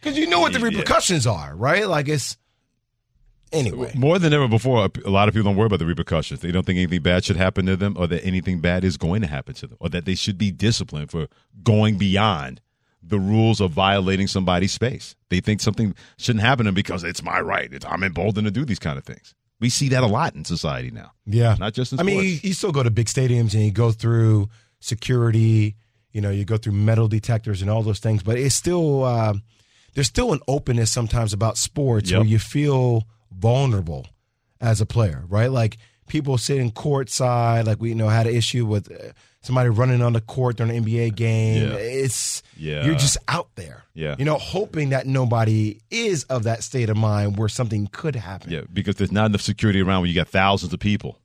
Because 0.00 0.18
you 0.18 0.26
know 0.26 0.40
what 0.40 0.52
the 0.52 0.58
Yeah. 0.58 0.66
repercussions 0.66 1.26
are, 1.26 1.54
right? 1.56 1.86
Like 1.88 2.08
it's 2.08 2.36
anyway. 3.52 3.92
More 3.94 4.18
than 4.18 4.32
ever 4.32 4.48
before, 4.48 4.88
a 5.04 5.10
lot 5.10 5.28
of 5.28 5.34
people 5.34 5.50
don't 5.50 5.56
worry 5.56 5.66
about 5.66 5.78
the 5.78 5.86
repercussions. 5.86 6.40
They 6.40 6.52
don't 6.52 6.66
think 6.66 6.76
anything 6.78 7.02
bad 7.02 7.24
should 7.24 7.36
happen 7.36 7.66
to 7.66 7.76
them 7.76 7.96
or 7.98 8.06
that 8.08 8.24
anything 8.24 8.60
bad 8.60 8.84
is 8.84 8.96
going 8.96 9.20
to 9.22 9.26
happen 9.28 9.54
to 9.54 9.66
them 9.68 9.76
or 9.80 9.88
that 9.90 10.04
they 10.04 10.14
should 10.14 10.38
be 10.38 10.50
disciplined 10.50 11.10
for 11.10 11.28
going 11.62 11.98
beyond 11.98 12.60
the 13.02 13.18
rules 13.18 13.60
of 13.60 13.72
violating 13.72 14.26
somebody's 14.28 14.72
space. 14.72 15.14
They 15.28 15.40
think 15.40 15.60
something 15.60 15.94
shouldn't 16.18 16.42
happen 16.44 16.64
to 16.64 16.68
them 16.68 16.74
because 16.74 17.02
it's 17.04 17.22
my 17.22 17.40
right. 17.40 17.72
It's, 17.72 17.84
I'm 17.84 18.02
emboldened 18.04 18.46
to 18.46 18.50
do 18.50 18.64
these 18.64 18.78
kind 18.78 18.96
of 18.98 19.04
things. 19.04 19.34
We 19.60 19.68
see 19.70 19.88
that 19.90 20.02
a 20.02 20.06
lot 20.06 20.34
in 20.34 20.44
society 20.44 20.90
now. 20.90 21.12
Yeah, 21.26 21.56
Not 21.58 21.72
just 21.74 21.92
in 21.92 22.00
I 22.00 22.02
mean, 22.04 22.22
you, 22.22 22.38
you 22.42 22.52
still 22.52 22.72
go 22.72 22.82
to 22.82 22.90
big 22.90 23.06
stadiums 23.06 23.54
and 23.54 23.64
you 23.64 23.70
go 23.72 23.92
through 23.92 24.48
security. 24.80 25.76
You 26.12 26.20
know, 26.20 26.30
you 26.30 26.44
go 26.44 26.56
through 26.58 26.74
metal 26.74 27.08
detectors 27.08 27.62
and 27.62 27.70
all 27.70 27.82
those 27.82 27.98
things, 27.98 28.22
but 28.22 28.36
it's 28.38 28.54
still 28.54 29.04
uh, 29.04 29.34
there's 29.94 30.08
still 30.08 30.32
an 30.32 30.40
openness 30.46 30.92
sometimes 30.92 31.32
about 31.32 31.56
sports 31.56 32.10
Yep. 32.10 32.20
where 32.20 32.28
you 32.28 32.38
feel 32.38 33.04
vulnerable 33.30 34.06
as 34.60 34.80
a 34.80 34.86
player, 34.86 35.24
right? 35.28 35.50
Like 35.50 35.78
people 36.08 36.36
sitting 36.38 36.70
courtside, 36.70 37.66
like 37.66 37.80
we 37.80 37.90
you 37.90 37.94
know 37.94 38.08
had 38.08 38.26
an 38.26 38.34
issue 38.34 38.66
with 38.66 38.92
uh, 38.92 39.12
somebody 39.42 39.68
running 39.68 40.02
on 40.02 40.12
the 40.14 40.20
court 40.20 40.56
during 40.56 40.74
an 40.74 40.84
NBA 40.84 41.14
game. 41.14 41.68
Yeah. 41.70 41.74
It's 41.76 42.42
Yeah. 42.56 42.84
you're 42.86 42.94
just 42.94 43.18
out 43.28 43.48
there, 43.56 43.84
Yeah. 43.94 44.14
You 44.18 44.24
know, 44.24 44.38
hoping 44.38 44.90
that 44.90 45.06
nobody 45.06 45.80
is 45.90 46.24
of 46.24 46.44
that 46.44 46.62
state 46.62 46.88
of 46.88 46.96
mind 46.96 47.36
where 47.36 47.48
something 47.48 47.88
could 47.92 48.16
happen. 48.16 48.50
Yeah, 48.50 48.60
because 48.72 48.96
there's 48.96 49.12
not 49.12 49.26
enough 49.26 49.40
security 49.42 49.80
around 49.80 50.02
when 50.02 50.08
you 50.10 50.14
got 50.14 50.28
thousands 50.28 50.72
of 50.72 50.80
people. 50.80 51.18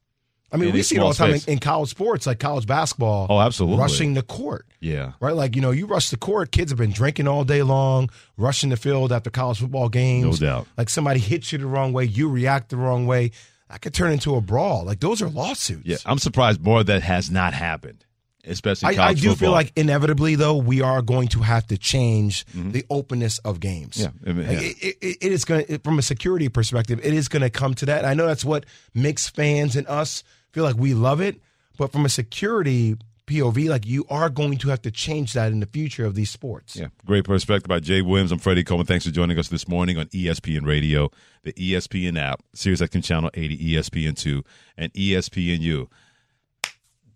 I 0.49 0.55
mean, 0.55 0.71
we 0.71 0.81
see 0.81 0.95
it 0.95 0.99
all 0.99 1.09
the 1.09 1.15
time 1.15 1.33
in, 1.33 1.41
in 1.47 1.59
college 1.59 1.89
sports, 1.89 2.25
like 2.25 2.39
college 2.39 2.65
basketball. 2.65 3.27
Oh, 3.29 3.39
absolutely. 3.41 3.79
Rushing 3.81 4.13
the 4.13 4.21
court. 4.23 4.65
Yeah. 4.79 5.11
Right? 5.19 5.35
Like, 5.35 5.57
you 5.57 5.61
know, 5.61 5.71
you 5.71 5.85
rush 5.87 6.09
the 6.09 6.15
court, 6.15 6.53
kids 6.53 6.71
have 6.71 6.77
been 6.77 6.93
drinking 6.93 7.27
all 7.27 7.43
day 7.43 7.63
long, 7.63 8.09
rushing 8.37 8.69
the 8.69 8.77
field 8.77 9.11
after 9.11 9.29
college 9.29 9.59
football 9.59 9.89
games. 9.89 10.39
No 10.39 10.47
doubt. 10.47 10.67
Like 10.77 10.89
somebody 10.89 11.19
hits 11.19 11.51
you 11.51 11.57
the 11.57 11.65
wrong 11.67 11.91
way, 11.91 12.05
you 12.05 12.29
react 12.29 12.69
the 12.69 12.77
wrong 12.77 13.05
way. 13.05 13.31
That 13.69 13.81
could 13.81 13.93
turn 13.93 14.13
into 14.13 14.35
a 14.35 14.41
brawl. 14.41 14.85
Like 14.85 15.01
those 15.01 15.21
are 15.21 15.27
lawsuits. 15.27 15.81
Yeah, 15.85 15.97
I'm 16.05 16.17
surprised 16.19 16.61
more 16.63 16.81
that 16.85 17.03
has 17.03 17.29
not 17.29 17.53
happened, 17.53 18.05
especially 18.47 18.97
I, 18.97 19.09
I 19.09 19.13
do 19.13 19.29
football. 19.29 19.35
feel 19.35 19.51
like 19.51 19.71
inevitably, 19.75 20.35
though, 20.35 20.57
we 20.57 20.81
are 20.81 21.01
going 21.01 21.27
to 21.29 21.39
have 21.39 21.67
to 21.67 21.77
change 21.77 22.45
the 22.53 22.85
openness 22.89 23.37
of 23.39 23.59
games. 23.59 23.97
Mm-hmm. 23.97 24.23
Yeah, 24.25 24.29
I 24.29 24.33
mean, 24.33 24.47
Like, 24.47 24.61
yeah. 24.61 24.67
It, 24.89 24.97
it, 25.01 25.17
it 25.21 25.31
is 25.31 25.45
going 25.45 25.65
to, 25.65 25.79
from 25.79 25.99
a 25.99 26.01
security 26.01 26.49
perspective, 26.49 26.99
it 27.03 27.13
is 27.13 27.27
going 27.27 27.41
to 27.43 27.49
come 27.49 27.73
to 27.75 27.85
that. 27.87 27.99
And 27.99 28.07
I 28.07 28.13
know 28.13 28.27
that's 28.27 28.45
what 28.45 28.65
makes 28.93 29.29
fans 29.29 29.75
and 29.75 29.87
us 29.87 30.23
feel 30.51 30.63
like 30.63 30.77
we 30.77 30.93
love 30.93 31.21
it. 31.21 31.41
But 31.77 31.91
from 31.91 32.05
a 32.05 32.09
security 32.09 32.97
POV, 33.27 33.69
like 33.69 33.85
you 33.85 34.05
are 34.09 34.29
going 34.29 34.57
to 34.57 34.69
have 34.69 34.81
to 34.83 34.89
change 34.89 35.33
that 35.33 35.51
in 35.51 35.59
the 35.59 35.65
future 35.67 36.05
of 36.05 36.15
these 36.15 36.31
sports. 36.31 36.75
Yeah, 36.75 36.87
great 37.05 37.25
perspective 37.25 37.67
by 37.67 37.79
Jay 37.79 38.01
Williams. 38.01 38.31
I'm 38.31 38.39
Freddie 38.39 38.63
Coleman. 38.63 38.87
Thanks 38.87 39.05
for 39.05 39.11
joining 39.11 39.37
us 39.37 39.49
this 39.49 39.67
morning 39.67 39.97
on 39.97 40.05
ESPN 40.07 40.65
Radio, 40.65 41.11
the 41.43 41.53
ESPN 41.53 42.17
app, 42.17 42.41
Sirius 42.53 42.81
XM 42.81 43.03
Channel 43.03 43.29
80, 43.33 43.57
ESPN2, 43.75 44.43
and 44.77 44.93
ESPNU. 44.93 45.87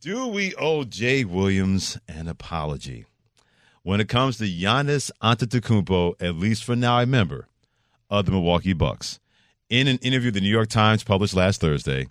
Do 0.02 0.26
we 0.26 0.56
owe 0.56 0.84
Jay 0.84 1.24
Williams 1.24 1.96
an 2.08 2.28
apology? 2.28 3.06
When 3.84 4.02
it 4.02 4.10
comes 4.10 4.40
to 4.40 4.46
Giannis 4.46 5.12
Antetokounmpo, 5.22 6.20
at 6.20 6.34
least 6.34 6.64
for 6.64 6.76
now, 6.76 6.98
I 6.98 7.02
remember, 7.02 7.48
of 8.10 8.26
the 8.26 8.32
Milwaukee 8.32 8.74
Bucks. 8.74 9.20
In 9.70 9.88
an 9.88 10.00
interview 10.00 10.32
the 10.32 10.42
New 10.42 10.50
York 10.50 10.70
Times 10.70 11.04
published 11.04 11.36
last 11.36 11.62
Thursday, 11.62 12.08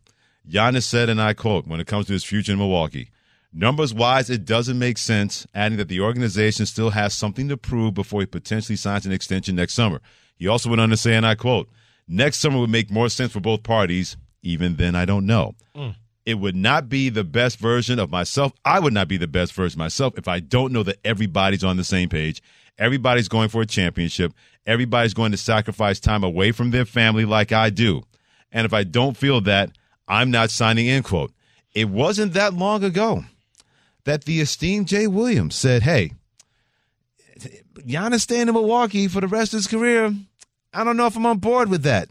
Giannis 0.48 0.84
said, 0.84 1.08
and 1.08 1.20
I 1.20 1.34
quote, 1.34 1.66
when 1.66 1.80
it 1.80 1.88
comes 1.88 2.06
to 2.06 2.12
his 2.12 2.22
future 2.22 2.52
in 2.52 2.58
Milwaukee, 2.58 3.10
numbers 3.52 3.92
wise, 3.92 4.30
it 4.30 4.44
doesn't 4.44 4.78
make 4.78 4.96
sense, 4.96 5.44
adding 5.52 5.78
that 5.78 5.88
the 5.88 6.00
organization 6.00 6.66
still 6.66 6.90
has 6.90 7.12
something 7.12 7.48
to 7.48 7.56
prove 7.56 7.94
before 7.94 8.20
he 8.20 8.26
potentially 8.26 8.76
signs 8.76 9.04
an 9.04 9.10
extension 9.10 9.56
next 9.56 9.74
summer. 9.74 10.00
He 10.36 10.46
also 10.46 10.68
went 10.68 10.80
on 10.80 10.90
to 10.90 10.96
say, 10.96 11.16
and 11.16 11.26
I 11.26 11.34
quote, 11.34 11.68
next 12.06 12.38
summer 12.38 12.60
would 12.60 12.70
make 12.70 12.88
more 12.88 13.08
sense 13.08 13.32
for 13.32 13.40
both 13.40 13.64
parties. 13.64 14.16
Even 14.44 14.76
then, 14.76 14.94
I 14.94 15.06
don't 15.06 15.26
know. 15.26 15.56
Mm. 15.74 15.96
It 16.26 16.34
would 16.34 16.56
not 16.56 16.88
be 16.88 17.08
the 17.08 17.24
best 17.24 17.58
version 17.58 17.98
of 17.98 18.10
myself. 18.10 18.52
I 18.64 18.78
would 18.78 18.92
not 18.92 19.08
be 19.08 19.16
the 19.16 19.26
best 19.26 19.52
version 19.52 19.80
of 19.80 19.84
myself 19.84 20.18
if 20.18 20.28
I 20.28 20.40
don't 20.40 20.72
know 20.72 20.82
that 20.82 20.98
everybody's 21.04 21.64
on 21.64 21.76
the 21.76 21.84
same 21.84 22.08
page. 22.08 22.42
Everybody's 22.78 23.28
going 23.28 23.48
for 23.48 23.62
a 23.62 23.66
championship. 23.66 24.32
Everybody's 24.66 25.14
going 25.14 25.32
to 25.32 25.38
sacrifice 25.38 25.98
time 26.00 26.22
away 26.22 26.52
from 26.52 26.70
their 26.70 26.84
family 26.84 27.24
like 27.24 27.52
I 27.52 27.70
do. 27.70 28.02
And 28.52 28.64
if 28.64 28.72
I 28.72 28.84
don't 28.84 29.16
feel 29.16 29.40
that, 29.42 29.70
I'm 30.06 30.30
not 30.30 30.50
signing 30.50 30.86
in, 30.86 31.02
quote. 31.02 31.32
It 31.74 31.88
wasn't 31.88 32.32
that 32.34 32.54
long 32.54 32.84
ago 32.84 33.24
that 34.04 34.24
the 34.24 34.40
esteemed 34.40 34.88
Jay 34.88 35.06
Williams 35.06 35.54
said, 35.54 35.82
hey, 35.82 36.12
Giannis 37.78 38.20
staying 38.20 38.48
in 38.48 38.54
Milwaukee 38.54 39.08
for 39.08 39.20
the 39.20 39.28
rest 39.28 39.52
of 39.52 39.58
his 39.58 39.66
career, 39.66 40.12
I 40.72 40.84
don't 40.84 40.96
know 40.96 41.06
if 41.06 41.16
I'm 41.16 41.26
on 41.26 41.38
board 41.38 41.68
with 41.68 41.82
that. 41.84 42.08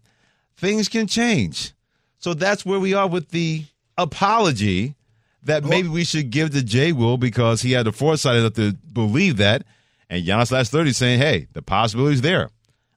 Things 0.57 0.89
can 0.89 1.07
change. 1.07 1.73
So 2.19 2.33
that's 2.33 2.65
where 2.65 2.79
we 2.79 2.93
are 2.93 3.07
with 3.07 3.29
the 3.29 3.65
apology 4.01 4.95
that 5.43 5.63
oh. 5.63 5.67
maybe 5.67 5.87
we 5.87 6.03
should 6.03 6.29
give 6.29 6.51
to 6.51 6.63
Jay 6.63 6.91
Will 6.91 7.17
because 7.17 7.61
he 7.61 7.73
had 7.73 7.85
the 7.85 7.91
foresight 7.91 8.37
enough 8.37 8.53
to 8.53 8.73
believe 8.73 9.37
that. 9.37 9.63
And 10.09 10.25
Giannis 10.25 10.51
last 10.51 10.71
30 10.71 10.93
saying, 10.93 11.19
hey, 11.19 11.47
the 11.53 11.61
possibility 11.61 12.15
is 12.15 12.21
there. 12.21 12.49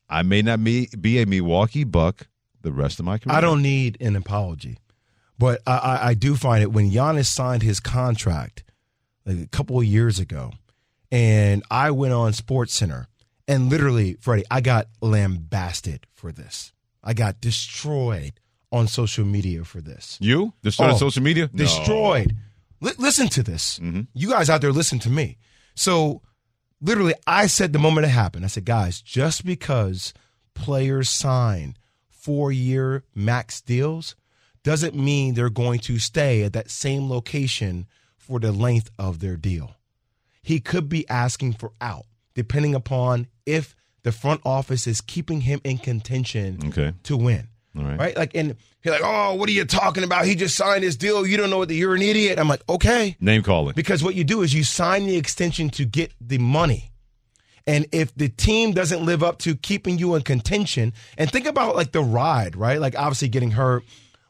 I 0.08 0.22
may 0.22 0.42
not 0.42 0.62
be, 0.62 0.88
be 0.98 1.20
a 1.20 1.26
Milwaukee 1.26 1.84
Buck 1.84 2.26
the 2.62 2.72
rest 2.72 2.98
of 2.98 3.04
my 3.04 3.18
career. 3.18 3.36
I 3.36 3.40
don't 3.40 3.62
need 3.62 3.96
an 4.00 4.16
apology, 4.16 4.78
but 5.38 5.60
I, 5.66 5.76
I, 5.76 6.08
I 6.08 6.14
do 6.14 6.36
find 6.36 6.62
it 6.62 6.72
when 6.72 6.90
Giannis 6.90 7.26
signed 7.26 7.62
his 7.62 7.80
contract 7.80 8.64
like 9.26 9.38
a 9.38 9.48
couple 9.48 9.78
of 9.78 9.84
years 9.84 10.18
ago, 10.18 10.52
and 11.10 11.62
I 11.70 11.90
went 11.90 12.12
on 12.12 12.32
Sports 12.32 12.74
Center, 12.74 13.08
and 13.46 13.68
literally, 13.68 14.14
Freddie, 14.20 14.44
I 14.50 14.60
got 14.60 14.88
lambasted 15.00 16.06
for 16.12 16.32
this. 16.32 16.72
I 17.02 17.14
got 17.14 17.40
destroyed 17.40 18.34
on 18.72 18.88
social 18.88 19.24
media 19.24 19.64
for 19.64 19.80
this. 19.80 20.18
You? 20.20 20.52
Destroyed 20.62 20.90
Oh, 20.92 20.96
social 20.96 21.22
media? 21.22 21.50
No. 21.52 21.58
Destroyed. 21.64 22.34
Listen 22.80 23.28
to 23.28 23.42
this. 23.42 23.78
Mm-hmm. 23.78 24.02
You 24.14 24.30
guys 24.30 24.50
out 24.50 24.60
there, 24.60 24.72
listen 24.72 24.98
to 25.00 25.10
me. 25.10 25.38
So, 25.76 26.20
literally, 26.80 27.14
I 27.26 27.46
said 27.46 27.72
the 27.72 27.78
moment 27.78 28.06
it 28.06 28.10
happened, 28.10 28.44
I 28.44 28.48
said, 28.48 28.64
guys, 28.64 29.00
just 29.00 29.44
because 29.46 30.12
players 30.54 31.08
sign 31.08 31.76
four 32.08 32.50
year 32.52 33.04
max 33.14 33.60
deals 33.60 34.16
doesn't 34.64 34.94
mean 34.94 35.34
they're 35.34 35.48
going 35.50 35.78
to 35.80 35.98
stay 35.98 36.42
at 36.42 36.52
that 36.54 36.70
same 36.70 37.08
location 37.10 37.86
for 38.16 38.38
the 38.40 38.52
length 38.52 38.90
of 38.98 39.18
their 39.20 39.36
deal. 39.36 39.76
He 40.42 40.58
could 40.60 40.88
be 40.88 41.08
asking 41.08 41.54
for 41.54 41.72
out, 41.80 42.06
depending 42.34 42.74
upon 42.74 43.28
if 43.46 43.74
the 44.02 44.12
front 44.12 44.40
office 44.44 44.86
is 44.88 45.00
keeping 45.00 45.42
him 45.42 45.60
in 45.62 45.78
contention 45.78 46.58
Okay. 46.66 46.94
to 47.04 47.16
win. 47.16 47.48
Right. 47.74 47.98
Right? 47.98 48.16
Like, 48.16 48.34
and 48.34 48.56
you're 48.82 48.94
like, 48.94 49.02
oh, 49.04 49.34
what 49.34 49.48
are 49.48 49.52
you 49.52 49.64
talking 49.64 50.04
about? 50.04 50.26
He 50.26 50.34
just 50.34 50.56
signed 50.56 50.84
his 50.84 50.96
deal. 50.96 51.26
You 51.26 51.36
don't 51.36 51.50
know 51.50 51.58
what 51.58 51.68
the, 51.68 51.76
you're 51.76 51.94
an 51.94 52.02
idiot. 52.02 52.38
I'm 52.38 52.48
like, 52.48 52.62
okay. 52.68 53.16
Name 53.20 53.42
calling. 53.42 53.74
Because 53.74 54.02
what 54.02 54.14
you 54.14 54.24
do 54.24 54.42
is 54.42 54.52
you 54.52 54.64
sign 54.64 55.06
the 55.06 55.16
extension 55.16 55.70
to 55.70 55.84
get 55.84 56.12
the 56.20 56.38
money. 56.38 56.90
And 57.66 57.86
if 57.92 58.14
the 58.14 58.28
team 58.28 58.72
doesn't 58.72 59.04
live 59.04 59.22
up 59.22 59.38
to 59.40 59.54
keeping 59.54 59.98
you 59.98 60.14
in 60.16 60.22
contention, 60.22 60.92
and 61.16 61.30
think 61.30 61.46
about 61.46 61.76
like 61.76 61.92
the 61.92 62.02
ride, 62.02 62.56
right? 62.56 62.80
Like 62.80 62.98
obviously 62.98 63.28
getting 63.28 63.52
hurt, 63.52 63.84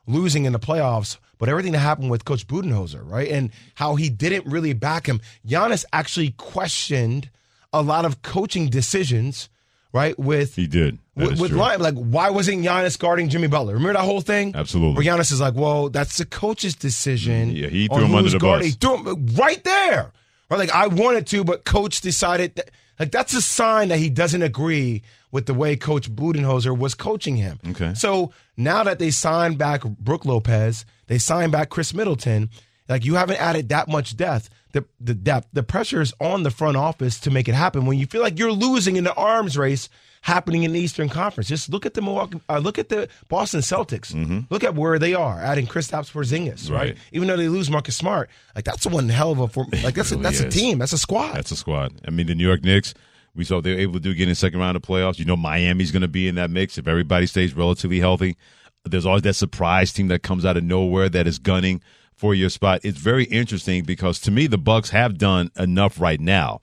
losing 0.07 0.45
in 0.45 0.53
the 0.53 0.59
playoffs, 0.59 1.17
but 1.39 1.49
everything 1.49 1.73
that 1.73 1.79
happened 1.79 2.11
with 2.11 2.25
Coach 2.25 2.47
Budenholzer, 2.47 3.01
right? 3.05 3.29
And 3.29 3.51
how 3.75 3.97
he 3.97 4.11
didn't 4.11 4.47
really 4.47 4.75
back 4.75 5.09
him. 5.09 5.21
Giannis 5.47 5.85
actually 5.93 6.31
questioned 6.33 7.31
a 7.73 7.83
lot 7.83 8.05
of 8.05 8.23
coaching 8.23 8.69
decisions, 8.69 9.49
right? 9.93 10.17
With 10.19 10.55
He 10.57 10.67
did. 10.67 10.99
With, 11.15 11.39
with 11.39 11.53
like 11.53 11.95
why 11.95 12.31
wasn't 12.31 12.65
Giannis 12.65 12.99
guarding 12.99 13.29
Jimmy 13.29 13.47
Butler? 13.47 13.75
Remember 13.75 13.93
that 13.99 14.05
whole 14.05 14.23
thing? 14.23 14.55
Absolutely. 14.55 14.95
Where 14.95 15.05
Giannis 15.05 15.31
is 15.31 15.43
like, 15.43 15.55
well, 15.55 15.91
that's 15.91 16.17
the 16.17 16.25
coach's 16.25 16.75
decision. 16.75 17.51
Yeah, 17.51 17.69
he 17.69 17.87
threw 17.87 18.07
him 18.07 18.15
under 18.15 18.31
the 18.31 18.39
guarding. 18.39 18.69
bus. 18.71 18.75
He 18.75 18.79
threw 18.79 19.15
him 19.15 19.27
right 19.37 19.63
there. 19.63 20.11
Right, 20.49 20.59
like 20.59 20.71
I 20.71 20.87
wanted 20.87 21.27
to, 21.29 21.45
but 21.45 21.65
coach 21.65 22.01
decided 22.01 22.55
that, 22.57 22.71
like 22.99 23.11
that's 23.11 23.35
a 23.35 23.43
sign 23.43 23.89
that 23.89 23.99
he 23.99 24.09
doesn't 24.09 24.43
agree 24.43 25.03
with 25.31 25.47
the 25.47 25.55
way 25.55 25.77
Coach 25.77 26.15
Budenholzer 26.15 26.77
was 26.77 26.95
coaching 26.95 27.37
him. 27.37 27.59
Okay. 27.71 27.95
So 27.95 28.33
now 28.57 28.83
that 28.85 28.99
they 28.99 29.11
signed 29.11 29.59
back 29.59 29.83
Brook 29.83 30.25
Lopez, 30.25 30.85
they 31.09 31.19
signed 31.19 31.53
back 31.53 31.69
Khris 31.69 31.93
Middleton. 31.93 32.49
Like 32.89 33.05
you 33.05 33.15
haven't 33.15 33.41
added 33.41 33.69
that 33.71 33.89
much 33.89 34.17
depth. 34.17 34.49
The 34.73 34.85
the 34.99 35.15
depth, 35.15 35.49
the 35.53 35.63
pressure 35.63 36.01
is 36.01 36.15
on 36.21 36.43
the 36.43 36.51
front 36.51 36.79
office 36.79 37.21
to 37.21 37.31
make 37.31 37.49
it 37.49 37.55
happen. 37.55 37.85
When 37.85 37.99
you 37.99 38.07
feel 38.07 38.23
like 38.23 38.39
you're 38.39 38.53
losing 38.53 38.97
in 38.97 39.05
the 39.05 39.15
arms 39.15 39.59
race 39.59 39.91
happening 40.23 40.63
in 40.63 40.73
the 40.73 40.81
Eastern 40.81 41.09
Conference, 41.09 41.49
just 41.49 41.69
look 41.69 41.85
at 41.85 41.95
the 41.95 42.01
Milwaukee, 42.01 42.41
uh, 42.49 42.59
look 42.59 42.79
at 42.79 42.89
the 42.89 43.09
Boston 43.29 43.61
Celtics. 43.61 44.15
Look 44.51 44.65
at 44.65 44.75
where 44.75 44.99
they 44.99 45.15
are, 45.15 45.39
adding 45.39 45.67
Kristaps 45.67 46.11
Porzingis, 46.11 46.71
right? 46.71 46.81
Right. 46.81 46.97
Even 47.13 47.29
though 47.29 47.37
they 47.37 47.49
lose 47.49 47.71
Marcus 47.71 47.97
Smart, 47.97 48.31
like 48.55 48.65
that's 48.65 48.87
one 48.87 49.09
hell 49.09 49.33
of 49.33 49.39
a 49.41 49.49
form. 49.49 49.69
Like 49.85 49.95
that's 49.95 50.11
a, 50.13 50.17
really 50.17 50.23
that's 50.23 50.41
a 50.41 50.49
team, 50.49 50.79
that's 50.79 50.93
a 50.93 50.99
squad. 50.99 51.35
That's 51.35 51.51
a 51.51 51.57
squad. 51.57 52.01
I 52.07 52.11
mean, 52.11 52.27
the 52.27 52.35
New 52.35 52.47
York 52.47 52.65
Knicks, 52.65 52.95
we 53.35 53.45
saw 53.45 53.61
they 53.61 53.75
were 53.75 53.81
able 53.81 53.95
to 53.95 54.01
do 54.01 54.15
get 54.15 54.25
in 54.25 54.29
the 54.31 54.35
second 54.35 54.61
round 54.61 54.77
of 54.77 54.83
playoffs. 54.83 55.19
You 55.19 55.25
know, 55.25 55.37
Miami's 55.37 55.91
going 55.91 56.03
to 56.03 56.09
be 56.09 56.29
in 56.29 56.37
that 56.37 56.51
mix 56.51 56.79
if 56.79 56.87
everybody 56.89 57.27
stays 57.27 57.55
relatively 57.55 58.01
healthy. 58.01 58.37
There's 58.85 59.07
always 59.07 59.23
that 59.23 59.35
surprise 59.35 59.93
team 59.93 60.09
that 60.09 60.23
comes 60.23 60.45
out 60.45 60.57
of 60.57 60.65
nowhere 60.65 61.09
that 61.09 61.27
is 61.27 61.39
gunning 61.39 61.81
for 62.15 62.35
your 62.35 62.51
spot. 62.51 62.81
It's 62.85 62.99
very 62.99 63.25
interesting 63.25 63.85
because 63.85 64.21
to 64.21 64.31
me, 64.31 64.47
the 64.47 64.59
Bucks 64.59 64.91
have 64.91 65.19
done 65.19 65.51
enough 65.57 66.01
right 66.01 66.21
now 66.21 66.61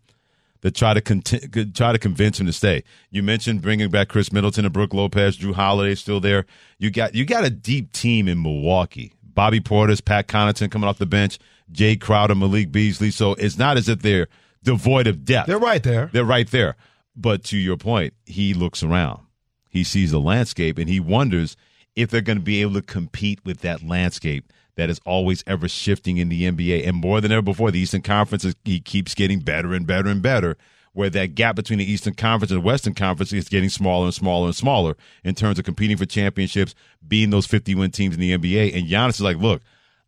to 0.61 0.71
try 0.71 0.93
to 0.93 1.01
conti- 1.01 1.65
try 1.71 1.91
to 1.91 1.99
convince 1.99 2.39
him 2.39 2.45
to 2.45 2.53
stay. 2.53 2.83
You 3.09 3.23
mentioned 3.23 3.61
bringing 3.61 3.89
back 3.89 4.09
Khris 4.09 4.31
Middleton 4.31 4.65
and 4.65 4.73
Brook 4.73 4.93
Lopez, 4.93 5.37
Jrue 5.37 5.53
Holiday 5.53 5.95
still 5.95 6.19
there. 6.19 6.45
You 6.77 6.91
got 6.91 7.15
you 7.15 7.25
got 7.25 7.45
a 7.45 7.49
deep 7.49 7.93
team 7.93 8.27
in 8.27 8.41
Milwaukee. 8.41 9.13
Bobby 9.23 9.61
Portis, 9.61 10.03
Pat 10.03 10.27
Connaughton 10.27 10.69
coming 10.69 10.89
off 10.89 10.97
the 10.97 11.05
bench, 11.05 11.39
Jae 11.71 11.99
Crowder, 11.99 12.35
Malik 12.35 12.71
Beasley. 12.71 13.11
So 13.11 13.35
it's 13.35 13.57
not 13.57 13.77
as 13.77 13.87
if 13.87 14.01
they're 14.01 14.27
devoid 14.63 15.07
of 15.07 15.23
depth. 15.23 15.47
They're 15.47 15.59
right 15.59 15.81
there. 15.81 16.09
They're 16.11 16.25
right 16.25 16.49
there. 16.49 16.75
But 17.15 17.43
to 17.45 17.57
your 17.57 17.77
point, 17.77 18.13
he 18.25 18.53
looks 18.53 18.83
around. 18.83 19.21
He 19.69 19.83
sees 19.83 20.11
the 20.11 20.19
landscape 20.19 20.77
and 20.77 20.89
he 20.89 20.99
wonders 20.99 21.55
if 21.95 22.09
they're 22.09 22.21
going 22.21 22.37
to 22.37 22.43
be 22.43 22.61
able 22.61 22.73
to 22.73 22.81
compete 22.81 23.39
with 23.45 23.61
that 23.61 23.83
landscape 23.83 24.51
that 24.79 24.89
is 24.89 24.99
always 25.05 25.43
ever 25.45 25.67
shifting 25.67 26.17
in 26.17 26.29
the 26.29 26.43
NBA. 26.51 26.87
And 26.87 26.97
more 26.97 27.21
than 27.21 27.31
ever 27.31 27.41
before, 27.41 27.69
the 27.71 27.79
Eastern 27.79 28.01
Conference 28.01 28.43
is, 28.45 28.55
he 28.65 28.79
keeps 28.79 29.13
getting 29.13 29.39
better 29.39 29.73
and 29.73 29.85
better 29.85 30.09
and 30.09 30.21
better. 30.21 30.57
Where 30.93 31.09
that 31.11 31.35
gap 31.35 31.55
between 31.55 31.77
the 31.77 31.89
Eastern 31.89 32.15
Conference 32.15 32.51
and 32.51 32.59
the 32.61 32.65
Western 32.65 32.95
Conference 32.95 33.31
is 33.31 33.47
getting 33.47 33.69
smaller 33.69 34.05
and 34.05 34.13
smaller 34.13 34.47
and 34.47 34.55
smaller 34.55 34.97
in 35.23 35.35
terms 35.35 35.59
of 35.59 35.63
competing 35.65 35.95
for 35.97 36.05
championships, 36.05 36.73
being 37.07 37.29
those 37.29 37.45
50 37.45 37.75
win 37.75 37.91
teams 37.91 38.15
in 38.15 38.19
the 38.19 38.35
NBA. 38.35 38.75
And 38.75 38.87
Giannis 38.87 39.11
is 39.11 39.21
like, 39.21 39.37
look, 39.37 39.61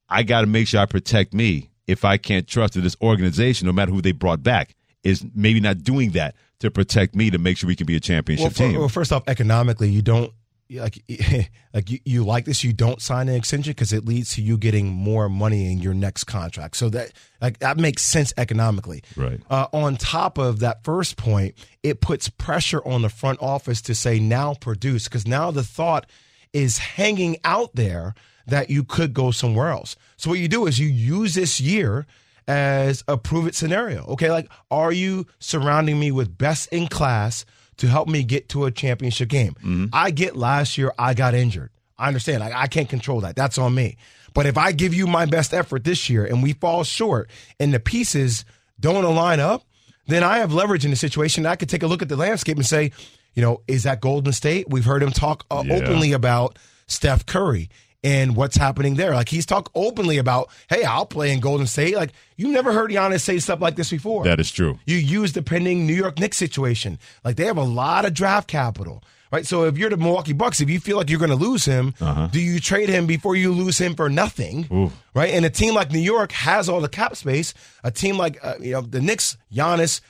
I 0.09 0.23
got 0.23 0.41
to 0.41 0.47
make 0.47 0.67
sure 0.67 0.79
I 0.81 0.87
protect 0.87 1.33
me 1.35 1.69
if 1.85 2.03
I 2.03 2.17
can't 2.17 2.47
trust 2.47 2.73
that 2.73 2.81
this 2.81 2.97
organization, 3.01 3.67
no 3.67 3.73
matter 3.73 3.91
who 3.91 4.01
they 4.01 4.11
brought 4.11 4.41
back, 4.41 4.73
is 5.03 5.23
maybe 5.35 5.59
not 5.59 5.83
doing 5.83 6.11
that 6.11 6.35
to 6.61 6.71
protect 6.71 7.15
me 7.15 7.29
to 7.29 7.37
make 7.37 7.57
sure 7.57 7.67
we 7.67 7.75
can 7.75 7.85
be 7.87 7.95
a 7.95 7.99
championship 7.99 8.43
Well, 8.45 8.51
fir- 8.51 8.71
team. 8.71 8.79
well, 8.79 8.89
first 8.89 9.11
off, 9.13 9.23
economically, 9.27 9.89
you 9.89 10.01
don't 10.01 10.33
like 10.79 11.03
like 11.73 11.89
you, 11.89 11.99
you 12.05 12.23
like 12.23 12.45
this 12.45 12.63
you 12.63 12.73
don't 12.73 13.01
sign 13.01 13.29
an 13.29 13.35
extension 13.35 13.71
because 13.71 13.93
it 13.93 14.05
leads 14.05 14.35
to 14.35 14.41
you 14.41 14.57
getting 14.57 14.87
more 14.87 15.29
money 15.29 15.71
in 15.71 15.79
your 15.79 15.93
next 15.93 16.25
contract. 16.25 16.77
So 16.77 16.89
that 16.89 17.11
like 17.41 17.59
that 17.59 17.77
makes 17.77 18.03
sense 18.03 18.33
economically. 18.37 19.03
Right. 19.15 19.41
uh, 19.49 19.67
on 19.73 19.97
top 19.97 20.37
of 20.37 20.59
that 20.59 20.83
first 20.83 21.17
point 21.17 21.55
it 21.83 22.01
puts 22.01 22.29
pressure 22.29 22.85
on 22.87 23.01
the 23.01 23.09
front 23.09 23.41
office 23.41 23.81
to 23.83 23.95
say 23.95 24.19
now 24.19 24.53
produce 24.53 25.05
because 25.05 25.27
now 25.27 25.51
the 25.51 25.63
thought 25.63 26.05
is 26.53 26.77
hanging 26.77 27.37
out 27.43 27.75
there 27.75 28.13
that 28.47 28.69
you 28.69 28.83
could 28.83 29.13
go 29.13 29.31
somewhere 29.31 29.69
else. 29.69 29.95
So 30.17 30.29
what 30.29 30.39
you 30.39 30.47
do 30.47 30.67
is 30.67 30.79
you 30.79 30.87
use 30.87 31.35
this 31.35 31.61
year 31.61 32.05
as 32.47 33.03
a 33.07 33.17
prove 33.17 33.47
it 33.47 33.55
scenario. 33.55 34.05
Okay 34.05 34.31
like 34.31 34.49
are 34.69 34.91
you 34.91 35.27
surrounding 35.39 35.99
me 35.99 36.11
with 36.11 36.37
best 36.37 36.67
in 36.71 36.87
class 36.87 37.45
to 37.77 37.87
help 37.87 38.07
me 38.07 38.23
get 38.23 38.49
to 38.49 38.65
a 38.65 38.71
championship 38.71 39.29
game. 39.29 39.89
I 39.93 40.11
get 40.11 40.35
last 40.35 40.77
year, 40.77 40.91
I 40.99 41.13
got 41.13 41.33
injured. 41.33 41.71
I 41.97 42.07
understand. 42.07 42.43
I, 42.43 42.61
I 42.63 42.67
can't 42.67 42.89
control 42.89 43.21
that. 43.21 43.35
That's 43.35 43.57
on 43.57 43.73
me. 43.75 43.97
But 44.33 44.45
if 44.45 44.57
I 44.57 44.71
give 44.71 44.93
you 44.93 45.07
my 45.07 45.25
best 45.25 45.53
effort 45.53 45.83
this 45.83 46.09
year 46.09 46.25
and 46.25 46.41
we 46.41 46.53
fall 46.53 46.83
short 46.83 47.29
and 47.59 47.73
the 47.73 47.79
pieces 47.79 48.45
don't 48.79 49.03
align 49.03 49.39
up, 49.39 49.63
then 50.07 50.23
I 50.23 50.37
have 50.39 50.53
leverage 50.53 50.83
in 50.85 50.91
the 50.91 50.97
situation. 50.97 51.45
I 51.45 51.55
could 51.55 51.69
take 51.69 51.83
a 51.83 51.87
look 51.87 52.01
at 52.01 52.09
the 52.09 52.15
landscape 52.15 52.57
and 52.57 52.65
say, 52.65 52.91
you 53.33 53.41
know, 53.41 53.61
is 53.67 53.83
that 53.83 54.01
Golden 54.01 54.33
State? 54.33 54.67
We've 54.69 54.85
heard 54.85 55.03
him 55.03 55.11
talk 55.11 55.45
uh, 55.51 55.63
Yeah. 55.65 55.75
openly 55.75 56.11
about 56.11 56.57
Steph 56.87 57.25
Curry 57.25 57.69
and 58.03 58.35
what's 58.35 58.57
happening 58.57 58.95
there. 58.95 59.13
Like 59.13 59.29
he's 59.29 59.45
talked 59.45 59.71
openly 59.75 60.17
about, 60.17 60.49
hey, 60.69 60.83
I'll 60.83 61.05
play 61.05 61.31
in 61.31 61.39
Golden 61.39 61.67
State. 61.67 61.95
Like 61.95 62.11
you 62.35 62.51
never 62.51 62.71
heard 62.73 62.91
Giannis 62.91 63.21
say 63.21 63.39
stuff 63.39 63.61
like 63.61 63.75
this 63.75 63.89
before. 63.89 64.23
That 64.23 64.39
is 64.39 64.51
true. 64.51 64.79
You 64.85 64.97
use 64.97 65.33
the 65.33 65.41
pending 65.41 65.85
New 65.85 65.93
York 65.93 66.19
Knicks 66.19 66.37
situation. 66.37 66.99
Like 67.23 67.35
they 67.35 67.45
have 67.45 67.57
a 67.57 67.63
lot 67.63 68.05
of 68.05 68.13
draft 68.13 68.47
capital, 68.47 69.03
right? 69.31 69.45
So 69.45 69.65
if 69.65 69.77
you're 69.77 69.89
the 69.89 69.97
Milwaukee 69.97 70.33
Bucks, 70.33 70.61
if 70.61 70.69
you 70.69 70.79
feel 70.79 70.97
like 70.97 71.09
you're 71.09 71.19
going 71.19 71.29
to 71.29 71.35
lose 71.35 71.65
him, 71.65 71.93
do 72.31 72.41
you 72.41 72.59
trade 72.59 72.89
him 72.89 73.05
before 73.05 73.35
you 73.35 73.51
lose 73.51 73.77
him 73.77 73.95
for 73.95 74.09
nothing, 74.09 74.67
Ooh. 74.71 74.91
right? 75.13 75.33
And 75.33 75.45
a 75.45 75.49
team 75.49 75.75
like 75.75 75.91
New 75.91 75.99
York 75.99 76.31
has 76.31 76.69
all 76.69 76.81
the 76.81 76.89
cap 76.89 77.15
space. 77.15 77.53
A 77.83 77.91
team 77.91 78.17
like 78.17 78.39
uh, 78.43 78.55
you 78.59 78.71
know 78.73 78.81
the 78.81 79.01
Knicks, 79.01 79.37
Giannis, 79.53 80.01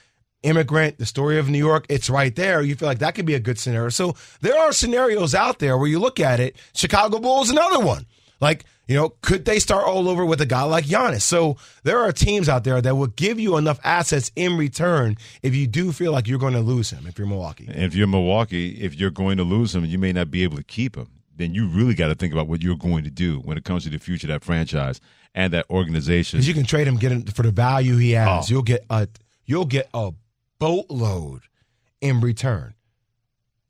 immigrant, 0.43 0.97
the 0.97 1.05
story 1.05 1.37
of 1.37 1.49
New 1.49 1.57
York, 1.57 1.85
it's 1.89 2.09
right 2.09 2.35
there. 2.35 2.61
You 2.61 2.75
feel 2.75 2.87
like 2.87 2.99
that 2.99 3.15
could 3.15 3.25
be 3.25 3.35
a 3.35 3.39
good 3.39 3.59
scenario. 3.59 3.89
So 3.89 4.15
there 4.41 4.57
are 4.57 4.71
scenarios 4.71 5.35
out 5.35 5.59
there 5.59 5.77
where 5.77 5.87
you 5.87 5.99
look 5.99 6.19
at 6.19 6.39
it. 6.39 6.55
Chicago 6.73 7.19
Bulls, 7.19 7.49
another 7.49 7.79
one. 7.79 8.05
Like, 8.39 8.65
you 8.87 8.95
know, 8.95 9.09
could 9.21 9.45
they 9.45 9.59
start 9.59 9.85
all 9.85 10.09
over 10.09 10.25
with 10.25 10.41
a 10.41 10.45
guy 10.45 10.63
like 10.63 10.85
Giannis? 10.85 11.21
So 11.21 11.57
there 11.83 11.99
are 11.99 12.11
teams 12.11 12.49
out 12.49 12.63
there 12.63 12.81
that 12.81 12.95
will 12.95 13.07
give 13.07 13.39
you 13.39 13.55
enough 13.55 13.79
assets 13.83 14.31
in 14.35 14.57
return 14.57 15.15
if 15.43 15.55
you 15.55 15.67
do 15.67 15.91
feel 15.91 16.11
like 16.11 16.27
you're 16.27 16.39
going 16.39 16.53
to 16.53 16.59
lose 16.59 16.89
him 16.89 17.05
if 17.07 17.17
you're 17.17 17.27
Milwaukee. 17.27 17.67
And 17.67 17.83
if 17.83 17.93
you're 17.93 18.07
Milwaukee, 18.07 18.81
if 18.81 18.95
you're 18.95 19.11
going 19.11 19.37
to 19.37 19.43
lose 19.43 19.75
him, 19.75 19.85
you 19.85 19.99
may 19.99 20.11
not 20.11 20.31
be 20.31 20.43
able 20.43 20.57
to 20.57 20.63
keep 20.63 20.97
him. 20.97 21.07
Then 21.35 21.53
you 21.53 21.67
really 21.67 21.93
got 21.93 22.07
to 22.07 22.15
think 22.15 22.33
about 22.33 22.47
what 22.47 22.61
you're 22.61 22.75
going 22.75 23.03
to 23.03 23.09
do 23.09 23.39
when 23.39 23.57
it 23.57 23.63
comes 23.63 23.83
to 23.83 23.89
the 23.89 23.97
future 23.97 24.27
of 24.27 24.29
that 24.29 24.43
franchise 24.43 24.99
and 25.33 25.53
that 25.53 25.69
organization. 25.69 26.37
Because 26.37 26.47
you 26.47 26.53
can 26.53 26.65
trade 26.65 26.87
him 26.87 26.97
get 26.97 27.11
him 27.11 27.23
for 27.23 27.43
the 27.43 27.51
value 27.51 27.97
he 27.97 28.11
has. 28.11 28.49
Oh. 28.49 28.53
You'll 28.53 28.63
get 28.63 28.85
a 28.89 29.07
you'll 29.45 29.65
get 29.65 29.89
a 29.93 30.11
boatload 30.61 31.41
in 31.99 32.21
return. 32.21 32.75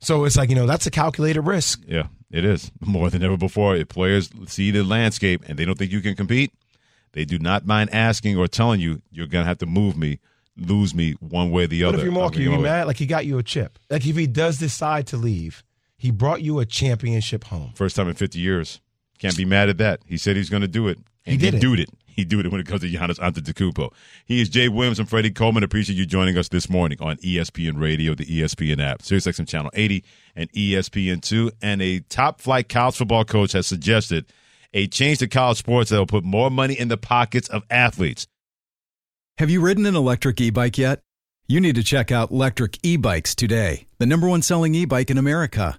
So 0.00 0.24
it's 0.24 0.36
like, 0.36 0.50
you 0.50 0.54
know, 0.54 0.66
that's 0.66 0.86
a 0.86 0.90
calculated 0.90 1.40
risk. 1.40 1.80
Yeah, 1.86 2.08
it 2.30 2.44
is 2.44 2.70
more 2.80 3.08
than 3.10 3.22
ever 3.22 3.36
before. 3.36 3.74
If 3.76 3.88
players 3.88 4.30
see 4.46 4.70
the 4.70 4.82
landscape 4.84 5.42
and 5.48 5.58
they 5.58 5.64
don't 5.64 5.78
think 5.78 5.90
you 5.90 6.00
can 6.00 6.14
compete, 6.14 6.52
they 7.12 7.24
do 7.24 7.38
not 7.38 7.66
mind 7.66 7.90
asking 7.92 8.36
or 8.36 8.46
telling 8.46 8.80
you 8.80 9.00
you're 9.10 9.26
gonna 9.26 9.46
have 9.46 9.58
to 9.58 9.66
move 9.66 9.96
me, 9.96 10.18
lose 10.56 10.94
me 10.94 11.12
one 11.20 11.50
way 11.50 11.64
or 11.64 11.66
the 11.66 11.82
other. 11.84 11.98
if 11.98 12.04
you're 12.04 12.22
I'm 12.22 12.34
you 12.34 12.50
be 12.50 12.58
mad? 12.58 12.86
Like 12.86 12.96
he 12.96 13.06
got 13.06 13.24
you 13.26 13.38
a 13.38 13.42
chip. 13.42 13.78
Like 13.90 14.06
if 14.06 14.16
he 14.16 14.26
does 14.26 14.58
decide 14.58 15.06
to 15.08 15.16
leave, 15.16 15.64
he 15.96 16.10
brought 16.10 16.42
you 16.42 16.58
a 16.58 16.66
championship 16.66 17.44
home. 17.44 17.70
First 17.74 17.96
time 17.96 18.08
in 18.08 18.14
50 18.14 18.38
years. 18.38 18.80
Can't 19.18 19.36
be 19.36 19.44
mad 19.44 19.68
at 19.68 19.78
that. 19.78 20.00
He 20.04 20.16
said 20.16 20.34
he's 20.34 20.50
going 20.50 20.62
to 20.62 20.68
do 20.68 20.88
it. 20.88 20.98
And 21.24 21.32
He 21.32 21.36
did 21.36 21.54
it. 21.54 21.60
do 21.60 21.74
it. 21.74 21.88
He 22.16 22.24
do 22.24 22.40
it 22.40 22.50
when 22.50 22.60
it 22.60 22.66
comes 22.66 22.82
to 22.82 22.90
Giannis 22.90 23.18
Antetokounmpo. 23.18 23.92
He 24.26 24.40
is 24.42 24.48
Jay 24.48 24.68
Williams 24.68 24.98
and 24.98 25.08
Freddie 25.08 25.30
Coleman. 25.30 25.62
Appreciate 25.62 25.96
you 25.96 26.04
joining 26.04 26.36
us 26.36 26.48
this 26.48 26.68
morning 26.68 26.98
on 27.00 27.16
ESPN 27.18 27.80
Radio, 27.80 28.14
the 28.14 28.26
ESPN 28.26 28.80
app, 28.82 29.00
SiriusXM 29.00 29.48
Channel 29.48 29.70
80, 29.74 30.04
and 30.36 30.50
E 30.52 30.72
ESPN2. 30.72 31.52
And 31.62 31.80
a 31.80 32.00
top 32.00 32.40
flight 32.40 32.68
college 32.68 32.96
football 32.96 33.24
coach 33.24 33.52
has 33.52 33.66
suggested 33.66 34.26
a 34.74 34.86
change 34.86 35.18
to 35.18 35.28
college 35.28 35.58
sports 35.58 35.90
that 35.90 35.98
will 35.98 36.06
put 36.06 36.24
more 36.24 36.50
money 36.50 36.74
in 36.74 36.88
the 36.88 36.96
pockets 36.96 37.48
of 37.48 37.62
athletes. 37.70 38.26
Have 39.38 39.50
you 39.50 39.60
ridden 39.60 39.86
an 39.86 39.96
electric 39.96 40.40
e 40.40 40.50
bike 40.50 40.78
yet? 40.78 41.00
You 41.48 41.60
need 41.60 41.74
to 41.74 41.82
check 41.82 42.12
out 42.12 42.30
Electric 42.30 42.78
E 42.82 42.96
Bikes 42.96 43.34
today, 43.34 43.86
the 43.98 44.06
number 44.06 44.28
one 44.28 44.42
selling 44.42 44.74
e 44.74 44.84
bike 44.84 45.10
in 45.10 45.18
America. 45.18 45.78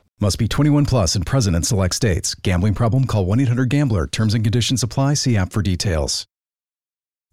Must 0.21 0.37
be 0.37 0.47
21 0.47 0.85
plus 0.85 1.15
and 1.15 1.25
present 1.25 1.55
in 1.55 1.63
select 1.63 1.95
states. 1.95 2.35
Gambling 2.35 2.75
problem? 2.75 3.05
Call 3.05 3.25
1 3.25 3.39
800 3.39 3.69
Gambler. 3.69 4.05
Terms 4.05 4.35
and 4.35 4.43
conditions 4.43 4.83
apply. 4.83 5.15
See 5.15 5.35
app 5.35 5.51
for 5.51 5.63
details. 5.63 6.27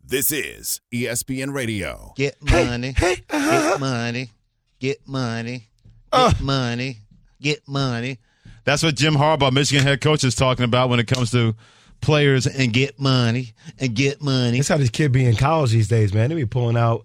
This 0.03 0.33
is 0.33 0.81
ESPN 0.91 1.53
Radio. 1.53 1.91
Uh-huh. 1.91 2.13
Get 2.17 2.43
money. 2.43 2.95
Get 2.95 3.31
money. 3.79 4.31
Get 4.79 5.07
money. 5.07 5.69
Get 6.11 6.41
money. 6.41 6.97
Get 7.43 7.69
money. 7.69 8.19
That's 8.65 8.83
what 8.83 8.95
Jim 8.95 9.17
Harbaugh, 9.17 9.53
Michigan 9.53 9.85
head 9.85 10.01
coach, 10.01 10.25
is 10.25 10.35
talking 10.35 10.65
about 10.65 10.89
when 10.89 10.99
it 10.99 11.07
comes 11.07 11.31
to 11.33 11.55
players 12.01 12.47
and 12.47 12.73
get 12.73 12.99
money 12.99 13.53
and 13.79 13.95
get 13.95 14.23
money. 14.23 14.57
That's 14.57 14.69
how 14.69 14.79
these 14.79 14.89
kids 14.89 15.13
be 15.13 15.27
in 15.27 15.37
college 15.37 15.73
these 15.73 15.89
days, 15.89 16.15
man. 16.15 16.31
They 16.31 16.37
be 16.37 16.47
pulling 16.47 16.79
out 16.79 17.05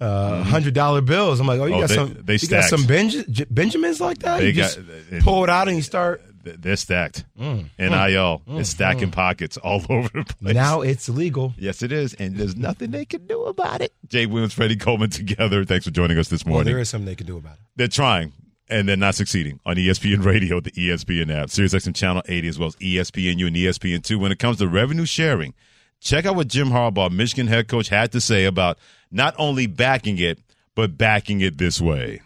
uh, 0.00 0.42
hundred 0.42 0.74
dollar 0.74 1.00
bills. 1.00 1.40
I'm 1.40 1.46
like, 1.46 1.60
oh, 1.60 1.66
you. 1.66 1.74
Oh, 1.74 1.80
got 1.80 1.88
they- 1.88 1.94
some, 1.94 2.16
they 2.22 2.34
you 2.34 2.48
got 2.48 2.64
some 2.64 2.84
Benj- 2.86 3.46
Benjamins 3.50 4.00
like 4.00 4.18
that. 4.20 4.38
They 4.40 4.48
you 4.48 4.52
got- 4.54 4.74
just 4.74 5.24
pull 5.24 5.44
it 5.44 5.50
out 5.50 5.68
and 5.68 5.76
you 5.76 5.82
start. 5.82 6.22
They're 6.44 6.76
stacked. 6.76 7.24
Mm. 7.40 7.70
NIL 7.78 8.42
mm. 8.46 8.60
is 8.60 8.68
mm. 8.68 8.70
stacking 8.70 9.10
pockets 9.10 9.56
all 9.56 9.82
over 9.88 10.08
the 10.12 10.24
place. 10.24 10.54
Now 10.54 10.82
it's 10.82 11.08
legal. 11.08 11.54
Yes, 11.56 11.82
it 11.82 11.90
is, 11.90 12.12
and 12.14 12.36
there's 12.36 12.54
nothing 12.54 12.90
they 12.90 13.06
can 13.06 13.26
do 13.26 13.44
about 13.44 13.80
it. 13.80 13.94
Jay 14.08 14.26
Williams, 14.26 14.52
Freddie 14.52 14.76
Coleman 14.76 15.08
together. 15.10 15.64
Thanks 15.64 15.86
for 15.86 15.90
joining 15.90 16.18
us 16.18 16.28
this 16.28 16.44
Well, 16.44 16.56
morning. 16.56 16.72
there 16.72 16.80
is 16.80 16.90
something 16.90 17.06
they 17.06 17.14
can 17.14 17.26
do 17.26 17.38
about 17.38 17.54
it. 17.54 17.60
they're 17.76 17.88
trying, 17.88 18.32
and 18.68 18.86
they're 18.86 18.96
not 18.96 19.14
succeeding 19.14 19.58
on 19.64 19.76
ESPN 19.76 20.22
Radio, 20.22 20.60
the 20.60 20.70
ESPN 20.72 21.34
app, 21.34 21.48
SiriusXM 21.48 21.94
Channel 21.94 22.22
80, 22.28 22.48
as 22.48 22.58
well 22.58 22.68
as 22.68 22.76
ESPNU 22.76 23.46
and 23.46 23.56
ESPN2. 23.56 24.16
When 24.20 24.30
it 24.30 24.38
comes 24.38 24.58
to 24.58 24.68
revenue 24.68 25.06
sharing, 25.06 25.54
check 26.00 26.26
out 26.26 26.36
what 26.36 26.48
Jim 26.48 26.68
Harbaugh, 26.68 27.10
Michigan 27.10 27.46
head 27.46 27.68
coach, 27.68 27.88
had 27.88 28.12
to 28.12 28.20
say 28.20 28.44
about 28.44 28.78
not 29.14 29.34
only 29.38 29.66
backing 29.66 30.18
it, 30.18 30.40
but 30.74 30.98
backing 30.98 31.40
it 31.40 31.56
this 31.56 31.80
way. 31.80 32.20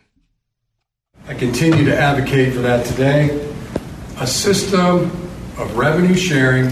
I 1.26 1.34
continue 1.34 1.84
to 1.84 1.97
advocate 1.97 2.55
for 2.55 2.61
that 2.61 2.86
today. 2.86 3.53
A 4.18 4.26
system 4.26 5.11
of 5.59 5.76
revenue 5.76 6.14
sharing 6.14 6.64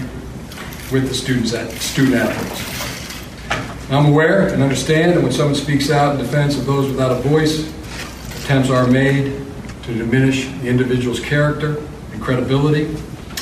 with 0.91 1.07
the 1.07 1.13
students, 1.13 1.51
student 1.79 2.15
athletes. 2.15 3.91
I'm 3.91 4.07
aware 4.07 4.47
and 4.47 4.63
understand 4.63 5.15
that 5.15 5.21
when 5.21 5.31
someone 5.31 5.55
speaks 5.55 5.91
out 5.91 6.15
in 6.15 6.17
defense 6.17 6.57
of 6.57 6.65
those 6.65 6.89
without 6.89 7.11
a 7.11 7.21
voice, 7.21 7.69
attempts 8.43 8.71
are 8.71 8.87
made 8.87 9.45
to 9.83 9.93
diminish 9.93 10.47
the 10.61 10.67
individual's 10.67 11.19
character 11.19 11.77
and 12.11 12.21
credibility. 12.21 12.85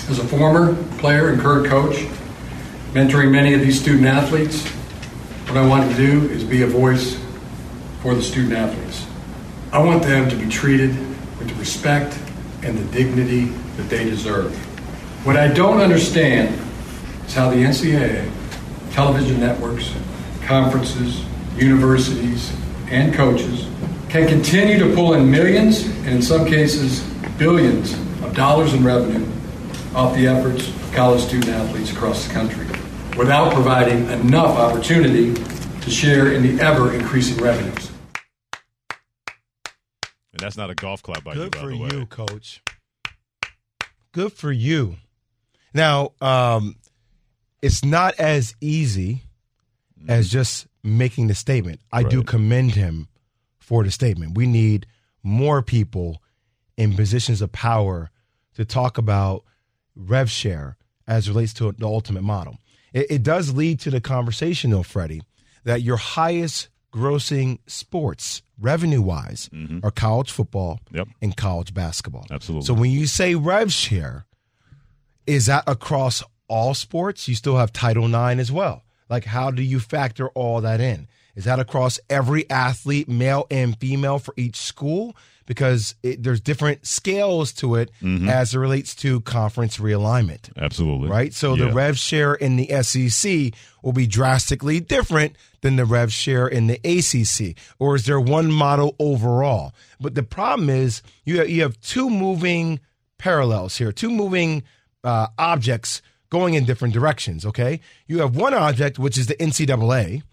As 0.10 0.20
a 0.20 0.28
former 0.28 0.76
player 0.98 1.30
and 1.30 1.42
current 1.42 1.68
coach, 1.68 1.96
mentoring 2.92 3.32
many 3.32 3.54
of 3.54 3.62
these 3.62 3.80
student 3.82 4.06
athletes, 4.06 4.70
what 5.48 5.58
I 5.58 5.68
want 5.68 5.90
to 5.90 5.96
do 5.96 6.28
is 6.30 6.44
be 6.44 6.64
a 6.64 6.68
voice 6.68 7.20
for 8.02 8.16
the 8.16 8.22
student 8.22 8.54
athletes. 8.54 9.06
I 9.72 9.80
want 9.80 10.02
them 10.02 10.28
to 10.30 10.36
be 10.36 10.50
treated 10.50 10.90
with 11.38 11.50
the 11.50 11.56
respect 11.56 12.18
and 12.64 12.78
the 12.78 12.92
dignity 12.92 13.46
that 13.78 13.90
they 13.90 14.06
deserve. 14.06 14.56
What 15.24 15.38
I 15.38 15.48
don't 15.48 15.80
understand 15.82 16.60
is 17.28 17.34
how 17.36 17.52
the 17.52 17.58
NCAA, 17.58 18.30
television 18.92 19.40
networks, 19.40 19.94
conferences, 20.46 21.24
universities, 21.58 22.52
and 22.90 23.14
coaches 23.14 23.68
can 24.10 24.28
continue 24.28 24.80
to 24.80 24.96
pull 24.96 25.14
in 25.14 25.30
millions, 25.30 25.86
and 25.86 26.08
in 26.10 26.22
some 26.22 26.46
cases, 26.46 27.02
billions 27.38 27.94
of 28.24 28.34
dollars 28.36 28.74
in 28.74 28.84
revenue 28.84 29.26
off 29.94 30.16
the 30.16 30.26
efforts 30.26 30.70
of 30.70 30.92
college 30.94 31.22
student 31.22 31.50
athletes 31.50 31.92
across 31.92 32.28
the 32.28 32.34
country 32.34 32.75
without 33.18 33.54
providing 33.54 34.10
enough 34.10 34.58
opportunity 34.58 35.34
to 35.82 35.90
share 35.90 36.34
in 36.34 36.44
the 36.44 36.62
ever 36.64 36.94
increasing 36.94 37.42
revenues. 37.44 37.92
And 40.34 40.40
that's 40.40 40.58
not 40.58 40.70
a 40.70 40.76
golf 40.76 41.02
club 41.02 41.24
by 41.24 41.34
you, 41.34 41.44
Good 41.44 41.52
by 41.52 41.60
for 41.60 41.70
the 41.70 41.78
way. 41.78 41.90
you, 41.92 42.06
coach. 42.08 42.62
Good 44.12 44.34
for 44.34 44.52
you. 44.52 44.98
Now, 45.74 46.12
um, 46.20 46.76
it's 47.62 47.86
not 47.86 48.16
as 48.16 48.56
easy 48.60 49.24
as 50.08 50.30
just 50.30 50.68
making 50.84 51.28
the 51.28 51.36
statement. 51.36 51.80
I 51.92 52.04
do 52.04 52.22
commend 52.22 52.72
him 52.72 53.08
for 53.60 53.84
the 53.84 53.92
statement. 53.92 54.38
We 54.38 54.46
need 54.46 54.86
more 55.24 55.62
people 55.62 56.22
in 56.78 56.96
positions 56.96 57.42
of 57.42 57.52
power 57.52 58.12
to 58.56 58.66
talk 58.66 58.98
about 58.98 59.44
rev 59.96 60.30
share 60.30 60.78
as 61.08 61.28
relates 61.30 61.54
to 61.56 61.72
the 61.72 61.86
ultimate 61.86 62.24
model. 62.24 62.58
It, 62.96 63.08
it 63.12 63.24
does 63.24 63.54
lead 63.54 63.80
to 63.82 63.92
the 63.92 64.02
conversation, 64.02 64.72
though, 64.72 64.82
Freddie, 64.82 65.22
that 65.66 65.84
your 65.84 65.98
highest 65.98 66.70
grossing 66.92 67.60
sports, 67.68 68.42
revenue 68.60 69.02
wise, 69.02 69.50
mm-hmm. 69.54 69.86
are 69.86 69.92
college 69.92 70.32
football 70.32 70.80
Yep. 70.92 71.10
and 71.22 71.36
college 71.36 71.74
basketball. 71.74 72.26
Absolutely. 72.32 72.66
So 72.66 72.74
when 72.74 72.90
you 72.90 73.06
say 73.06 73.36
rev 73.36 73.72
share, 73.72 74.26
is 75.28 75.48
that 75.48 75.66
across 75.68 76.24
all 76.48 76.74
sports? 76.74 77.28
You 77.28 77.36
still 77.36 77.58
have 77.58 77.74
Title 77.74 78.06
IX 78.06 78.40
as 78.40 78.52
well. 78.52 78.84
Like, 79.10 79.26
how 79.26 79.52
do 79.52 79.62
you 79.62 79.80
factor 79.80 80.30
all 80.30 80.62
that 80.62 80.80
in? 80.80 81.08
Is 81.36 81.46
that 81.46 81.60
across 81.60 82.00
every 82.10 82.50
athlete, 82.50 83.10
male 83.10 83.46
and 83.52 83.78
female, 83.78 84.20
for 84.20 84.34
each 84.38 84.56
school? 84.56 85.16
Because 85.46 85.94
it, 86.02 86.24
there's 86.24 86.42
different 86.42 86.88
scales 86.88 87.54
to 87.54 87.76
it 87.76 87.92
as 88.28 88.56
it 88.56 88.58
relates 88.58 88.96
to 88.96 89.22
conference 89.22 89.78
realignment, 89.78 90.50
Absolutely. 90.58 91.08
right? 91.08 91.32
So 91.36 91.56
the 91.56 91.72
rev 91.72 92.00
share 92.00 92.34
in 92.34 92.56
the 92.56 92.68
SEC 92.82 93.54
will 93.84 93.94
be 93.94 94.08
drastically 94.08 94.80
different 94.80 95.36
than 95.62 95.76
the 95.76 95.86
rev 95.86 96.12
share 96.12 96.48
in 96.48 96.66
the 96.66 96.80
ACC, 96.84 97.56
or 97.78 97.96
is 97.96 98.06
there 98.08 98.20
one 98.20 98.52
model 98.52 98.96
overall? 98.98 99.74
But 100.00 100.16
the 100.16 100.24
problem 100.24 100.70
is 100.70 101.04
you 101.26 101.38
have, 101.38 101.50
you 101.50 101.62
have 101.62 101.80
two 101.80 102.10
moving 102.10 102.80
parallels 103.20 103.78
here, 103.78 103.92
two 103.92 104.10
moving 104.10 104.64
uh, 105.04 105.28
objects 105.38 106.02
going 106.32 106.56
in 106.56 106.66
different 106.66 106.94
directions. 106.94 107.46
Okay, 107.46 107.82
you 108.08 108.20
have 108.20 108.36
one 108.36 108.54
object 108.54 108.98
which 108.98 109.18
is 109.18 109.28
the 109.28 109.36
NCAA. 109.36 110.24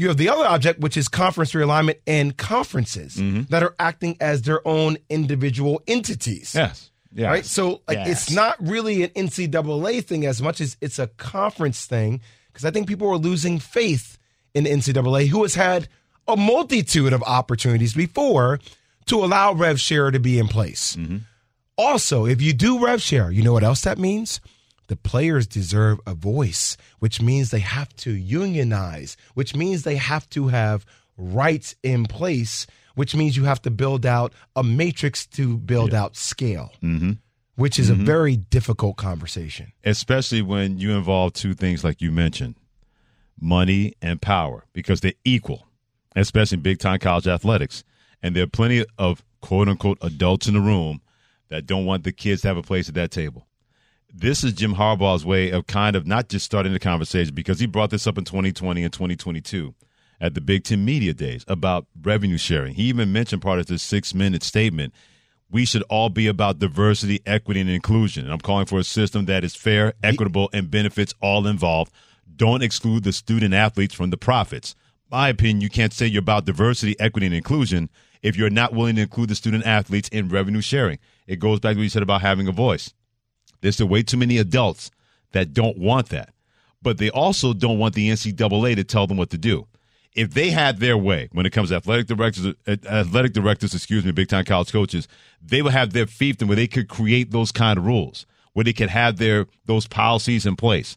You 0.00 0.08
have 0.08 0.16
the 0.16 0.30
other 0.30 0.46
object, 0.46 0.80
which 0.80 0.96
is 0.96 1.08
conference 1.08 1.52
realignment 1.52 1.96
and 2.06 2.34
conferences 2.34 3.16
mm-hmm. 3.16 3.42
that 3.50 3.62
are 3.62 3.74
acting 3.78 4.16
as 4.18 4.40
their 4.40 4.66
own 4.66 4.96
individual 5.10 5.82
entities. 5.86 6.54
Yes. 6.54 6.90
Yes. 7.12 7.26
Right. 7.28 7.44
So 7.44 7.82
like, 7.86 7.98
Yes. 7.98 8.08
it's 8.08 8.30
not 8.30 8.56
really 8.66 9.02
an 9.02 9.10
NCAA 9.10 10.02
thing 10.02 10.24
as 10.24 10.40
much 10.40 10.62
as 10.62 10.78
it's 10.80 10.98
a 10.98 11.08
conference 11.08 11.84
thing. 11.84 12.22
Because 12.46 12.64
I 12.64 12.70
think 12.70 12.88
people 12.88 13.10
are 13.10 13.18
losing 13.18 13.58
faith 13.58 14.16
in 14.54 14.64
the 14.64 14.70
NCAA, 14.70 15.28
who 15.28 15.42
has 15.42 15.54
had 15.54 15.86
a 16.26 16.34
multitude 16.34 17.12
of 17.12 17.22
opportunities 17.24 17.92
before 17.92 18.58
to 19.04 19.22
allow 19.22 19.52
rev 19.52 19.78
share 19.78 20.10
to 20.10 20.18
be 20.18 20.38
in 20.38 20.48
place. 20.48 20.96
Mm-hmm. 20.96 21.18
Also, 21.76 22.24
if 22.24 22.40
you 22.40 22.54
do 22.54 22.82
rev 22.82 23.02
share, 23.02 23.30
you 23.30 23.42
know 23.42 23.52
what 23.52 23.64
else 23.64 23.82
that 23.82 23.98
means? 23.98 24.40
The 24.90 24.96
players 24.96 25.46
deserve 25.46 26.00
a 26.04 26.14
voice, 26.14 26.76
which 26.98 27.22
means 27.22 27.52
they 27.52 27.60
have 27.60 27.94
to 27.98 28.10
unionize, 28.10 29.16
which 29.34 29.54
means 29.54 29.84
they 29.84 29.94
have 29.94 30.28
to 30.30 30.48
have 30.48 30.84
rights 31.16 31.76
in 31.84 32.06
place, 32.06 32.66
which 32.96 33.14
means 33.14 33.36
you 33.36 33.44
have 33.44 33.62
to 33.62 33.70
build 33.70 34.04
out 34.04 34.32
a 34.56 34.64
matrix 34.64 35.26
to 35.28 35.56
build 35.58 35.94
out 35.94 36.16
scale, 36.16 36.72
mm-hmm. 36.82 37.12
which 37.54 37.78
is 37.78 37.88
a 37.88 37.92
mm-hmm. 37.92 38.04
very 38.04 38.34
difficult 38.34 38.96
conversation. 38.96 39.72
especially 39.84 40.42
when 40.42 40.80
you 40.80 40.96
involve 40.96 41.34
two 41.34 41.54
things 41.54 41.84
like 41.84 42.02
you 42.02 42.10
mentioned 42.10 42.56
money 43.40 43.94
and 44.02 44.20
power 44.20 44.64
because 44.72 45.02
they're 45.02 45.12
equal 45.24 45.68
especially 46.16 46.56
in 46.56 46.62
big 46.62 46.80
time 46.80 46.98
college 46.98 47.28
athletics. 47.28 47.84
And 48.24 48.34
there 48.34 48.42
are 48.42 48.48
plenty 48.48 48.84
of 48.98 49.24
quote 49.40 49.68
unquote 49.68 49.98
adults 50.02 50.48
in 50.48 50.54
the 50.54 50.60
room 50.60 51.00
that 51.48 51.64
don't 51.64 51.86
want 51.86 52.02
the 52.02 52.10
kids 52.10 52.42
to 52.42 52.48
have 52.48 52.56
a 52.56 52.62
place 52.62 52.88
at 52.88 52.96
that 52.96 53.12
table 53.12 53.46
this 54.12 54.44
is 54.44 54.52
jim 54.52 54.74
harbaugh's 54.74 55.24
way 55.24 55.50
of 55.50 55.66
kind 55.66 55.96
of 55.96 56.06
not 56.06 56.28
just 56.28 56.44
starting 56.44 56.72
the 56.72 56.78
conversation 56.78 57.34
because 57.34 57.60
he 57.60 57.66
brought 57.66 57.90
this 57.90 58.06
up 58.06 58.18
in 58.18 58.24
2020 58.24 58.82
and 58.82 58.92
2022 58.92 59.74
at 60.20 60.34
the 60.34 60.40
big 60.40 60.64
ten 60.64 60.84
media 60.84 61.14
days 61.14 61.44
about 61.48 61.86
revenue 62.02 62.38
sharing 62.38 62.74
he 62.74 62.84
even 62.84 63.12
mentioned 63.12 63.42
part 63.42 63.58
of 63.58 63.66
this 63.66 63.82
six 63.82 64.14
minute 64.14 64.42
statement 64.42 64.92
we 65.50 65.64
should 65.64 65.82
all 65.90 66.08
be 66.08 66.26
about 66.28 66.58
diversity, 66.60 67.20
equity, 67.26 67.60
and 67.60 67.70
inclusion. 67.70 68.24
And 68.24 68.32
I'm 68.32 68.40
calling 68.40 68.66
for 68.66 68.78
a 68.78 68.84
system 68.84 69.26
that 69.26 69.44
is 69.44 69.56
fair, 69.56 69.94
equitable, 70.02 70.48
and 70.52 70.70
benefits 70.70 71.14
all 71.20 71.46
involved. 71.46 71.92
Don't 72.36 72.62
exclude 72.62 73.02
the 73.02 73.12
student 73.12 73.52
athletes 73.52 73.94
from 73.94 74.10
the 74.10 74.16
profits. 74.16 74.74
My 75.10 75.28
opinion, 75.28 75.60
you 75.60 75.68
can't 75.68 75.92
say 75.92 76.06
you're 76.06 76.20
about 76.20 76.44
diversity, 76.44 76.98
equity, 77.00 77.26
and 77.26 77.34
inclusion 77.34 77.90
if 78.22 78.36
you're 78.36 78.50
not 78.50 78.72
willing 78.72 78.94
to 78.96 79.02
include 79.02 79.28
the 79.28 79.34
student 79.34 79.66
athletes 79.66 80.08
in 80.10 80.28
revenue 80.28 80.60
sharing. 80.60 80.98
It 81.26 81.40
goes 81.40 81.58
back 81.58 81.72
to 81.72 81.78
what 81.78 81.82
you 81.82 81.88
said 81.88 82.02
about 82.02 82.20
having 82.20 82.46
a 82.46 82.52
voice. 82.52 82.94
There's 83.60 83.74
still 83.74 83.88
way 83.88 84.02
too 84.02 84.16
many 84.16 84.38
adults 84.38 84.90
that 85.32 85.52
don't 85.52 85.78
want 85.78 86.08
that. 86.10 86.32
But 86.82 86.98
they 86.98 87.10
also 87.10 87.52
don't 87.52 87.78
want 87.78 87.94
the 87.94 88.08
NCAA 88.08 88.76
to 88.76 88.84
tell 88.84 89.06
them 89.06 89.16
what 89.16 89.30
to 89.30 89.38
do. 89.38 89.66
If 90.14 90.34
they 90.34 90.50
had 90.50 90.78
their 90.78 90.96
way 90.96 91.28
when 91.32 91.46
it 91.46 91.50
comes 91.50 91.68
to 91.68 91.76
athletic 91.76 92.06
directors, 92.06 92.54
uh, 92.66 92.76
athletic 92.88 93.32
directors, 93.32 93.74
excuse 93.74 94.04
me, 94.04 94.10
big 94.12 94.28
time 94.28 94.44
college 94.44 94.72
coaches, 94.72 95.06
they 95.40 95.62
would 95.62 95.72
have 95.72 95.92
their 95.92 96.06
fiefdom 96.06 96.48
where 96.48 96.56
they 96.56 96.66
could 96.66 96.88
create 96.88 97.30
those 97.30 97.52
kind 97.52 97.78
of 97.78 97.86
rules, 97.86 98.26
where 98.52 98.64
they 98.64 98.72
could 98.72 98.88
have 98.88 99.18
their 99.18 99.46
those 99.66 99.86
policies 99.86 100.46
in 100.46 100.56
place. 100.56 100.96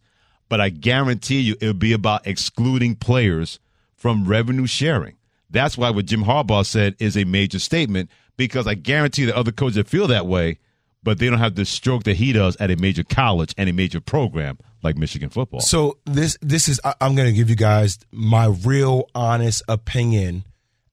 But 0.49 0.61
I 0.61 0.70
guarantee 0.70 1.41
you, 1.41 1.55
it 1.61 1.68
would 1.68 1.80
be 1.80 1.93
about 1.93 2.26
excluding 2.26 2.95
players 2.95 3.59
from 3.95 4.26
revenue 4.26 4.68
sharing. 4.68 5.16
That's 5.49 5.78
why 5.78 5.91
what 5.91 6.07
Jim 6.07 6.24
Harbaugh 6.24 6.66
said 6.66 6.95
is 6.99 7.16
a 7.16 7.24
major 7.24 7.59
statement 7.59 8.09
because 8.38 8.66
I 8.66 8.74
guarantee 8.74 9.26
that 9.26 9.36
other 9.36 9.51
coaches 9.51 9.76
that 9.76 9.88
feel 9.88 10.07
that 10.07 10.26
way, 10.26 10.57
but 11.04 11.20
they 11.20 11.30
don't 11.30 11.39
have 11.39 11.56
the 11.56 11.66
stroke 11.66 12.04
that 12.04 12.16
he 12.18 12.32
does 12.34 12.56
at 12.58 12.72
a 12.72 12.76
major 12.78 13.04
college 13.04 13.54
and 13.58 13.70
a 13.70 13.74
major 13.74 13.99
program 14.01 14.58
like 14.82 14.97
Michigan 14.97 15.30
football. 15.30 15.60
So 15.62 15.97
this 16.06 16.38
this 16.41 16.68
is 16.68 16.80
I- 16.84 16.95
I'm 17.01 17.16
going 17.16 17.28
to 17.28 17.34
give 17.34 17.49
you 17.49 17.56
guys 17.56 17.99
my 18.12 18.47
real 18.47 19.10
honest 19.16 19.64
opinion 19.68 20.43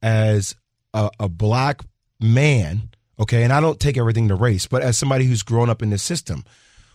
as 0.02 0.54
a, 0.94 1.10
a 1.20 1.28
black 1.28 1.82
man, 2.20 2.90
okay? 3.18 3.42
And 3.44 3.52
I 3.52 3.60
don't 3.60 3.78
take 3.80 3.96
everything 3.96 4.28
to 4.28 4.34
race, 4.34 4.66
but 4.66 4.82
as 4.82 4.96
somebody 4.98 5.24
who's 5.24 5.42
grown 5.42 5.68
up 5.70 5.82
in 5.82 5.90
this 5.90 6.02
system, 6.02 6.44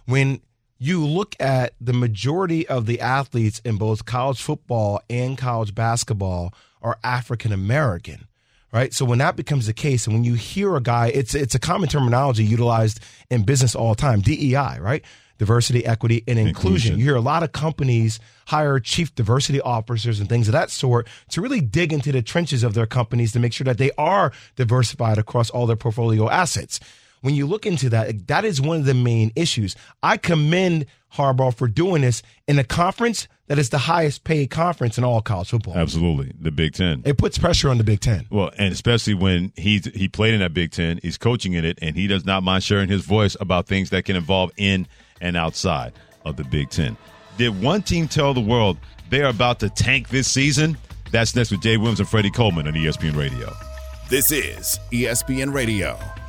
when 0.06 0.42
you 0.78 1.06
look 1.06 1.36
at 1.40 1.74
the 1.80 1.94
majority 1.94 2.68
of 2.68 2.86
the 2.86 3.00
athletes 3.00 3.62
in 3.64 3.78
both 3.78 4.06
college 4.06 4.42
football 4.42 5.02
and 5.10 5.38
college 5.38 5.74
basketball 5.74 6.54
are 6.82 6.98
African 7.04 7.52
American 7.54 8.28
right? 8.72 8.94
So 8.94 9.06
when 9.06 9.20
that 9.20 9.36
becomes 9.36 9.68
the 9.68 9.74
case, 9.74 10.06
and 10.06 10.16
when 10.16 10.24
you 10.24 10.34
hear 10.34 10.76
a 10.76 10.82
guy, 10.82 11.08
it's 11.08 11.34
it's 11.36 11.56
a 11.56 11.60
common 11.60 11.90
terminology 11.90 12.44
utilized 12.44 13.00
in 13.30 13.44
business 13.44 13.76
all 13.76 13.90
the 13.90 14.02
time, 14.02 14.22
DEI, 14.22 14.80
right? 14.80 15.04
Diversity, 15.38 15.86
equity, 15.86 16.24
and 16.28 16.40
inclusion. 16.40 16.48
Inclusion. 16.48 17.00
You 17.00 17.06
hear 17.06 17.16
a 17.16 17.22
lot 17.22 17.44
of 17.44 17.52
companies 17.52 18.20
hire 18.48 18.80
chief 18.80 19.14
diversity 19.16 19.60
officers 19.60 20.20
and 20.20 20.30
things 20.30 20.48
of 20.48 20.54
that 20.54 20.70
sort 20.72 21.08
to 21.30 21.42
really 21.42 21.60
dig 21.60 21.92
into 21.92 22.12
the 22.12 22.22
trenches 22.22 22.64
of 22.64 22.74
their 22.74 22.86
companies 22.86 23.34
to 23.34 23.40
make 23.40 23.52
sure 23.52 23.66
that 23.66 23.78
they 23.78 23.92
are 23.98 24.32
diversified 24.56 25.18
across 25.18 25.50
all 25.50 25.66
their 25.66 25.76
portfolio 25.76 26.30
assets. 26.30 26.80
When 27.26 27.34
you 27.34 27.48
look 27.48 27.66
into 27.66 27.90
that, 27.90 28.28
that 28.28 28.46
is 28.46 28.62
one 28.62 28.78
of 28.78 28.86
the 28.86 28.94
main 28.94 29.32
issues. 29.36 29.76
I 30.04 30.18
commend 30.18 30.86
Harbaugh 31.12 31.56
for 31.56 31.68
doing 31.68 32.04
this 32.04 32.22
in 32.48 32.60
a 32.60 32.64
conference 32.64 33.28
that 33.48 33.58
is 33.58 33.70
the 33.70 33.80
highest 33.80 34.24
paid 34.24 34.52
conference 34.52 35.00
in 35.00 35.04
all 35.04 35.24
college 35.24 35.50
football. 35.50 35.76
Absolutely, 35.76 36.34
the 36.40 36.52
Big 36.52 36.74
Ten. 36.74 37.02
It 37.04 37.18
puts 37.18 37.40
pressure 37.40 37.72
on 37.72 37.80
the 37.80 37.84
Big 37.84 38.00
Ten. 38.00 38.28
Well, 38.30 38.52
and 38.60 38.72
especially 38.72 39.16
when 39.16 39.54
he's 39.56 39.86
he 39.86 40.08
played 40.08 40.36
in 40.36 40.42
that 40.42 40.54
Big 40.54 40.70
Ten, 40.70 41.00
he's 41.02 41.18
coaching 41.18 41.54
in 41.54 41.66
it, 41.66 41.80
and 41.82 41.96
he 41.96 42.06
does 42.06 42.26
not 42.26 42.44
mind 42.44 42.64
sharing 42.64 42.90
his 42.90 43.04
voice 43.04 43.36
about 43.40 43.66
things 43.66 43.90
that 43.90 44.06
can 44.06 44.16
involve 44.16 44.52
in 44.56 44.88
and 45.20 45.36
outside 45.36 45.94
of 46.26 46.36
the 46.36 46.44
Big 46.44 46.70
Ten. 46.70 46.96
Did 47.40 47.60
one 47.60 47.82
team 47.82 48.08
tell 48.08 48.36
the 48.36 48.40
world 48.40 48.78
they 49.10 49.24
are 49.24 49.30
about 49.30 49.60
to 49.62 49.70
tank 49.72 50.10
this 50.10 50.30
season? 50.30 50.78
That's 51.10 51.36
next 51.36 51.50
with 51.50 51.62
Jay 51.62 51.78
Williams 51.78 52.00
and 52.00 52.08
Freddie 52.08 52.30
Coleman 52.30 52.68
on 52.68 52.74
ESPN 52.74 53.16
Radio. 53.16 53.52
This 54.12 54.32
is 54.32 54.80
ESPN 54.92 55.52
Radio. 55.52 55.98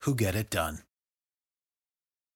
who 0.00 0.14
get 0.14 0.34
it 0.34 0.50
done. 0.50 0.89